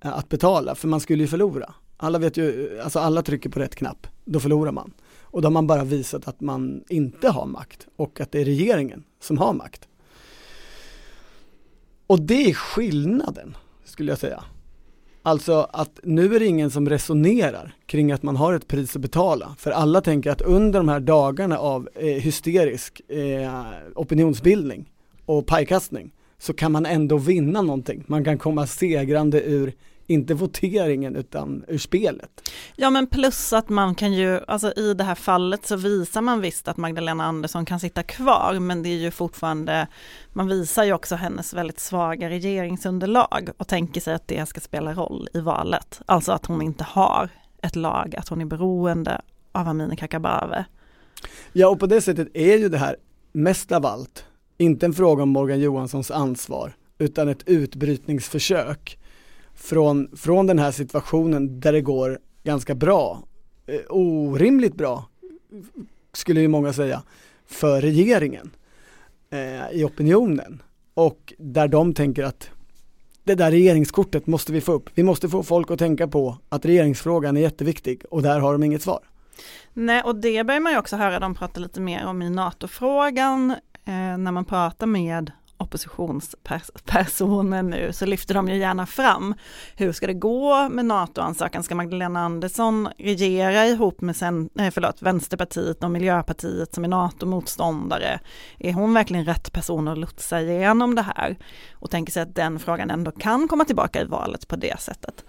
eh, 0.00 0.18
att 0.18 0.28
betala, 0.28 0.74
för 0.74 0.88
man 0.88 1.00
skulle 1.00 1.22
ju 1.22 1.28
förlora. 1.28 1.74
Alla 1.96 2.18
vet 2.18 2.36
ju, 2.36 2.76
eh, 2.76 2.84
alltså 2.84 2.98
alla 2.98 3.22
trycker 3.22 3.50
på 3.50 3.60
rätt 3.60 3.74
knapp, 3.74 4.06
då 4.24 4.40
förlorar 4.40 4.72
man. 4.72 4.92
Och 5.22 5.42
då 5.42 5.46
har 5.46 5.52
man 5.52 5.66
bara 5.66 5.84
visat 5.84 6.28
att 6.28 6.40
man 6.40 6.84
inte 6.88 7.28
har 7.28 7.46
makt 7.46 7.86
och 7.96 8.20
att 8.20 8.32
det 8.32 8.40
är 8.40 8.44
regeringen 8.44 9.04
som 9.20 9.38
har 9.38 9.52
makt. 9.52 9.88
Och 12.06 12.20
det 12.20 12.50
är 12.50 12.54
skillnaden, 12.54 13.56
skulle 13.84 14.12
jag 14.12 14.18
säga. 14.18 14.44
Alltså 15.22 15.66
att 15.72 16.00
nu 16.02 16.34
är 16.34 16.40
det 16.40 16.46
ingen 16.46 16.70
som 16.70 16.88
resonerar 16.88 17.74
kring 17.86 18.12
att 18.12 18.22
man 18.22 18.36
har 18.36 18.54
ett 18.54 18.68
pris 18.68 18.96
att 18.96 19.02
betala. 19.02 19.54
För 19.58 19.70
alla 19.70 20.00
tänker 20.00 20.30
att 20.30 20.40
under 20.40 20.78
de 20.78 20.88
här 20.88 21.00
dagarna 21.00 21.58
av 21.58 21.88
eh, 21.94 22.06
hysterisk 22.06 23.00
eh, 23.08 23.52
opinionsbildning 23.94 24.90
och 25.26 25.46
pajkastning 25.46 26.10
så 26.38 26.52
kan 26.52 26.72
man 26.72 26.86
ändå 26.86 27.16
vinna 27.18 27.62
någonting. 27.62 28.04
Man 28.06 28.24
kan 28.24 28.38
komma 28.38 28.66
segrande 28.66 29.42
ur 29.42 29.72
inte 30.08 30.34
voteringen 30.34 31.16
utan 31.16 31.64
ur 31.68 31.78
spelet. 31.78 32.50
Ja 32.76 32.90
men 32.90 33.06
plus 33.06 33.52
att 33.52 33.68
man 33.68 33.94
kan 33.94 34.12
ju, 34.12 34.40
alltså 34.46 34.72
i 34.72 34.94
det 34.94 35.04
här 35.04 35.14
fallet 35.14 35.66
så 35.66 35.76
visar 35.76 36.22
man 36.22 36.40
visst 36.40 36.68
att 36.68 36.76
Magdalena 36.76 37.24
Andersson 37.24 37.64
kan 37.64 37.80
sitta 37.80 38.02
kvar 38.02 38.58
men 38.60 38.82
det 38.82 38.88
är 38.88 38.96
ju 38.96 39.10
fortfarande, 39.10 39.86
man 40.32 40.48
visar 40.48 40.84
ju 40.84 40.92
också 40.92 41.16
hennes 41.16 41.54
väldigt 41.54 41.80
svaga 41.80 42.30
regeringsunderlag 42.30 43.50
och 43.56 43.68
tänker 43.68 44.00
sig 44.00 44.14
att 44.14 44.28
det 44.28 44.48
ska 44.48 44.60
spela 44.60 44.94
roll 44.94 45.28
i 45.34 45.40
valet. 45.40 46.00
Alltså 46.06 46.32
att 46.32 46.46
hon 46.46 46.62
inte 46.62 46.84
har 46.84 47.28
ett 47.62 47.76
lag, 47.76 48.16
att 48.16 48.28
hon 48.28 48.40
är 48.40 48.44
beroende 48.44 49.20
av 49.52 49.68
Amineh 49.68 49.96
Kakabaveh. 49.96 50.64
Ja 51.52 51.68
och 51.68 51.80
på 51.80 51.86
det 51.86 52.00
sättet 52.00 52.28
är 52.34 52.58
ju 52.58 52.68
det 52.68 52.78
här 52.78 52.96
mest 53.32 53.72
av 53.72 53.86
allt 53.86 54.24
inte 54.58 54.86
en 54.86 54.92
fråga 54.92 55.22
om 55.22 55.28
Morgan 55.28 55.60
Johanssons 55.60 56.10
ansvar 56.10 56.76
utan 56.98 57.28
ett 57.28 57.42
utbrytningsförsök 57.46 58.98
från, 59.58 60.16
från 60.16 60.46
den 60.46 60.58
här 60.58 60.70
situationen 60.70 61.60
där 61.60 61.72
det 61.72 61.80
går 61.80 62.18
ganska 62.44 62.74
bra, 62.74 63.22
eh, 63.66 63.80
orimligt 63.88 64.74
bra 64.74 65.08
skulle 66.12 66.40
ju 66.40 66.48
många 66.48 66.72
säga, 66.72 67.02
för 67.46 67.80
regeringen 67.80 68.50
eh, 69.30 69.70
i 69.78 69.84
opinionen 69.84 70.62
och 70.94 71.32
där 71.38 71.68
de 71.68 71.94
tänker 71.94 72.24
att 72.24 72.50
det 73.24 73.34
där 73.34 73.50
regeringskortet 73.50 74.26
måste 74.26 74.52
vi 74.52 74.60
få 74.60 74.72
upp. 74.72 74.90
Vi 74.94 75.02
måste 75.02 75.28
få 75.28 75.42
folk 75.42 75.70
att 75.70 75.78
tänka 75.78 76.08
på 76.08 76.36
att 76.48 76.64
regeringsfrågan 76.64 77.36
är 77.36 77.40
jätteviktig 77.40 78.02
och 78.10 78.22
där 78.22 78.40
har 78.40 78.52
de 78.52 78.62
inget 78.62 78.82
svar. 78.82 79.00
Nej, 79.72 80.02
och 80.02 80.16
det 80.16 80.44
börjar 80.44 80.60
man 80.60 80.72
ju 80.72 80.78
också 80.78 80.96
höra 80.96 81.20
dem 81.20 81.34
prata 81.34 81.60
lite 81.60 81.80
mer 81.80 82.06
om 82.06 82.22
i 82.22 82.30
NATO-frågan 82.30 83.50
eh, 83.84 84.18
när 84.18 84.32
man 84.32 84.44
pratar 84.44 84.86
med 84.86 85.32
oppositionspersoner 85.58 87.62
nu 87.62 87.92
så 87.92 88.06
lyfter 88.06 88.34
de 88.34 88.48
ju 88.48 88.56
gärna 88.56 88.86
fram 88.86 89.34
hur 89.76 89.92
ska 89.92 90.06
det 90.06 90.14
gå 90.14 90.68
med 90.68 90.84
NATO-ansökan? 90.84 91.62
Ska 91.62 91.74
Magdalena 91.74 92.20
Andersson 92.20 92.88
regera 92.98 93.66
ihop 93.66 94.00
med 94.00 94.16
sen, 94.16 94.50
nej, 94.52 94.70
förlåt, 94.70 95.02
Vänsterpartiet 95.02 95.84
och 95.84 95.90
Miljöpartiet 95.90 96.74
som 96.74 96.84
är 96.84 96.88
NATO-motståndare? 96.88 98.20
Är 98.58 98.72
hon 98.72 98.94
verkligen 98.94 99.24
rätt 99.24 99.52
person 99.52 99.88
att 99.88 99.98
lotsa 99.98 100.40
igenom 100.40 100.94
det 100.94 101.02
här? 101.02 101.36
Och 101.72 101.90
tänker 101.90 102.12
sig 102.12 102.22
att 102.22 102.34
den 102.34 102.58
frågan 102.58 102.90
ändå 102.90 103.10
kan 103.10 103.48
komma 103.48 103.64
tillbaka 103.64 104.00
i 104.00 104.04
valet 104.04 104.48
på 104.48 104.56
det 104.56 104.80
sättet. 104.80 105.24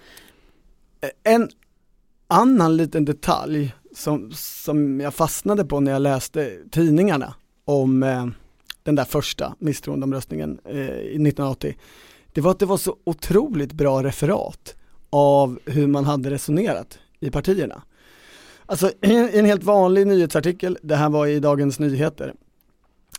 Eh, 1.01 1.33
en 1.33 1.49
annan 2.27 2.77
liten 2.77 3.05
detalj 3.05 3.73
som, 3.95 4.31
som 4.35 4.99
jag 4.99 5.13
fastnade 5.13 5.65
på 5.65 5.79
när 5.79 5.91
jag 5.91 6.01
läste 6.01 6.57
tidningarna 6.71 7.33
om 7.65 8.03
eh, 8.03 8.25
den 8.89 8.95
där 8.95 9.05
första 9.05 9.55
misstroendeomröstningen 9.59 10.59
eh, 10.65 10.73
1980, 10.73 11.75
det 12.33 12.41
var 12.41 12.51
att 12.51 12.59
det 12.59 12.65
var 12.65 12.77
så 12.77 12.95
otroligt 13.03 13.73
bra 13.73 14.03
referat 14.03 14.75
av 15.09 15.59
hur 15.65 15.87
man 15.87 16.05
hade 16.05 16.29
resonerat 16.29 16.99
i 17.19 17.31
partierna. 17.31 17.81
Alltså 18.65 18.91
i 19.01 19.39
en 19.39 19.45
helt 19.45 19.63
vanlig 19.63 20.07
nyhetsartikel, 20.07 20.77
det 20.81 20.95
här 20.95 21.09
var 21.09 21.27
i 21.27 21.39
Dagens 21.39 21.79
Nyheter, 21.79 22.33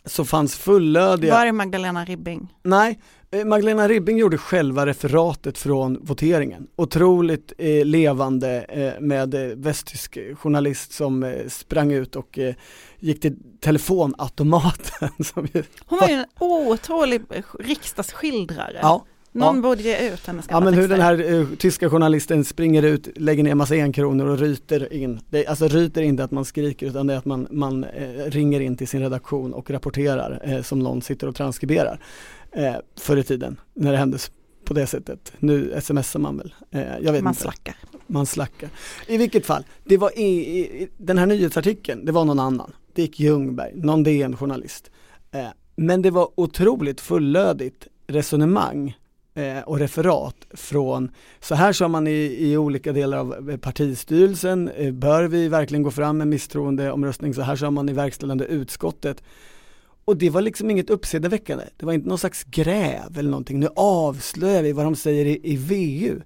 så 0.05 0.25
fanns 0.25 0.55
fullödiga... 0.55 1.33
Var 1.33 1.45
är 1.45 1.51
Magdalena 1.51 2.05
Ribbing? 2.05 2.53
Nej, 2.63 2.99
Magdalena 3.45 3.87
Ribbing 3.87 4.17
gjorde 4.17 4.37
själva 4.37 4.85
referatet 4.85 5.57
från 5.57 5.97
voteringen. 6.01 6.67
Otroligt 6.75 7.53
eh, 7.57 7.85
levande 7.85 8.65
eh, 8.69 9.01
med 9.01 9.33
eh, 9.33 9.55
västtysk 9.55 10.17
journalist 10.35 10.91
som 10.91 11.23
eh, 11.23 11.47
sprang 11.47 11.91
ut 11.91 12.15
och 12.15 12.39
eh, 12.39 12.55
gick 12.99 13.21
till 13.21 13.35
telefonautomaten. 13.59 15.09
Som 15.23 15.47
Hon 15.85 15.99
var 15.99 16.07
ju 16.07 16.13
en 16.13 16.25
otrolig 16.39 17.21
riksdagsskildrare. 17.59 18.79
Ja, 18.81 19.05
Någon 19.33 19.55
ja. 19.55 19.61
borde 19.61 19.81
ge 19.81 20.13
ut 20.13 20.27
hennes 20.27 20.45
Ja 20.49 20.59
men 20.59 20.73
hur 20.73 20.87
den 20.87 21.01
här 21.01 21.33
eh, 21.33 21.45
tyska 21.57 21.89
journalisten 21.89 22.45
springer 22.45 22.83
ut, 22.83 23.07
lägger 23.15 23.43
ner 23.43 23.55
massa 23.55 23.75
enkronor 23.75 24.27
och 24.27 24.39
ryter 24.39 24.93
in. 24.93 25.19
Det, 25.29 25.47
alltså 25.47 25.67
ryter 25.67 26.01
inte 26.01 26.23
att 26.23 26.31
man 26.31 26.45
skriker 26.45 26.87
utan 26.87 27.07
det 27.07 27.13
är 27.13 27.17
att 27.17 27.25
man, 27.25 27.47
man 27.51 27.83
eh, 27.83 28.09
ringer 28.25 28.59
in 28.59 28.77
till 28.77 28.87
sin 28.87 29.01
redaktion 29.01 29.53
och 29.53 29.69
rapporterar 29.69 30.41
eh, 30.43 30.61
som 30.61 30.79
någon 30.79 31.01
sitter 31.01 31.27
och 31.27 31.35
transkriberar. 31.35 31.99
Eh, 32.51 32.75
förr 32.95 33.17
i 33.17 33.23
tiden 33.23 33.59
när 33.73 33.91
det 33.91 33.97
hände 33.97 34.17
på 34.65 34.73
det 34.73 34.87
sättet. 34.87 35.33
Nu 35.39 35.81
smsar 35.81 36.19
man 36.19 36.37
väl. 36.37 36.53
Eh, 36.71 36.81
jag 36.81 37.13
vet 37.13 37.23
Man 37.23 37.31
inte. 37.31 37.41
slackar. 37.41 37.75
Man 38.07 38.25
slackar. 38.25 38.69
I 39.07 39.17
vilket 39.17 39.45
fall, 39.45 39.63
det 39.83 39.97
var 39.97 40.19
i, 40.19 40.23
i, 40.23 40.87
den 40.97 41.17
här 41.17 41.25
nyhetsartikeln, 41.25 42.05
det 42.05 42.11
var 42.11 42.25
någon 42.25 42.39
annan. 42.39 42.73
Dick 42.93 43.19
Ljungberg, 43.19 43.71
någon 43.75 44.03
DN-journalist. 44.03 44.91
Eh, 45.31 45.47
men 45.75 46.01
det 46.01 46.11
var 46.11 46.29
otroligt 46.35 47.01
fullödigt 47.01 47.87
resonemang 48.07 48.97
eh, 49.33 49.59
och 49.59 49.79
referat 49.79 50.35
från, 50.53 51.11
så 51.39 51.55
här 51.55 51.73
sa 51.73 51.87
man 51.87 52.07
i, 52.07 52.37
i 52.39 52.57
olika 52.57 52.91
delar 52.93 53.17
av 53.17 53.57
partistyrelsen, 53.57 54.69
eh, 54.69 54.91
bör 54.91 55.23
vi 55.23 55.47
verkligen 55.47 55.83
gå 55.83 55.91
fram 55.91 56.17
med 56.17 56.27
misstroendeomröstning, 56.27 57.33
så 57.33 57.41
här 57.41 57.55
sa 57.55 57.71
man 57.71 57.89
i 57.89 57.93
verkställande 57.93 58.45
utskottet. 58.45 59.23
Och 60.11 60.17
det 60.17 60.29
var 60.29 60.41
liksom 60.41 60.69
inget 60.69 60.89
uppseendeväckande, 60.89 61.63
det 61.77 61.85
var 61.85 61.93
inte 61.93 62.09
någon 62.09 62.17
slags 62.17 62.43
gräv 62.43 63.17
eller 63.17 63.29
någonting, 63.29 63.59
nu 63.59 63.67
avslöjar 63.75 64.63
vi 64.63 64.73
vad 64.73 64.85
de 64.85 64.95
säger 64.95 65.25
i, 65.25 65.39
i 65.43 65.55
VU. 65.57 66.21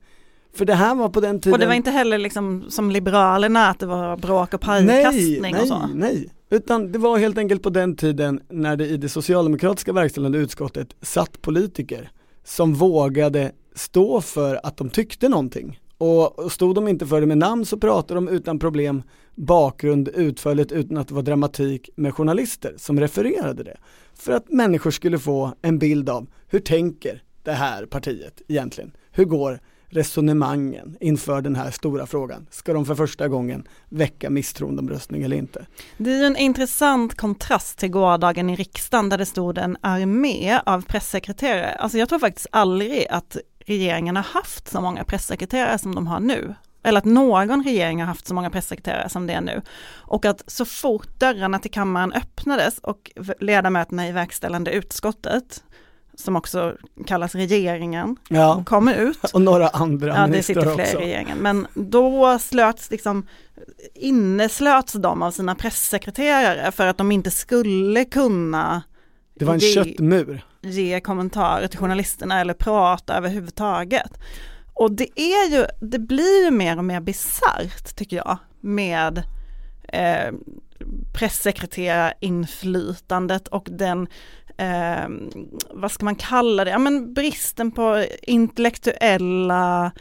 För 0.54 0.66
det 0.66 0.74
här 0.74 0.96
var 0.96 1.10
på 1.10 1.20
den 1.20 1.40
tiden 1.40 1.54
Och 1.54 1.60
det 1.60 1.66
var 1.66 1.74
inte 1.74 1.92
heller 1.92 2.18
liksom 2.18 2.66
som 2.70 2.92
Liberalerna 2.92 3.68
att 3.70 3.80
det 3.80 3.86
var 3.86 4.18
bråk 4.18 4.54
och 4.54 4.68
Nej, 4.68 5.04
pajkastning 5.04 5.42
nej, 5.42 5.62
och 5.62 5.68
så. 5.68 5.90
nej. 5.94 6.30
Utan 6.50 6.92
det 6.92 7.00
var 7.00 7.18
helt 7.18 7.38
enkelt 7.38 7.64
på 7.64 7.70
den 7.70 7.96
tiden 7.96 8.42
när 8.50 8.76
det 8.76 8.88
i 8.88 8.98
det 8.98 9.10
socialdemokratiska 9.10 9.94
verkställande 9.94 10.38
utskottet 10.38 10.96
satt 11.02 11.42
politiker 11.42 12.12
som 12.44 12.74
vågade 12.74 13.52
stå 13.76 14.22
för 14.22 14.60
att 14.64 14.78
de 14.78 14.90
tyckte 14.90 15.30
någonting. 15.30 15.80
Och 15.98 16.40
och 16.40 16.52
stod 16.52 16.76
de 16.76 16.88
inte 16.88 17.06
för 17.06 17.22
det 17.22 17.28
med 17.28 17.38
namn 17.38 17.66
så 17.66 17.78
pratade 17.78 18.14
de 18.14 18.28
utan 18.28 18.60
problem 18.60 19.04
bakgrund 19.36 20.08
utförligt 20.08 20.72
utan 20.72 20.98
att 20.98 21.08
det 21.08 21.14
var 21.14 21.22
dramatik 21.22 21.90
med 21.96 22.14
journalister 22.14 22.74
som 22.78 23.00
refererade 23.00 23.64
det. 23.64 23.78
För 24.14 24.32
att 24.32 24.50
människor 24.50 24.92
skulle 24.92 25.20
få 25.20 25.54
en 25.62 25.80
bild 25.80 26.10
av 26.10 26.28
hur 26.48 26.60
tänker 26.60 27.24
det 27.44 27.52
här 27.52 27.86
partiet 27.86 28.42
egentligen? 28.48 28.92
Hur 29.12 29.26
går 29.26 29.60
resonemangen 29.88 30.98
inför 31.00 31.42
den 31.42 31.56
här 31.56 31.72
stora 31.72 32.06
frågan? 32.06 32.48
Ska 32.52 32.74
de 32.74 32.86
för 32.86 32.96
första 32.96 33.28
gången 33.28 33.68
väcka 33.90 34.30
misstroendeomröstning 34.30 35.24
eller 35.24 35.38
inte? 35.38 35.66
Det 35.98 36.14
är 36.14 36.18
ju 36.18 36.26
en 36.26 36.38
intressant 36.38 37.16
kontrast 37.16 37.78
till 37.78 37.90
gårdagen 37.90 38.50
i 38.50 38.56
riksdagen 38.56 39.10
där 39.10 39.18
det 39.18 39.26
stod 39.26 39.58
en 39.58 39.78
armé 39.82 40.60
av 40.66 40.82
pressekreterare. 40.82 41.76
Alltså 41.76 41.98
jag 41.98 42.10
tror 42.10 42.20
faktiskt 42.20 42.48
aldrig 42.52 43.08
att 43.10 43.38
regeringen 43.66 44.16
har 44.16 44.24
haft 44.24 44.68
så 44.68 44.82
många 44.82 45.04
pressekreterare 45.04 45.78
som 45.78 45.96
de 45.96 46.08
har 46.08 46.20
nu. 46.20 46.56
Eller 46.84 46.98
att 46.98 47.06
någon 47.06 47.64
regering 47.64 48.00
har 48.00 48.08
haft 48.08 48.28
så 48.28 48.34
många 48.34 48.50
pressekreterare 48.50 49.10
som 49.10 49.28
det 49.28 49.34
är 49.34 49.42
nu. 49.42 49.62
Och 49.96 50.26
att 50.26 50.44
så 50.48 50.66
fort 50.66 51.20
dörrarna 51.20 51.60
till 51.60 51.72
kammaren 51.72 52.14
öppnades 52.14 52.80
och 52.80 53.12
ledamöterna 53.40 54.08
i 54.08 54.12
verkställande 54.12 54.72
utskottet, 54.72 55.64
som 56.16 56.36
också 56.36 56.76
kallas 57.08 57.36
regeringen, 57.36 58.18
Ja, 58.30 58.64
kom 58.66 58.88
ut. 58.88 59.24
och 59.34 59.42
några 59.42 59.68
andra 59.68 60.08
Ja, 60.08 60.28
det 60.28 60.44
sitter 60.44 60.62
fler 60.62 60.72
också. 60.72 60.98
i 60.98 61.02
regeringen. 61.02 61.38
Men 61.38 61.68
då 61.74 62.40
slöts 62.40 62.92
liksom, 62.92 63.28
inneslöts 63.94 64.94
de 64.94 65.22
av 65.22 65.32
sina 65.32 65.56
pressekreterare 65.56 66.72
för 66.72 66.88
att 66.88 66.98
de 66.98 67.12
inte 67.12 67.32
skulle 67.32 68.06
kunna 68.06 68.84
Det 69.36 69.46
var 69.46 69.54
en 69.54 69.60
ge- 69.60 69.74
köttmur. 69.74 70.46
ge 70.62 71.00
kommentarer 71.00 71.68
till 71.68 71.80
journalisterna 71.80 72.42
eller 72.42 72.54
prata 72.54 73.18
överhuvudtaget. 73.18 74.20
Och 74.74 74.92
det 74.92 75.20
är 75.20 75.50
ju, 75.52 75.66
det 75.82 76.00
blir 76.00 76.46
ju 76.46 76.52
mer 76.52 76.78
och 76.78 76.86
mer 76.86 77.02
bisarrt 77.02 77.96
tycker 77.96 78.18
jag 78.18 78.38
med 78.62 79.24
eh, 79.88 80.34
pressekreterarinflytandet 81.14 83.48
och 83.48 83.68
den, 83.72 84.08
eh, 84.58 85.08
vad 85.72 85.92
ska 85.92 86.06
man 86.06 86.16
kalla 86.16 86.64
det, 86.64 86.72
ja 86.72 86.78
men 86.78 87.14
bristen 87.14 87.72
på 87.72 88.06
intellektuella 88.22 89.92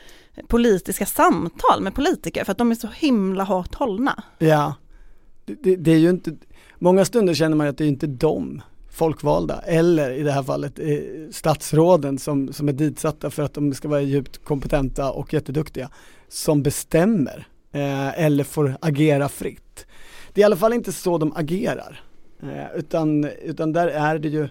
politiska 0.48 1.06
samtal 1.06 1.80
med 1.80 1.94
politiker 1.94 2.44
för 2.44 2.52
att 2.52 2.58
de 2.58 2.70
är 2.70 2.74
så 2.74 2.88
himla 2.94 3.44
hårt 3.44 3.74
hållna. 3.74 4.22
Ja, 4.38 4.74
det, 5.44 5.54
det, 5.62 5.76
det 5.76 5.92
är 5.92 5.98
ju 5.98 6.10
inte, 6.10 6.32
många 6.78 7.04
stunder 7.04 7.34
känner 7.34 7.56
man 7.56 7.66
att 7.66 7.78
det 7.78 7.84
är 7.84 7.88
inte 7.88 8.06
de 8.06 8.62
folkvalda 8.94 9.60
eller 9.66 10.10
i 10.10 10.22
det 10.22 10.32
här 10.32 10.42
fallet 10.42 10.78
eh, 10.78 10.98
statsråden 11.30 12.18
som, 12.18 12.52
som 12.52 12.68
är 12.68 12.72
ditsatta 12.72 13.30
för 13.30 13.42
att 13.42 13.54
de 13.54 13.74
ska 13.74 13.88
vara 13.88 14.00
djupt 14.00 14.44
kompetenta 14.44 15.12
och 15.12 15.34
jätteduktiga 15.34 15.90
som 16.28 16.62
bestämmer 16.62 17.46
eh, 17.72 18.24
eller 18.24 18.44
får 18.44 18.76
agera 18.80 19.28
fritt. 19.28 19.86
Det 20.32 20.40
är 20.40 20.42
i 20.42 20.44
alla 20.44 20.56
fall 20.56 20.72
inte 20.72 20.92
så 20.92 21.18
de 21.18 21.32
agerar 21.36 22.02
eh, 22.42 22.78
utan, 22.78 23.24
utan 23.24 23.72
där 23.72 23.88
är 23.88 24.18
det 24.18 24.28
ju 24.28 24.48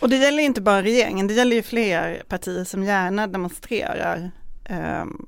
Och 0.00 0.08
det 0.08 0.16
gäller 0.16 0.42
inte 0.42 0.60
bara 0.60 0.82
regeringen, 0.82 1.26
det 1.26 1.34
gäller 1.34 1.56
ju 1.56 1.62
fler 1.62 2.22
partier 2.28 2.64
som 2.64 2.84
gärna 2.84 3.26
demonstrerar 3.26 4.30
ehm, 4.64 5.26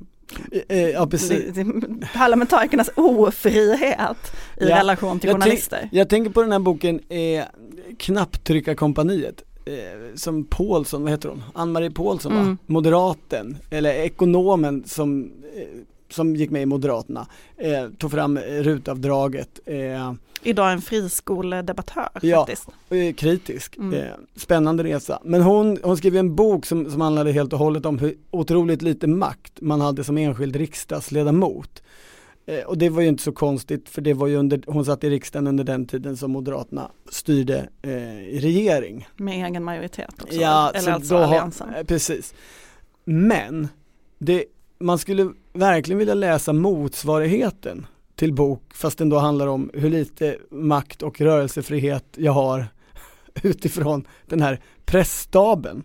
eh, 0.68 0.88
ja, 0.88 1.06
precis. 1.06 1.54
parlamentarikernas 2.14 2.90
ofrihet 2.96 4.32
i 4.56 4.68
Ja, 4.68 4.78
relation 4.78 5.20
till 5.20 5.28
jag 5.28 5.34
journalister. 5.34 5.88
Jag 5.92 6.08
tänker 6.08 6.30
på 6.30 6.42
den 6.42 6.52
här 6.52 6.58
boken 6.58 7.00
eh, 7.08 7.44
Knapptryckarkompaniet 7.98 9.42
eh, 9.64 10.14
som 10.14 10.44
Paulsson, 10.44 11.02
vad 11.02 11.10
heter 11.12 11.28
hon? 11.28 11.42
Ann-Marie 11.54 11.90
Paulsson 11.90 12.32
va? 12.34 12.40
Mm. 12.40 12.58
Moderaten, 12.66 13.56
eller 13.70 13.90
ekonomen 13.94 14.84
som, 14.86 15.32
eh, 15.56 15.62
som 16.10 16.36
gick 16.36 16.50
med 16.50 16.62
i 16.62 16.66
Moderaterna, 16.66 17.26
eh, 17.56 17.88
tog 17.98 18.10
fram 18.10 18.36
eh, 18.36 18.42
rutavdraget, 18.42 19.60
eh, 19.66 20.12
Idag 20.42 20.72
en 20.72 20.82
friskoledebattör 20.82 22.08
Ja. 22.22 22.36
faktiskt. 22.46 22.68
eh, 22.90 23.14
kritisk, 23.14 23.76
Mm. 23.78 23.94
eh, 23.94 24.10
spännande 24.36 24.84
resa. 24.84 25.18
Men 25.24 25.42
hon, 25.42 25.78
hon 25.82 25.96
skrev 25.96 26.16
en 26.16 26.34
bok 26.34 26.66
som, 26.66 26.90
som 26.90 27.00
handlade 27.00 27.32
helt 27.32 27.52
och 27.52 27.58
hållet 27.58 27.86
om 27.86 27.98
hur 27.98 28.14
otroligt 28.30 28.82
lite 28.82 29.06
makt 29.06 29.52
man 29.60 29.80
hade 29.80 30.04
som 30.04 30.18
enskild 30.18 30.56
riksdagsledamot. 30.56 31.82
Eh, 32.50 32.64
och 32.64 32.78
det 32.78 32.88
var 32.88 33.02
ju 33.02 33.08
inte 33.08 33.22
så 33.22 33.32
konstigt 33.32 33.88
för 33.88 34.02
det 34.02 34.14
var 34.14 34.26
ju 34.26 34.36
under, 34.36 34.62
hon 34.66 34.84
satt 34.84 35.04
i 35.04 35.10
riksdagen 35.10 35.46
under 35.46 35.64
den 35.64 35.86
tiden 35.86 36.16
som 36.16 36.30
Moderaterna 36.30 36.90
styrde 37.10 37.68
eh, 37.82 37.90
regering. 38.40 39.08
Med 39.16 39.46
egen 39.46 39.64
majoritet 39.64 40.22
också, 40.22 40.36
Ja, 40.40 40.70
eller 40.70 40.80
så 40.80 40.90
alltså 40.90 41.14
då 41.14 41.22
alliansen. 41.22 41.74
eh, 41.74 41.84
precis. 41.84 42.34
Men 43.04 43.68
det, 44.18 44.44
man 44.78 44.98
skulle 44.98 45.32
verkligen 45.52 45.98
vilja 45.98 46.14
läsa 46.14 46.52
motsvarigheten 46.52 47.86
till 48.16 48.32
bok 48.32 48.62
fast 48.74 48.98
den 48.98 49.08
då 49.08 49.18
handlar 49.18 49.46
om 49.46 49.70
hur 49.74 49.90
lite 49.90 50.36
makt 50.50 51.02
och 51.02 51.20
rörelsefrihet 51.20 52.04
jag 52.16 52.32
har 52.32 52.66
utifrån 53.42 54.04
den 54.26 54.42
här 54.42 54.60
pressstaben. 54.84 55.82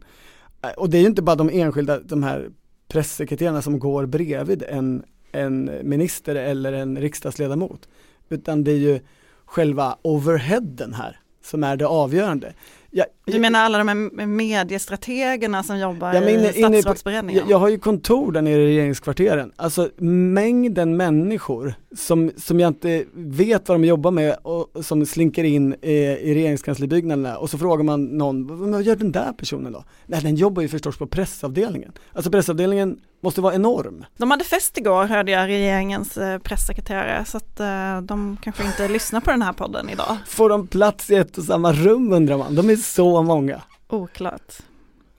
Eh, 0.62 0.70
Och 0.70 0.90
det 0.90 0.98
är 0.98 1.02
ju 1.02 1.08
inte 1.08 1.22
bara 1.22 1.36
de 1.36 1.50
enskilda, 1.54 2.00
de 2.00 2.24
här 2.24 2.50
pressekreterarna 2.88 3.62
som 3.62 3.80
går 3.80 4.06
bredvid 4.06 4.64
en, 4.64 5.04
en 5.36 5.72
minister 5.84 6.36
eller 6.36 6.74
en 6.74 6.98
riksdagsledamot. 6.98 7.90
Utan 8.30 8.64
det 8.64 8.72
är 8.72 8.78
ju 8.78 9.00
själva 9.46 9.98
overheaden 10.02 10.94
här 10.94 11.20
som 11.44 11.64
är 11.64 11.78
det 11.78 11.88
avgörande. 11.88 12.54
Jag, 12.92 13.06
Du 13.26 13.40
menar 13.40 13.60
alla 13.60 13.78
de 13.78 13.88
här 13.88 14.26
mediestrategerna 14.26 15.64
som 15.64 15.80
jobbar 15.80 16.14
Ja, 16.14 16.20
men 16.22 16.30
inne- 16.30 16.50
i 16.78 16.82
statsrådsberedningen? 16.82 17.42
jag, 17.42 17.52
jag 17.52 17.58
har 17.60 17.70
ju 17.70 17.78
kontor 17.80 18.32
där 18.32 18.42
nere 18.42 18.62
i 18.62 18.66
regeringskvarteren, 18.66 19.52
alltså 19.56 19.90
mängden 19.98 20.98
människor 20.98 21.74
som, 21.96 22.32
som 22.38 22.60
jag 22.60 22.68
inte 22.70 23.04
vet 23.14 23.68
vad 23.70 23.80
de 23.82 23.86
jobbar 23.88 24.12
med 24.12 24.36
och 24.44 24.86
som 24.86 25.06
slinker 25.06 25.44
in 25.44 25.76
eh, 25.82 25.92
i 25.92 26.34
regeringskanslibygnaderna 26.36 27.38
och 27.38 27.50
så 27.50 27.58
frågar 27.58 27.84
man 27.84 28.06
någon, 28.06 28.48
"Vad- 28.48 28.58
vad 28.72 28.84
gör 28.84 28.96
den 28.96 29.12
där 29.12 29.34
personen 29.34 29.74
då? 29.74 29.84
Nej 30.06 30.22
den 30.24 30.36
jobbar 30.36 30.62
ju 30.62 30.68
förstås 30.68 30.98
på 30.98 31.08
pressavdelningen. 31.08 31.92
Alltså 32.14 32.32
pressavdelningen 32.32 33.00
måste 33.26 33.42
vara 33.42 33.56
enorm. 33.56 34.06
De 34.18 34.32
hade 34.32 34.44
fest 34.44 34.78
igår 34.78 35.06
hörde 35.06 35.32
jag 35.32 35.48
regeringens 35.48 36.18
eh, 36.18 36.40
pressekreterare 36.40 37.26
så 37.26 37.38
att 37.38 37.60
eh, 37.60 38.02
de 38.02 38.38
kanske 38.42 38.64
inte 38.66 38.88
lyssnar 38.94 39.22
på 39.22 39.32
den 39.32 39.42
här 39.42 39.54
podden 39.54 39.90
idag. 39.90 40.18
Får 40.28 40.50
de 40.50 40.68
plats 40.68 41.10
i 41.10 41.16
ett 41.16 41.38
och 41.38 41.44
samma 41.44 41.74
rum 41.74 42.14
undrar 42.14 42.38
man, 42.38 42.56
de 42.56 42.70
är 42.70 42.76
så 42.76 43.24
många. 43.24 43.62
Oklart. 43.88 44.54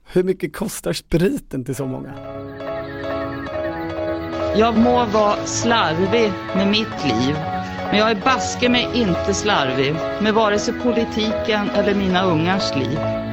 Hur 0.05 0.23
mycket 0.23 0.55
kostar 0.55 0.93
spriten 0.93 1.65
till 1.65 1.75
så 1.75 1.85
många? 1.85 2.13
Jag 4.55 4.77
må 4.77 5.05
vara 5.05 5.45
slarvig 5.45 6.31
med 6.55 6.67
mitt 6.67 7.05
liv, 7.05 7.35
men 7.89 7.97
jag 7.97 8.11
är 8.11 8.21
baske 8.25 8.69
mig 8.69 8.87
inte 8.93 9.33
slarvig 9.33 9.95
med 10.21 10.33
vare 10.33 10.59
sig 10.59 10.73
politiken 10.73 11.69
eller 11.69 11.95
mina 11.95 12.25
ungars 12.25 12.75
liv. 12.75 13.26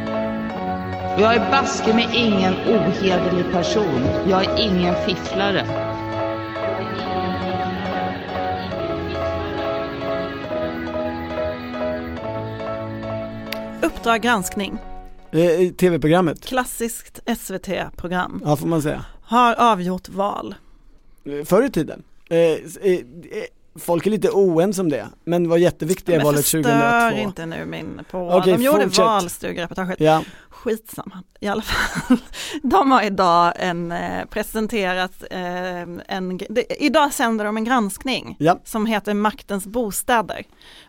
Och 1.14 1.20
jag 1.20 1.34
är 1.34 1.50
baske 1.50 1.94
mig 1.94 2.08
ingen 2.14 2.54
ohederlig 2.54 3.52
person. 3.52 4.04
Jag 4.28 4.44
är 4.44 4.60
ingen 4.60 4.94
fifflare. 5.06 5.66
Uppdrag 13.82 14.20
granskning, 14.22 14.78
Eh, 15.32 15.60
i 15.60 15.72
Tv-programmet, 15.72 16.44
klassiskt 16.46 17.20
SVT-program, 17.38 18.42
ja 18.44 18.56
får 18.56 18.66
man 18.66 18.82
säga. 18.82 19.04
har 19.22 19.54
avgjort 19.72 20.08
val. 20.08 20.54
Eh, 21.24 21.44
Förr 21.44 21.62
i 21.62 21.70
tiden. 21.70 22.02
Eh, 22.30 22.38
eh, 22.38 22.54
eh, 22.82 22.98
folk 23.78 24.06
är 24.06 24.10
lite 24.10 24.30
oense 24.30 24.80
om 24.80 24.88
det, 24.88 25.08
men 25.24 25.48
var 25.48 25.56
jätteviktiga 25.56 26.14
i 26.14 26.18
Men 26.18 26.26
valet 26.26 26.40
förstör 26.40 26.62
2002. 26.62 27.22
inte 27.22 27.46
nu 27.46 27.64
min 27.64 28.00
på. 28.10 28.30
Okej, 28.30 28.56
de 28.56 28.62
gjorde 28.62 28.84
fortsätt. 28.84 29.04
valstugereportaget. 29.04 30.00
Ja, 30.00 30.22
Skitsamma, 30.64 31.22
i 31.40 31.48
alla 31.48 31.62
fall. 31.62 32.16
De 32.62 32.90
har 32.90 33.02
idag 33.02 33.52
en, 33.56 33.92
eh, 33.92 34.24
presenterat 34.24 35.24
eh, 35.30 35.80
en, 36.08 36.40
idag 36.78 37.12
sänder 37.12 37.44
de 37.44 37.56
en 37.56 37.64
granskning 37.64 38.36
ja, 38.38 38.58
som 38.64 38.86
heter 38.86 39.14
Maktens 39.14 39.66
bostäder. 39.66 40.42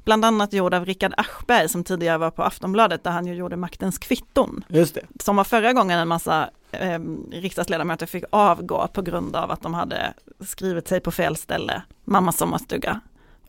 Bland 0.03 0.25
annat 0.25 0.53
gjord 0.53 0.73
av 0.73 0.85
Rickard 0.85 1.13
Aschberg 1.17 1.69
som 1.69 1.83
tidigare 1.83 2.17
var 2.17 2.31
på 2.31 2.43
Aftonbladet 2.43 3.03
där 3.03 3.11
han 3.11 3.25
ju 3.27 3.33
gjorde 3.33 3.57
Maktens 3.57 3.97
kvitton. 3.97 4.63
just 4.67 4.95
det. 4.95 5.01
Som 5.19 5.35
var 5.35 5.43
förra 5.43 5.73
gången 5.73 5.99
en 5.99 6.07
massa 6.07 6.49
eh, 6.79 6.99
riksdagsledamöter 7.31 8.05
fick 8.05 8.23
avgå 8.29 8.87
på 8.87 9.01
grund 9.01 9.35
av 9.35 9.51
att 9.51 9.61
de 9.61 9.73
hade 9.73 10.13
skrivit 10.39 10.87
sig 10.87 10.99
på 10.99 11.11
fel 11.11 11.35
ställe, 11.35 11.81
mammas 12.03 12.37
sommarstuga 12.37 13.01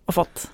och 0.04 0.14
fått 0.14 0.50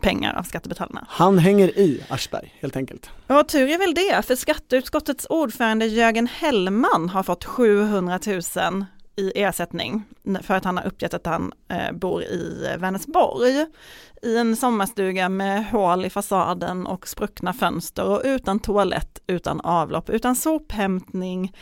pengar 0.00 0.34
av 0.34 0.42
skattebetalarna. 0.42 1.06
Han 1.08 1.38
hänger 1.38 1.78
i 1.78 2.04
Aschberg 2.08 2.54
helt 2.60 2.76
enkelt. 2.76 3.10
Och 3.26 3.48
tur 3.48 3.68
är 3.68 3.78
väl 3.78 3.94
det, 3.94 4.26
för 4.26 4.36
skatteutskottets 4.36 5.26
ordförande 5.30 5.86
Jörgen 5.86 6.26
Hellman 6.26 7.08
har 7.08 7.22
fått 7.22 7.44
700 7.44 8.18
000 8.26 8.84
i 9.16 9.42
ersättning 9.42 10.04
för 10.42 10.54
att 10.54 10.64
han 10.64 10.76
har 10.76 10.84
uppgett 10.84 11.14
att 11.14 11.26
han 11.26 11.52
eh, 11.68 11.92
bor 11.92 12.22
i 12.22 12.74
Vänersborg 12.78 13.66
i 14.22 14.36
en 14.36 14.56
sommarstuga 14.56 15.28
med 15.28 15.66
hål 15.70 16.04
i 16.04 16.10
fasaden 16.10 16.86
och 16.86 17.08
spruckna 17.08 17.52
fönster 17.52 18.04
och 18.04 18.20
utan 18.24 18.60
toalett, 18.60 19.22
utan 19.26 19.60
avlopp, 19.60 20.10
utan 20.10 20.36
sophämtning 20.36 21.52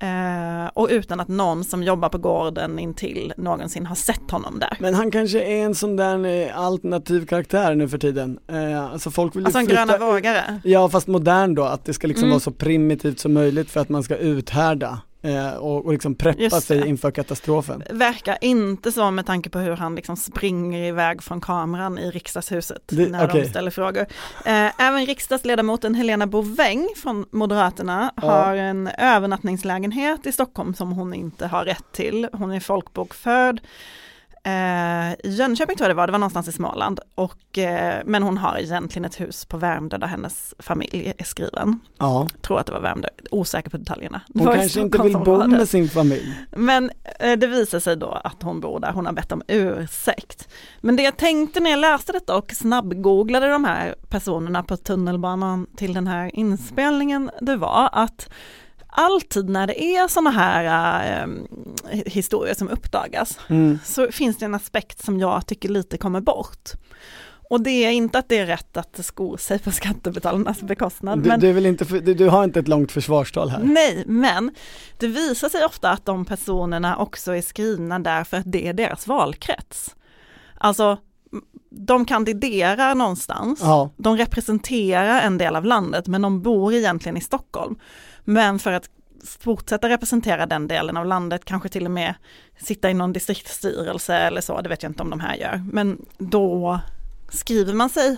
eh, 0.00 0.66
och 0.74 0.88
utan 0.90 1.20
att 1.20 1.28
någon 1.28 1.64
som 1.64 1.82
jobbar 1.82 2.08
på 2.08 2.18
gården 2.18 2.78
intill 2.78 3.32
någonsin 3.36 3.86
har 3.86 3.94
sett 3.94 4.30
honom 4.30 4.58
där. 4.58 4.76
Men 4.80 4.94
han 4.94 5.10
kanske 5.10 5.42
är 5.42 5.64
en 5.64 5.74
sån 5.74 5.96
där 5.96 6.26
eh, 6.26 6.58
alternativ 6.58 7.26
karaktär 7.26 7.74
nu 7.74 7.88
för 7.88 7.98
tiden. 7.98 8.38
Eh, 8.48 8.92
alltså 8.92 9.10
folk 9.10 9.36
vill 9.36 9.44
Alltså 9.44 9.58
en 9.58 9.66
gröna 9.66 9.98
vågare. 9.98 10.60
Ja 10.64 10.88
fast 10.88 11.06
modern 11.06 11.54
då, 11.54 11.64
att 11.64 11.84
det 11.84 11.92
ska 11.94 12.06
liksom 12.06 12.24
Mm. 12.26 12.30
vara 12.30 12.40
så 12.40 12.50
primitivt 12.50 13.18
som 13.20 13.32
möjligt 13.32 13.70
för 13.70 13.80
att 13.80 13.88
man 13.88 14.02
ska 14.02 14.16
uthärda 14.16 14.98
och, 15.58 15.84
och 15.86 15.92
liksom 15.92 16.14
preppa 16.14 16.60
sig 16.60 16.88
inför 16.88 17.10
katastrofen. 17.10 17.82
Verkar 17.90 18.38
inte 18.40 18.92
så 18.92 19.10
med 19.10 19.26
tanke 19.26 19.50
på 19.50 19.58
hur 19.58 19.76
han 19.76 19.94
liksom 19.94 20.16
springer 20.16 20.88
iväg 20.88 21.22
från 21.22 21.40
kameran 21.40 21.98
i 21.98 22.10
riksdagshuset 22.10 22.82
Det- 22.86 23.08
när 23.08 23.28
okej. 23.28 23.42
de 23.42 23.48
ställer 23.48 23.70
frågor. 23.70 24.06
Eh, 24.44 24.80
även 24.80 25.06
riksdagsledamoten 25.06 25.94
Helena 25.94 26.26
Boväng 26.26 26.88
från 26.96 27.26
Moderaterna 27.30 28.12
Ja. 28.16 28.22
har 28.30 28.54
en 28.56 28.88
övernattningslägenhet 28.98 30.26
i 30.26 30.32
Stockholm 30.32 30.74
som 30.74 30.92
hon 30.92 31.14
inte 31.14 31.46
har 31.46 31.64
rätt 31.64 31.92
till. 31.92 32.28
Hon 32.32 32.50
är 32.50 32.60
folkbokförd. 32.60 33.60
Eh, 34.46 35.12
I 35.12 35.34
Jönköping 35.36 35.76
tror 35.76 35.84
jag 35.84 35.90
det 35.90 35.94
var, 35.94 36.06
det 36.06 36.12
var 36.12 36.18
någonstans 36.18 36.48
i 36.48 36.52
Småland. 36.52 37.00
Och, 37.14 37.58
eh, 37.58 38.02
men 38.04 38.22
hon 38.22 38.38
har 38.38 38.58
egentligen 38.58 39.04
ett 39.04 39.20
hus 39.20 39.44
på 39.44 39.56
Värmdö 39.56 39.98
där 39.98 40.06
hennes 40.06 40.54
familj 40.58 41.14
är 41.18 41.24
skriven. 41.24 41.80
Ja, 41.98 42.28
Tror 42.42 42.60
att 42.60 42.66
det 42.66 42.72
var 42.72 42.80
Värmdö, 42.80 43.08
osäker 43.30 43.70
på 43.70 43.76
detaljerna. 43.76 44.20
Det 44.28 44.44
hon 44.44 44.52
i 44.52 44.56
kanske 44.56 44.80
inte 44.80 45.02
vill 45.02 45.18
bo 45.18 45.46
med 45.46 45.68
sin 45.68 45.88
familj. 45.88 46.34
Men 46.50 46.90
eh, 47.20 47.38
det 47.38 47.46
visar 47.46 47.80
sig 47.80 47.96
då 47.96 48.20
att 48.24 48.42
hon 48.42 48.60
bor 48.60 48.80
där, 48.80 48.92
hon 48.92 49.06
har 49.06 49.12
bett 49.12 49.32
om 49.32 49.42
ursäkt. 49.48 50.48
Men 50.80 50.96
det 50.96 51.02
jag 51.02 51.16
tänkte 51.16 51.60
när 51.60 51.70
jag 51.70 51.78
läste 51.78 52.12
detta 52.12 52.36
och 52.36 52.52
snabbgooglade 52.52 53.48
de 53.48 53.64
här 53.64 53.94
personerna 54.08 54.62
på 54.62 54.76
tunnelbanan 54.76 55.66
till 55.76 55.94
den 55.94 56.06
här 56.06 56.30
inspelningen, 56.36 57.30
det 57.40 57.56
var 57.56 57.88
att 57.92 58.28
alltid 58.96 59.48
när 59.48 59.66
det 59.66 59.82
är 59.82 60.08
sådana 60.08 60.30
här 60.30 61.22
eh, 61.22 61.98
historier 62.06 62.54
som 62.54 62.68
uppdagas 62.68 63.38
Mm. 63.48 63.78
så 63.84 64.12
finns 64.12 64.36
det 64.38 64.44
en 64.44 64.54
aspekt 64.54 65.04
som 65.04 65.20
jag 65.20 65.46
tycker 65.46 65.68
lite 65.68 65.98
kommer 65.98 66.20
bort. 66.20 66.70
Och 67.50 67.60
det 67.60 67.70
är 67.70 67.90
inte 67.90 68.18
att 68.18 68.28
det 68.28 68.38
är 68.38 68.46
rätt 68.46 68.76
att 68.76 69.04
sko 69.04 69.36
sig 69.36 69.58
på 69.58 69.70
skattebetalarnas 69.70 70.62
bekostnad. 70.62 71.18
Du, 71.22 71.28
men 71.28 71.40
du, 71.40 71.52
vill 71.52 71.66
inte, 71.66 71.84
du, 71.84 72.14
du 72.14 72.28
har 72.28 72.44
inte 72.44 72.60
ett 72.60 72.68
långt 72.68 72.92
försvarstal 72.92 73.48
här. 73.48 73.60
Nej, 73.62 74.04
men 74.06 74.50
det 74.98 75.06
visar 75.06 75.48
sig 75.48 75.64
ofta 75.64 75.90
att 75.90 76.04
de 76.04 76.24
personerna 76.24 76.96
också 76.96 77.32
är 77.36 77.42
skrivna 77.42 77.98
där 77.98 78.24
för 78.24 78.36
att 78.36 78.52
det 78.52 78.66
är 78.68 78.72
deras 78.72 79.06
valkrets. 79.06 79.94
Alltså, 80.58 80.98
de 81.70 82.04
kandiderar 82.04 82.94
någonstans, 82.94 83.58
Ja, 83.62 83.90
de 83.96 84.16
representerar 84.16 85.20
en 85.20 85.38
del 85.38 85.56
av 85.56 85.64
landet, 85.64 86.06
men 86.06 86.22
de 86.22 86.42
bor 86.42 86.74
egentligen 86.74 87.16
i 87.16 87.20
Stockholm. 87.20 87.76
Men 88.28 88.58
för 88.58 88.72
att 88.72 88.90
fortsätta 89.40 89.88
representera 89.88 90.46
den 90.46 90.68
delen 90.68 90.96
av 90.96 91.06
landet, 91.06 91.44
kanske 91.44 91.68
till 91.68 91.84
och 91.84 91.90
med 91.90 92.14
sitta 92.58 92.90
i 92.90 92.94
någon 92.94 93.12
distriktsstyrelse 93.12 94.14
eller 94.14 94.40
så, 94.40 94.60
det 94.60 94.68
vet 94.68 94.82
jag 94.82 94.90
inte 94.90 95.02
om 95.02 95.10
de 95.10 95.20
här 95.20 95.36
gör, 95.36 95.64
men 95.72 96.04
då 96.18 96.80
skriver 97.28 97.74
man 97.74 97.90
sig 97.90 98.16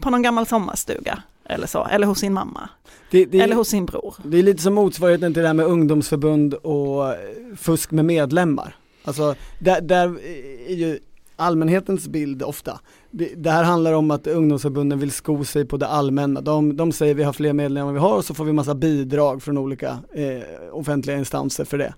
på 0.00 0.10
någon 0.10 0.22
gammal 0.22 0.46
sommarstuga 0.46 1.22
eller 1.44 1.66
så, 1.66 1.84
eller 1.84 2.06
hos 2.06 2.18
sin 2.18 2.32
mamma, 2.32 2.68
det, 3.10 3.24
det, 3.24 3.40
eller 3.40 3.54
hos 3.56 3.68
sin 3.68 3.86
bror. 3.86 4.14
det 4.24 4.38
är 4.38 4.42
lite 4.42 4.62
som 4.62 4.74
motsvarigheten 4.74 5.34
till 5.34 5.42
det 5.42 5.48
här 5.48 5.54
med 5.54 5.66
ungdomsförbund 5.66 6.54
och 6.54 7.08
eh, 7.08 7.18
fusk 7.56 7.90
med 7.90 8.04
medlemmar. 8.04 8.76
Alltså, 9.04 9.34
där, 9.58 9.80
där 9.80 10.18
är 10.68 10.74
ju 10.74 10.98
allmänhetens 11.36 12.08
bild 12.08 12.42
ofta. 12.42 12.80
Det, 13.10 13.34
det 13.36 13.50
här 13.50 13.64
handlar 13.64 13.92
om 13.92 14.10
att 14.10 14.26
ungdomsförbunden 14.26 14.98
vill 14.98 15.10
sko 15.10 15.44
sig 15.44 15.64
på 15.64 15.76
det 15.76 15.86
allmänna. 15.86 16.40
De, 16.40 16.76
de 16.76 16.92
säger 16.92 17.14
vi 17.14 17.22
har 17.22 17.32
fler 17.32 17.52
medlemmar 17.52 17.88
än 17.88 17.94
vi 17.94 18.00
har 18.00 18.16
och 18.16 18.24
så 18.24 18.34
får 18.34 18.44
vi 18.44 18.52
massa 18.52 18.74
bidrag 18.74 19.42
från 19.42 19.58
olika 19.58 19.98
eh, 20.12 20.42
offentliga 20.72 21.16
instanser 21.16 21.64
för 21.64 21.78
det. 21.78 21.94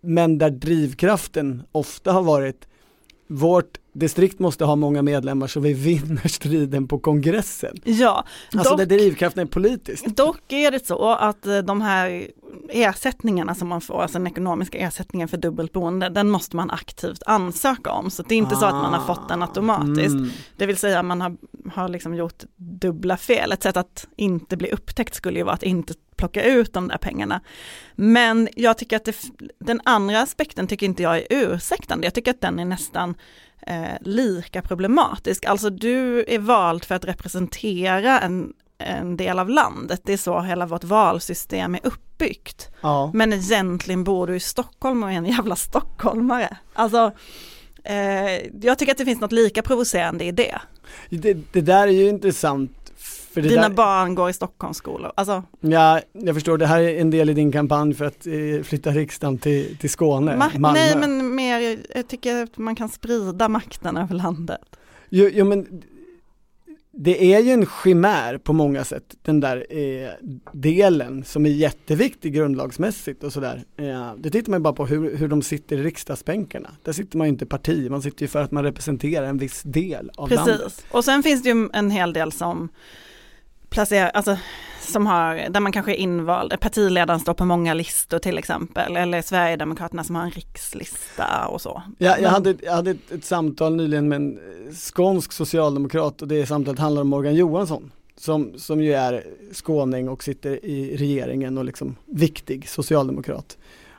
Men 0.00 0.38
där 0.38 0.50
drivkraften 0.50 1.62
ofta 1.72 2.12
har 2.12 2.22
varit 2.22 2.68
vårt 3.26 3.78
distrikt 3.92 4.38
måste 4.38 4.64
ha 4.64 4.76
många 4.76 5.02
medlemmar 5.02 5.46
så 5.46 5.60
vi 5.60 5.72
vinner 5.72 6.28
striden 6.28 6.88
på 6.88 6.98
kongressen. 6.98 7.76
Ja, 7.84 8.24
Alltså 8.54 8.70
dock, 8.70 8.78
där 8.78 8.86
drivkraften 8.86 9.42
är 9.42 9.46
politisk. 9.46 10.16
dock 10.16 10.52
är 10.52 10.70
det 10.70 10.86
så 10.86 11.10
att 11.12 11.46
eh, 11.46 11.58
de 11.58 11.80
här 11.80 12.26
ersättningarna 12.68 13.54
som 13.54 13.68
man 13.68 13.80
får, 13.80 14.02
alltså 14.02 14.18
den 14.18 14.26
ekonomiska 14.26 14.78
ersättningen 14.78 15.28
för 15.28 15.36
dubbelt 15.36 15.72
boende, 15.72 16.08
den 16.08 16.30
måste 16.30 16.56
man 16.56 16.70
aktivt 16.70 17.22
ansöka 17.26 17.90
om. 17.90 18.10
Så 18.10 18.22
det 18.22 18.34
är 18.34 18.38
inte 18.38 18.56
så 18.56 18.66
att 18.66 18.74
man 18.74 18.94
har 18.94 19.06
fått 19.06 19.28
den 19.28 19.42
automatiskt. 19.42 20.14
Mm. 20.14 20.30
Det 20.56 20.66
vill 20.66 20.76
säga 20.76 21.02
man 21.02 21.20
har, 21.20 21.36
har 21.72 21.88
liksom 21.88 22.14
gjort 22.14 22.44
dubbla 22.56 23.16
fel. 23.16 23.52
Ett 23.52 23.62
sätt 23.62 23.76
att 23.76 24.06
inte 24.16 24.56
bli 24.56 24.70
upptäckt 24.70 25.14
skulle 25.14 25.38
ju 25.38 25.44
vara 25.44 25.54
att 25.54 25.62
inte 25.62 25.94
plocka 26.16 26.44
ut 26.44 26.72
de 26.72 26.88
där 26.88 26.98
pengarna. 26.98 27.40
Men 27.94 28.48
jag 28.56 28.78
tycker 28.78 28.96
att 28.96 29.04
det, 29.04 29.16
den 29.58 29.80
andra 29.84 30.20
aspekten 30.20 30.66
tycker 30.66 30.86
inte 30.86 31.02
jag 31.02 31.16
är 31.18 31.26
ursäktande. 31.30 32.06
Jag 32.06 32.14
tycker 32.14 32.30
att 32.30 32.40
den 32.40 32.58
är 32.58 32.64
nästan 32.64 33.14
eh, 33.66 33.96
lika 34.00 34.62
problematisk. 34.62 35.44
Alltså 35.44 35.70
du 35.70 36.24
är 36.28 36.38
vald 36.38 36.84
för 36.84 36.94
att 36.94 37.04
representera 37.04 38.20
en, 38.20 38.52
en 38.78 39.16
del 39.16 39.38
av 39.38 39.48
landet. 39.48 40.00
Det 40.04 40.12
är 40.12 40.16
så 40.16 40.40
hela 40.40 40.66
vårt 40.66 40.84
valsystem 40.84 41.74
är 41.74 41.80
uppbyggt. 41.82 42.70
Ja. 42.80 43.10
Men 43.14 43.32
egentligen 43.32 44.04
bor 44.04 44.26
du 44.26 44.36
i 44.36 44.40
Stockholm 44.40 45.02
och 45.02 45.12
är 45.12 45.14
en 45.14 45.26
jävla 45.26 45.56
stockholmare. 45.56 46.56
Alltså, 46.72 47.12
eh, 47.84 48.62
jag 48.62 48.78
tycker 48.78 48.92
att 48.92 48.98
det 48.98 49.04
finns 49.04 49.20
något 49.20 49.32
lika 49.32 49.62
provocerande 49.62 50.24
i 50.24 50.32
det. 50.32 50.60
Det, 51.10 51.52
det 51.52 51.60
där 51.60 51.86
är 51.86 51.92
ju 51.92 52.08
intressant. 52.08 52.79
För 53.34 53.42
Dina 53.42 53.68
där, 53.68 53.74
barn 53.74 54.14
går 54.14 54.30
i 54.30 54.32
Stockholmsskolor. 54.32 55.12
Alltså, 55.14 55.42
Ja, 55.60 56.00
jag 56.12 56.34
förstår, 56.34 56.58
det 56.58 56.66
här 56.66 56.80
är 56.82 57.00
en 57.00 57.10
del 57.10 57.30
i 57.30 57.34
din 57.34 57.52
kampanj 57.52 57.94
för 57.94 58.04
att 58.04 58.26
eh, 58.26 58.62
flytta 58.62 58.90
riksdagen 58.90 59.38
till, 59.38 59.76
till 59.76 59.90
Skåne, 59.90 60.32
ma- 60.36 60.58
Malmö. 60.58 60.78
nej 60.78 60.96
men 60.96 61.34
mer, 61.34 61.78
jag 61.94 62.08
tycker 62.08 62.42
att 62.42 62.58
man 62.58 62.74
kan 62.76 62.88
sprida 62.88 63.48
makten 63.48 63.96
över 63.96 64.14
landet. 64.14 64.60
Jo, 65.08 65.28
jo 65.32 65.44
men 65.44 65.82
det 66.92 67.34
är 67.34 67.40
ju 67.40 67.50
en 67.52 67.66
chimär 67.82 68.38
på 68.38 68.52
många 68.52 68.84
sätt, 68.84 69.14
den 69.22 69.40
där 69.40 69.66
eh, 69.70 70.10
delen 70.52 71.24
som 71.24 71.46
är 71.46 71.50
jätteviktig 71.50 72.34
grundlagsmässigt 72.34 73.24
och 73.24 73.32
sådär. 73.32 73.62
Eh, 73.76 74.12
det 74.18 74.30
tittar 74.30 74.50
man 74.50 74.60
ju 74.60 74.62
bara 74.62 74.72
på 74.74 74.86
hur, 74.86 75.16
hur 75.16 75.28
de 75.28 75.42
sitter 75.42 75.76
i 75.78 75.82
riksdagsbänkarna. 75.82 76.70
Där 76.82 76.92
sitter 76.92 77.18
man 77.18 77.26
ju 77.26 77.28
inte 77.32 77.46
parti, 77.46 77.90
man 77.90 78.02
sitter 78.02 78.22
ju 78.22 78.28
för 78.28 78.42
att 78.42 78.50
man 78.50 78.64
representerar 78.64 79.26
en 79.26 79.38
viss 79.38 79.62
del 79.62 80.10
av 80.16 80.30
landet. 80.30 80.60
Precis, 80.62 80.84
och 80.90 81.04
sen 81.04 81.22
finns 81.22 81.42
det 81.42 81.48
ju 81.48 81.68
en 81.72 81.90
hel 81.90 82.12
del 82.12 82.32
som 82.32 82.68
placerar, 83.70 84.10
alltså 84.10 84.36
som 84.80 85.06
har, 85.06 85.48
där 85.50 85.60
man 85.60 85.72
kanske 85.72 85.92
är 85.92 85.96
invald, 85.96 86.60
partiledaren 86.60 87.20
står 87.20 87.34
på 87.34 87.44
många 87.44 87.74
listor 87.74 88.18
till 88.18 88.38
exempel, 88.38 88.96
eller 88.96 89.22
Sverigedemokraterna 89.22 90.04
som 90.04 90.16
har 90.16 90.22
en 90.22 90.30
rikslista 90.30 91.46
och 91.46 91.60
så. 91.60 91.82
Ja, 91.98 92.18
jag 92.18 92.30
hade, 92.30 92.56
jag 92.62 92.72
hade 92.72 92.90
ett, 92.90 93.10
ett 93.10 93.24
samtal 93.24 93.76
nyligen 93.76 94.08
med 94.08 94.16
en 94.16 94.38
eh, 94.38 94.74
skånsk 94.74 95.32
socialdemokrat 95.32 96.22
och 96.22 96.28
det 96.28 96.46
samtalet 96.46 96.80
handlar 96.80 97.02
om 97.02 97.08
Morgan 97.08 97.34
Johansson 97.34 97.90
som, 98.16 98.58
som 98.58 98.82
ju 98.82 98.92
är 98.92 99.26
skåning 99.52 100.08
och 100.08 100.24
sitter 100.24 100.64
i 100.64 100.96
regeringen 100.96 101.58
och 101.58 101.64
liksom 101.64 101.96
viktig 102.06 102.68
socialdemokrat. 102.68 103.58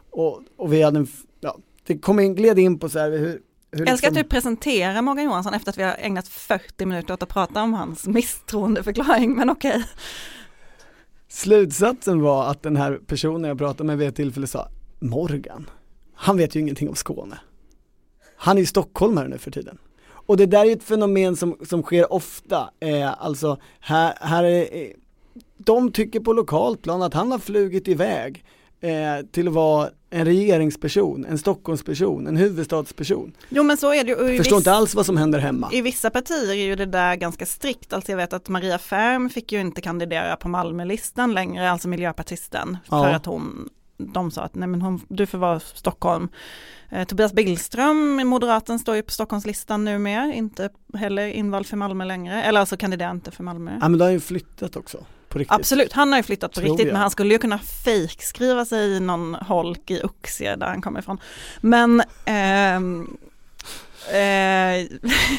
Och, 0.09 0.41
och 0.57 0.73
vi 0.73 0.81
hade 0.81 0.99
en, 0.99 1.07
ja, 1.39 1.57
det 1.87 1.97
kom 1.97 2.19
in, 2.19 2.35
gled 2.35 2.59
in 2.59 2.79
på 2.79 2.89
så 2.89 2.99
här 2.99 3.11
hur, 3.11 3.41
hur 3.71 3.79
Jag 3.79 3.89
älskar 3.89 4.07
att 4.07 4.13
liksom- 4.13 4.23
du 4.23 4.29
presenterar 4.29 5.01
Morgan 5.01 5.25
Johansson 5.25 5.53
efter 5.53 5.69
att 5.69 5.77
vi 5.77 5.83
har 5.83 5.95
ägnat 5.99 6.27
40 6.27 6.85
minuter 6.85 7.13
åt 7.13 7.23
att 7.23 7.29
prata 7.29 7.63
om 7.63 7.73
hans 7.73 8.07
misstroendeförklaring, 8.07 9.35
men 9.35 9.49
okej. 9.49 9.83
Slutsatsen 11.27 12.21
var 12.21 12.51
att 12.51 12.63
den 12.63 12.75
här 12.75 12.99
personen 13.07 13.43
jag 13.43 13.57
pratade 13.57 13.83
med 13.87 13.97
vid 13.97 14.07
ett 14.07 14.15
tillfälle 14.15 14.47
sa 14.47 14.67
Morgan, 14.99 15.69
han 16.15 16.37
vet 16.37 16.55
ju 16.55 16.59
ingenting 16.59 16.89
om 16.89 16.95
Skåne. 16.95 17.39
Han 18.35 18.57
är 18.57 18.61
ju 18.61 18.65
stockholmare 18.65 19.27
nu 19.27 19.37
för 19.37 19.51
tiden. 19.51 19.77
Och 20.03 20.37
det 20.37 20.45
där 20.45 20.59
är 20.59 20.65
ju 20.65 20.71
ett 20.71 20.83
fenomen 20.83 21.35
som, 21.35 21.57
som 21.69 21.83
sker 21.83 22.13
ofta, 22.13 22.69
eh, 22.79 23.23
alltså 23.23 23.57
här, 23.79 24.13
här 24.21 24.43
är, 24.43 24.61
eh, 24.61 24.89
de 25.57 25.91
tycker 25.91 26.19
på 26.19 26.33
lokalt 26.33 26.81
plan 26.81 27.01
att 27.01 27.13
han 27.13 27.31
har 27.31 27.39
flugit 27.39 27.87
iväg 27.87 28.45
eh, 28.81 29.25
till 29.31 29.47
att 29.47 29.53
vara 29.53 29.89
en 30.09 30.25
regeringsperson, 30.25 31.25
en 31.25 31.37
Stockholmsperson, 31.37 32.27
en 32.27 32.37
huvudstadsperson. 32.37 33.31
Jo 33.49 33.63
men 33.63 33.77
så 33.77 33.93
är 33.93 34.03
det 34.03 34.09
ju. 34.11 34.33
i 34.33 34.37
Förstår 34.37 34.57
inte 34.57 34.71
alls 34.71 34.95
vad 34.95 35.05
som 35.05 35.17
händer 35.17 35.39
hemma. 35.39 35.69
I 35.71 35.81
vissa 35.81 36.09
partier 36.09 36.49
är 36.49 36.53
ju 36.65 36.75
det 36.75 36.85
där 36.85 37.15
ganska 37.15 37.45
strikt, 37.45 37.93
alltså 37.93 38.11
jag 38.11 38.17
vet 38.17 38.33
att 38.33 38.49
Maria 38.49 38.77
Färm 38.77 39.29
fick 39.29 39.51
ju 39.51 39.59
inte 39.61 39.81
kandidera 39.81 40.35
på 40.35 40.47
Malmölistan 40.49 41.33
längre, 41.33 41.71
alltså 41.71 41.87
miljöpartisten, 41.87 42.77
Ja. 42.89 43.03
för 43.03 43.11
att 43.11 43.25
hon, 43.25 43.69
de 43.97 44.31
sa 44.31 44.41
att 44.41 44.55
nej 44.55 44.67
men 44.67 44.81
hon, 44.81 45.01
du 45.07 45.25
får 45.25 45.37
vara 45.37 45.59
Stockholm. 45.59 46.29
Eh, 46.89 47.03
Tobias 47.07 47.33
Billström, 47.33 48.27
moderaten, 48.27 48.79
står 48.79 48.95
ju 48.95 49.03
på 49.03 49.11
Stockholmslistan 49.11 49.85
numera, 49.85 50.33
inte 50.33 50.69
heller 50.93 51.27
invald 51.27 51.65
för 51.67 51.77
Malmö 51.77 52.05
längre, 52.05 52.43
eller 52.43 52.59
alltså 52.59 52.77
kandiderar 52.77 53.11
inte 53.11 53.31
för 53.31 53.43
Malmö. 53.43 53.71
Ja 53.81 53.89
men 53.89 53.97
det 53.99 54.05
har 54.05 54.11
ju 54.11 54.19
flyttat 54.19 54.75
också, 54.75 55.05
på 55.31 55.39
riktigt. 55.39 55.55
Absolut, 55.59 55.93
han 55.93 56.11
har 56.11 56.19
ju 56.19 56.23
flyttat 56.23 56.51
på 56.53 56.59
Tror 56.59 56.69
riktigt 56.69 56.87
jag. 56.87 56.93
men 56.93 57.01
han 57.01 57.11
skulle 57.11 57.33
ju 57.33 57.37
kunna 57.37 57.59
fejkskriva 57.59 58.65
sig 58.65 58.91
i 58.95 58.99
någon 58.99 59.35
holk 59.35 59.91
i 59.91 60.01
Oxie 60.03 60.55
där 60.55 60.67
han 60.67 60.81
kommer 60.81 60.99
ifrån. 60.99 61.17
Men 61.61 62.03
ehm, 62.25 63.17
eh, 64.11 64.17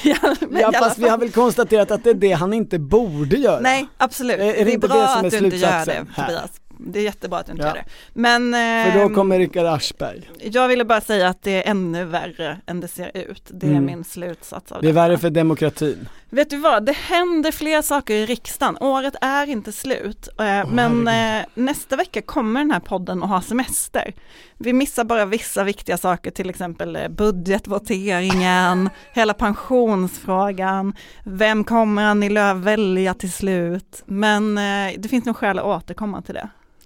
ja, 0.03 0.35
men 0.41 0.61
Ja 0.61 0.73
fast 0.73 0.99
vi 0.99 1.09
har 1.09 1.19
väl 1.19 1.31
konstaterat 1.33 1.91
att 1.91 2.05
det 2.05 2.11
är 2.11 2.15
det 2.15 2.33
han 2.33 2.53
inte 2.53 2.79
borde 2.79 3.37
göra. 3.37 3.61
Nej, 3.61 3.87
absolut. 3.97 4.39
Är- 4.39 4.45
är 4.45 4.53
det 4.53 4.65
det 4.65 4.73
är 4.73 4.79
bra 4.79 4.95
det 4.95 5.15
att 5.15 5.31
du 5.31 5.39
inte 5.39 5.57
gör 5.57 5.87
det, 5.87 6.05
här? 6.15 6.27
Tobias. 6.27 6.51
Det 6.87 6.99
är 6.99 7.03
jättebra 7.05 7.39
att 7.39 7.47
du 7.47 7.53
inte 7.53 7.63
Ja. 7.65 7.69
gör 7.69 7.75
det. 7.75 7.85
Men 8.13 8.53
För 8.53 8.99
då 8.99 9.05
ehm, 9.07 9.15
kommer 9.15 9.39
Rickard 9.39 9.67
Aschberg. 9.67 10.31
jag 10.41 10.69
ville 10.69 10.85
bara 10.85 11.01
säga 11.01 11.29
att 11.29 11.43
det 11.43 11.65
är 11.67 11.71
ännu 11.71 12.05
värre 12.05 12.61
än 12.67 12.81
det 12.81 12.89
ser 12.89 13.17
ut. 13.17 13.43
Det 13.51 13.67
är 13.67 13.71
Mm. 13.71 13.85
min 13.85 14.05
slutsats 14.05 14.73
av 14.73 14.83
Det 14.83 14.87
är 14.89 14.93
detta. 14.93 15.03
värre 15.09 15.19
för 15.19 15.31
demokratin. 15.31 16.09
Vet 16.31 16.51
du 16.51 16.57
vad, 16.57 16.87
det 16.87 16.93
händer 16.97 17.53
fler 17.53 17.83
saker 17.83 18.15
i 18.15 18.27
riksdagen. 18.27 18.77
Året 18.81 19.15
är 19.21 19.47
inte 19.49 19.73
slut. 19.73 20.29
Eh, 20.41 20.69
men 20.71 21.09
eh, 21.09 21.45
nästa 21.55 21.97
vecka 21.97 22.23
kommer 22.23 22.61
den 22.61 22.71
här 22.71 22.81
podden 22.81 23.23
att 23.23 23.29
ha 23.29 23.41
semester. 23.41 24.13
Vi 24.59 24.73
missar 24.73 25.05
bara 25.05 25.25
vissa 25.25 25.65
viktiga 25.65 25.97
saker, 25.97 26.31
till 26.31 26.51
exempel 26.51 26.97
eh, 26.97 27.09
budgetvoteringen, 27.09 28.91
hela 29.13 29.35
pensionsfrågan, 29.35 30.95
vem 31.25 31.65
kommer 31.65 32.05
Annie 32.05 32.29
Lööf 32.29 32.57
välja 32.57 33.15
till 33.15 33.33
slut? 33.33 34.03
Men 34.07 34.59
eh, 34.59 34.93
det 34.99 35.09
finns 35.09 35.25
nog 35.25 35.37
skäl 35.37 35.59
att 35.59 35.65
återkomma 35.65 36.23
till 36.23 36.35
det. 36.35 36.49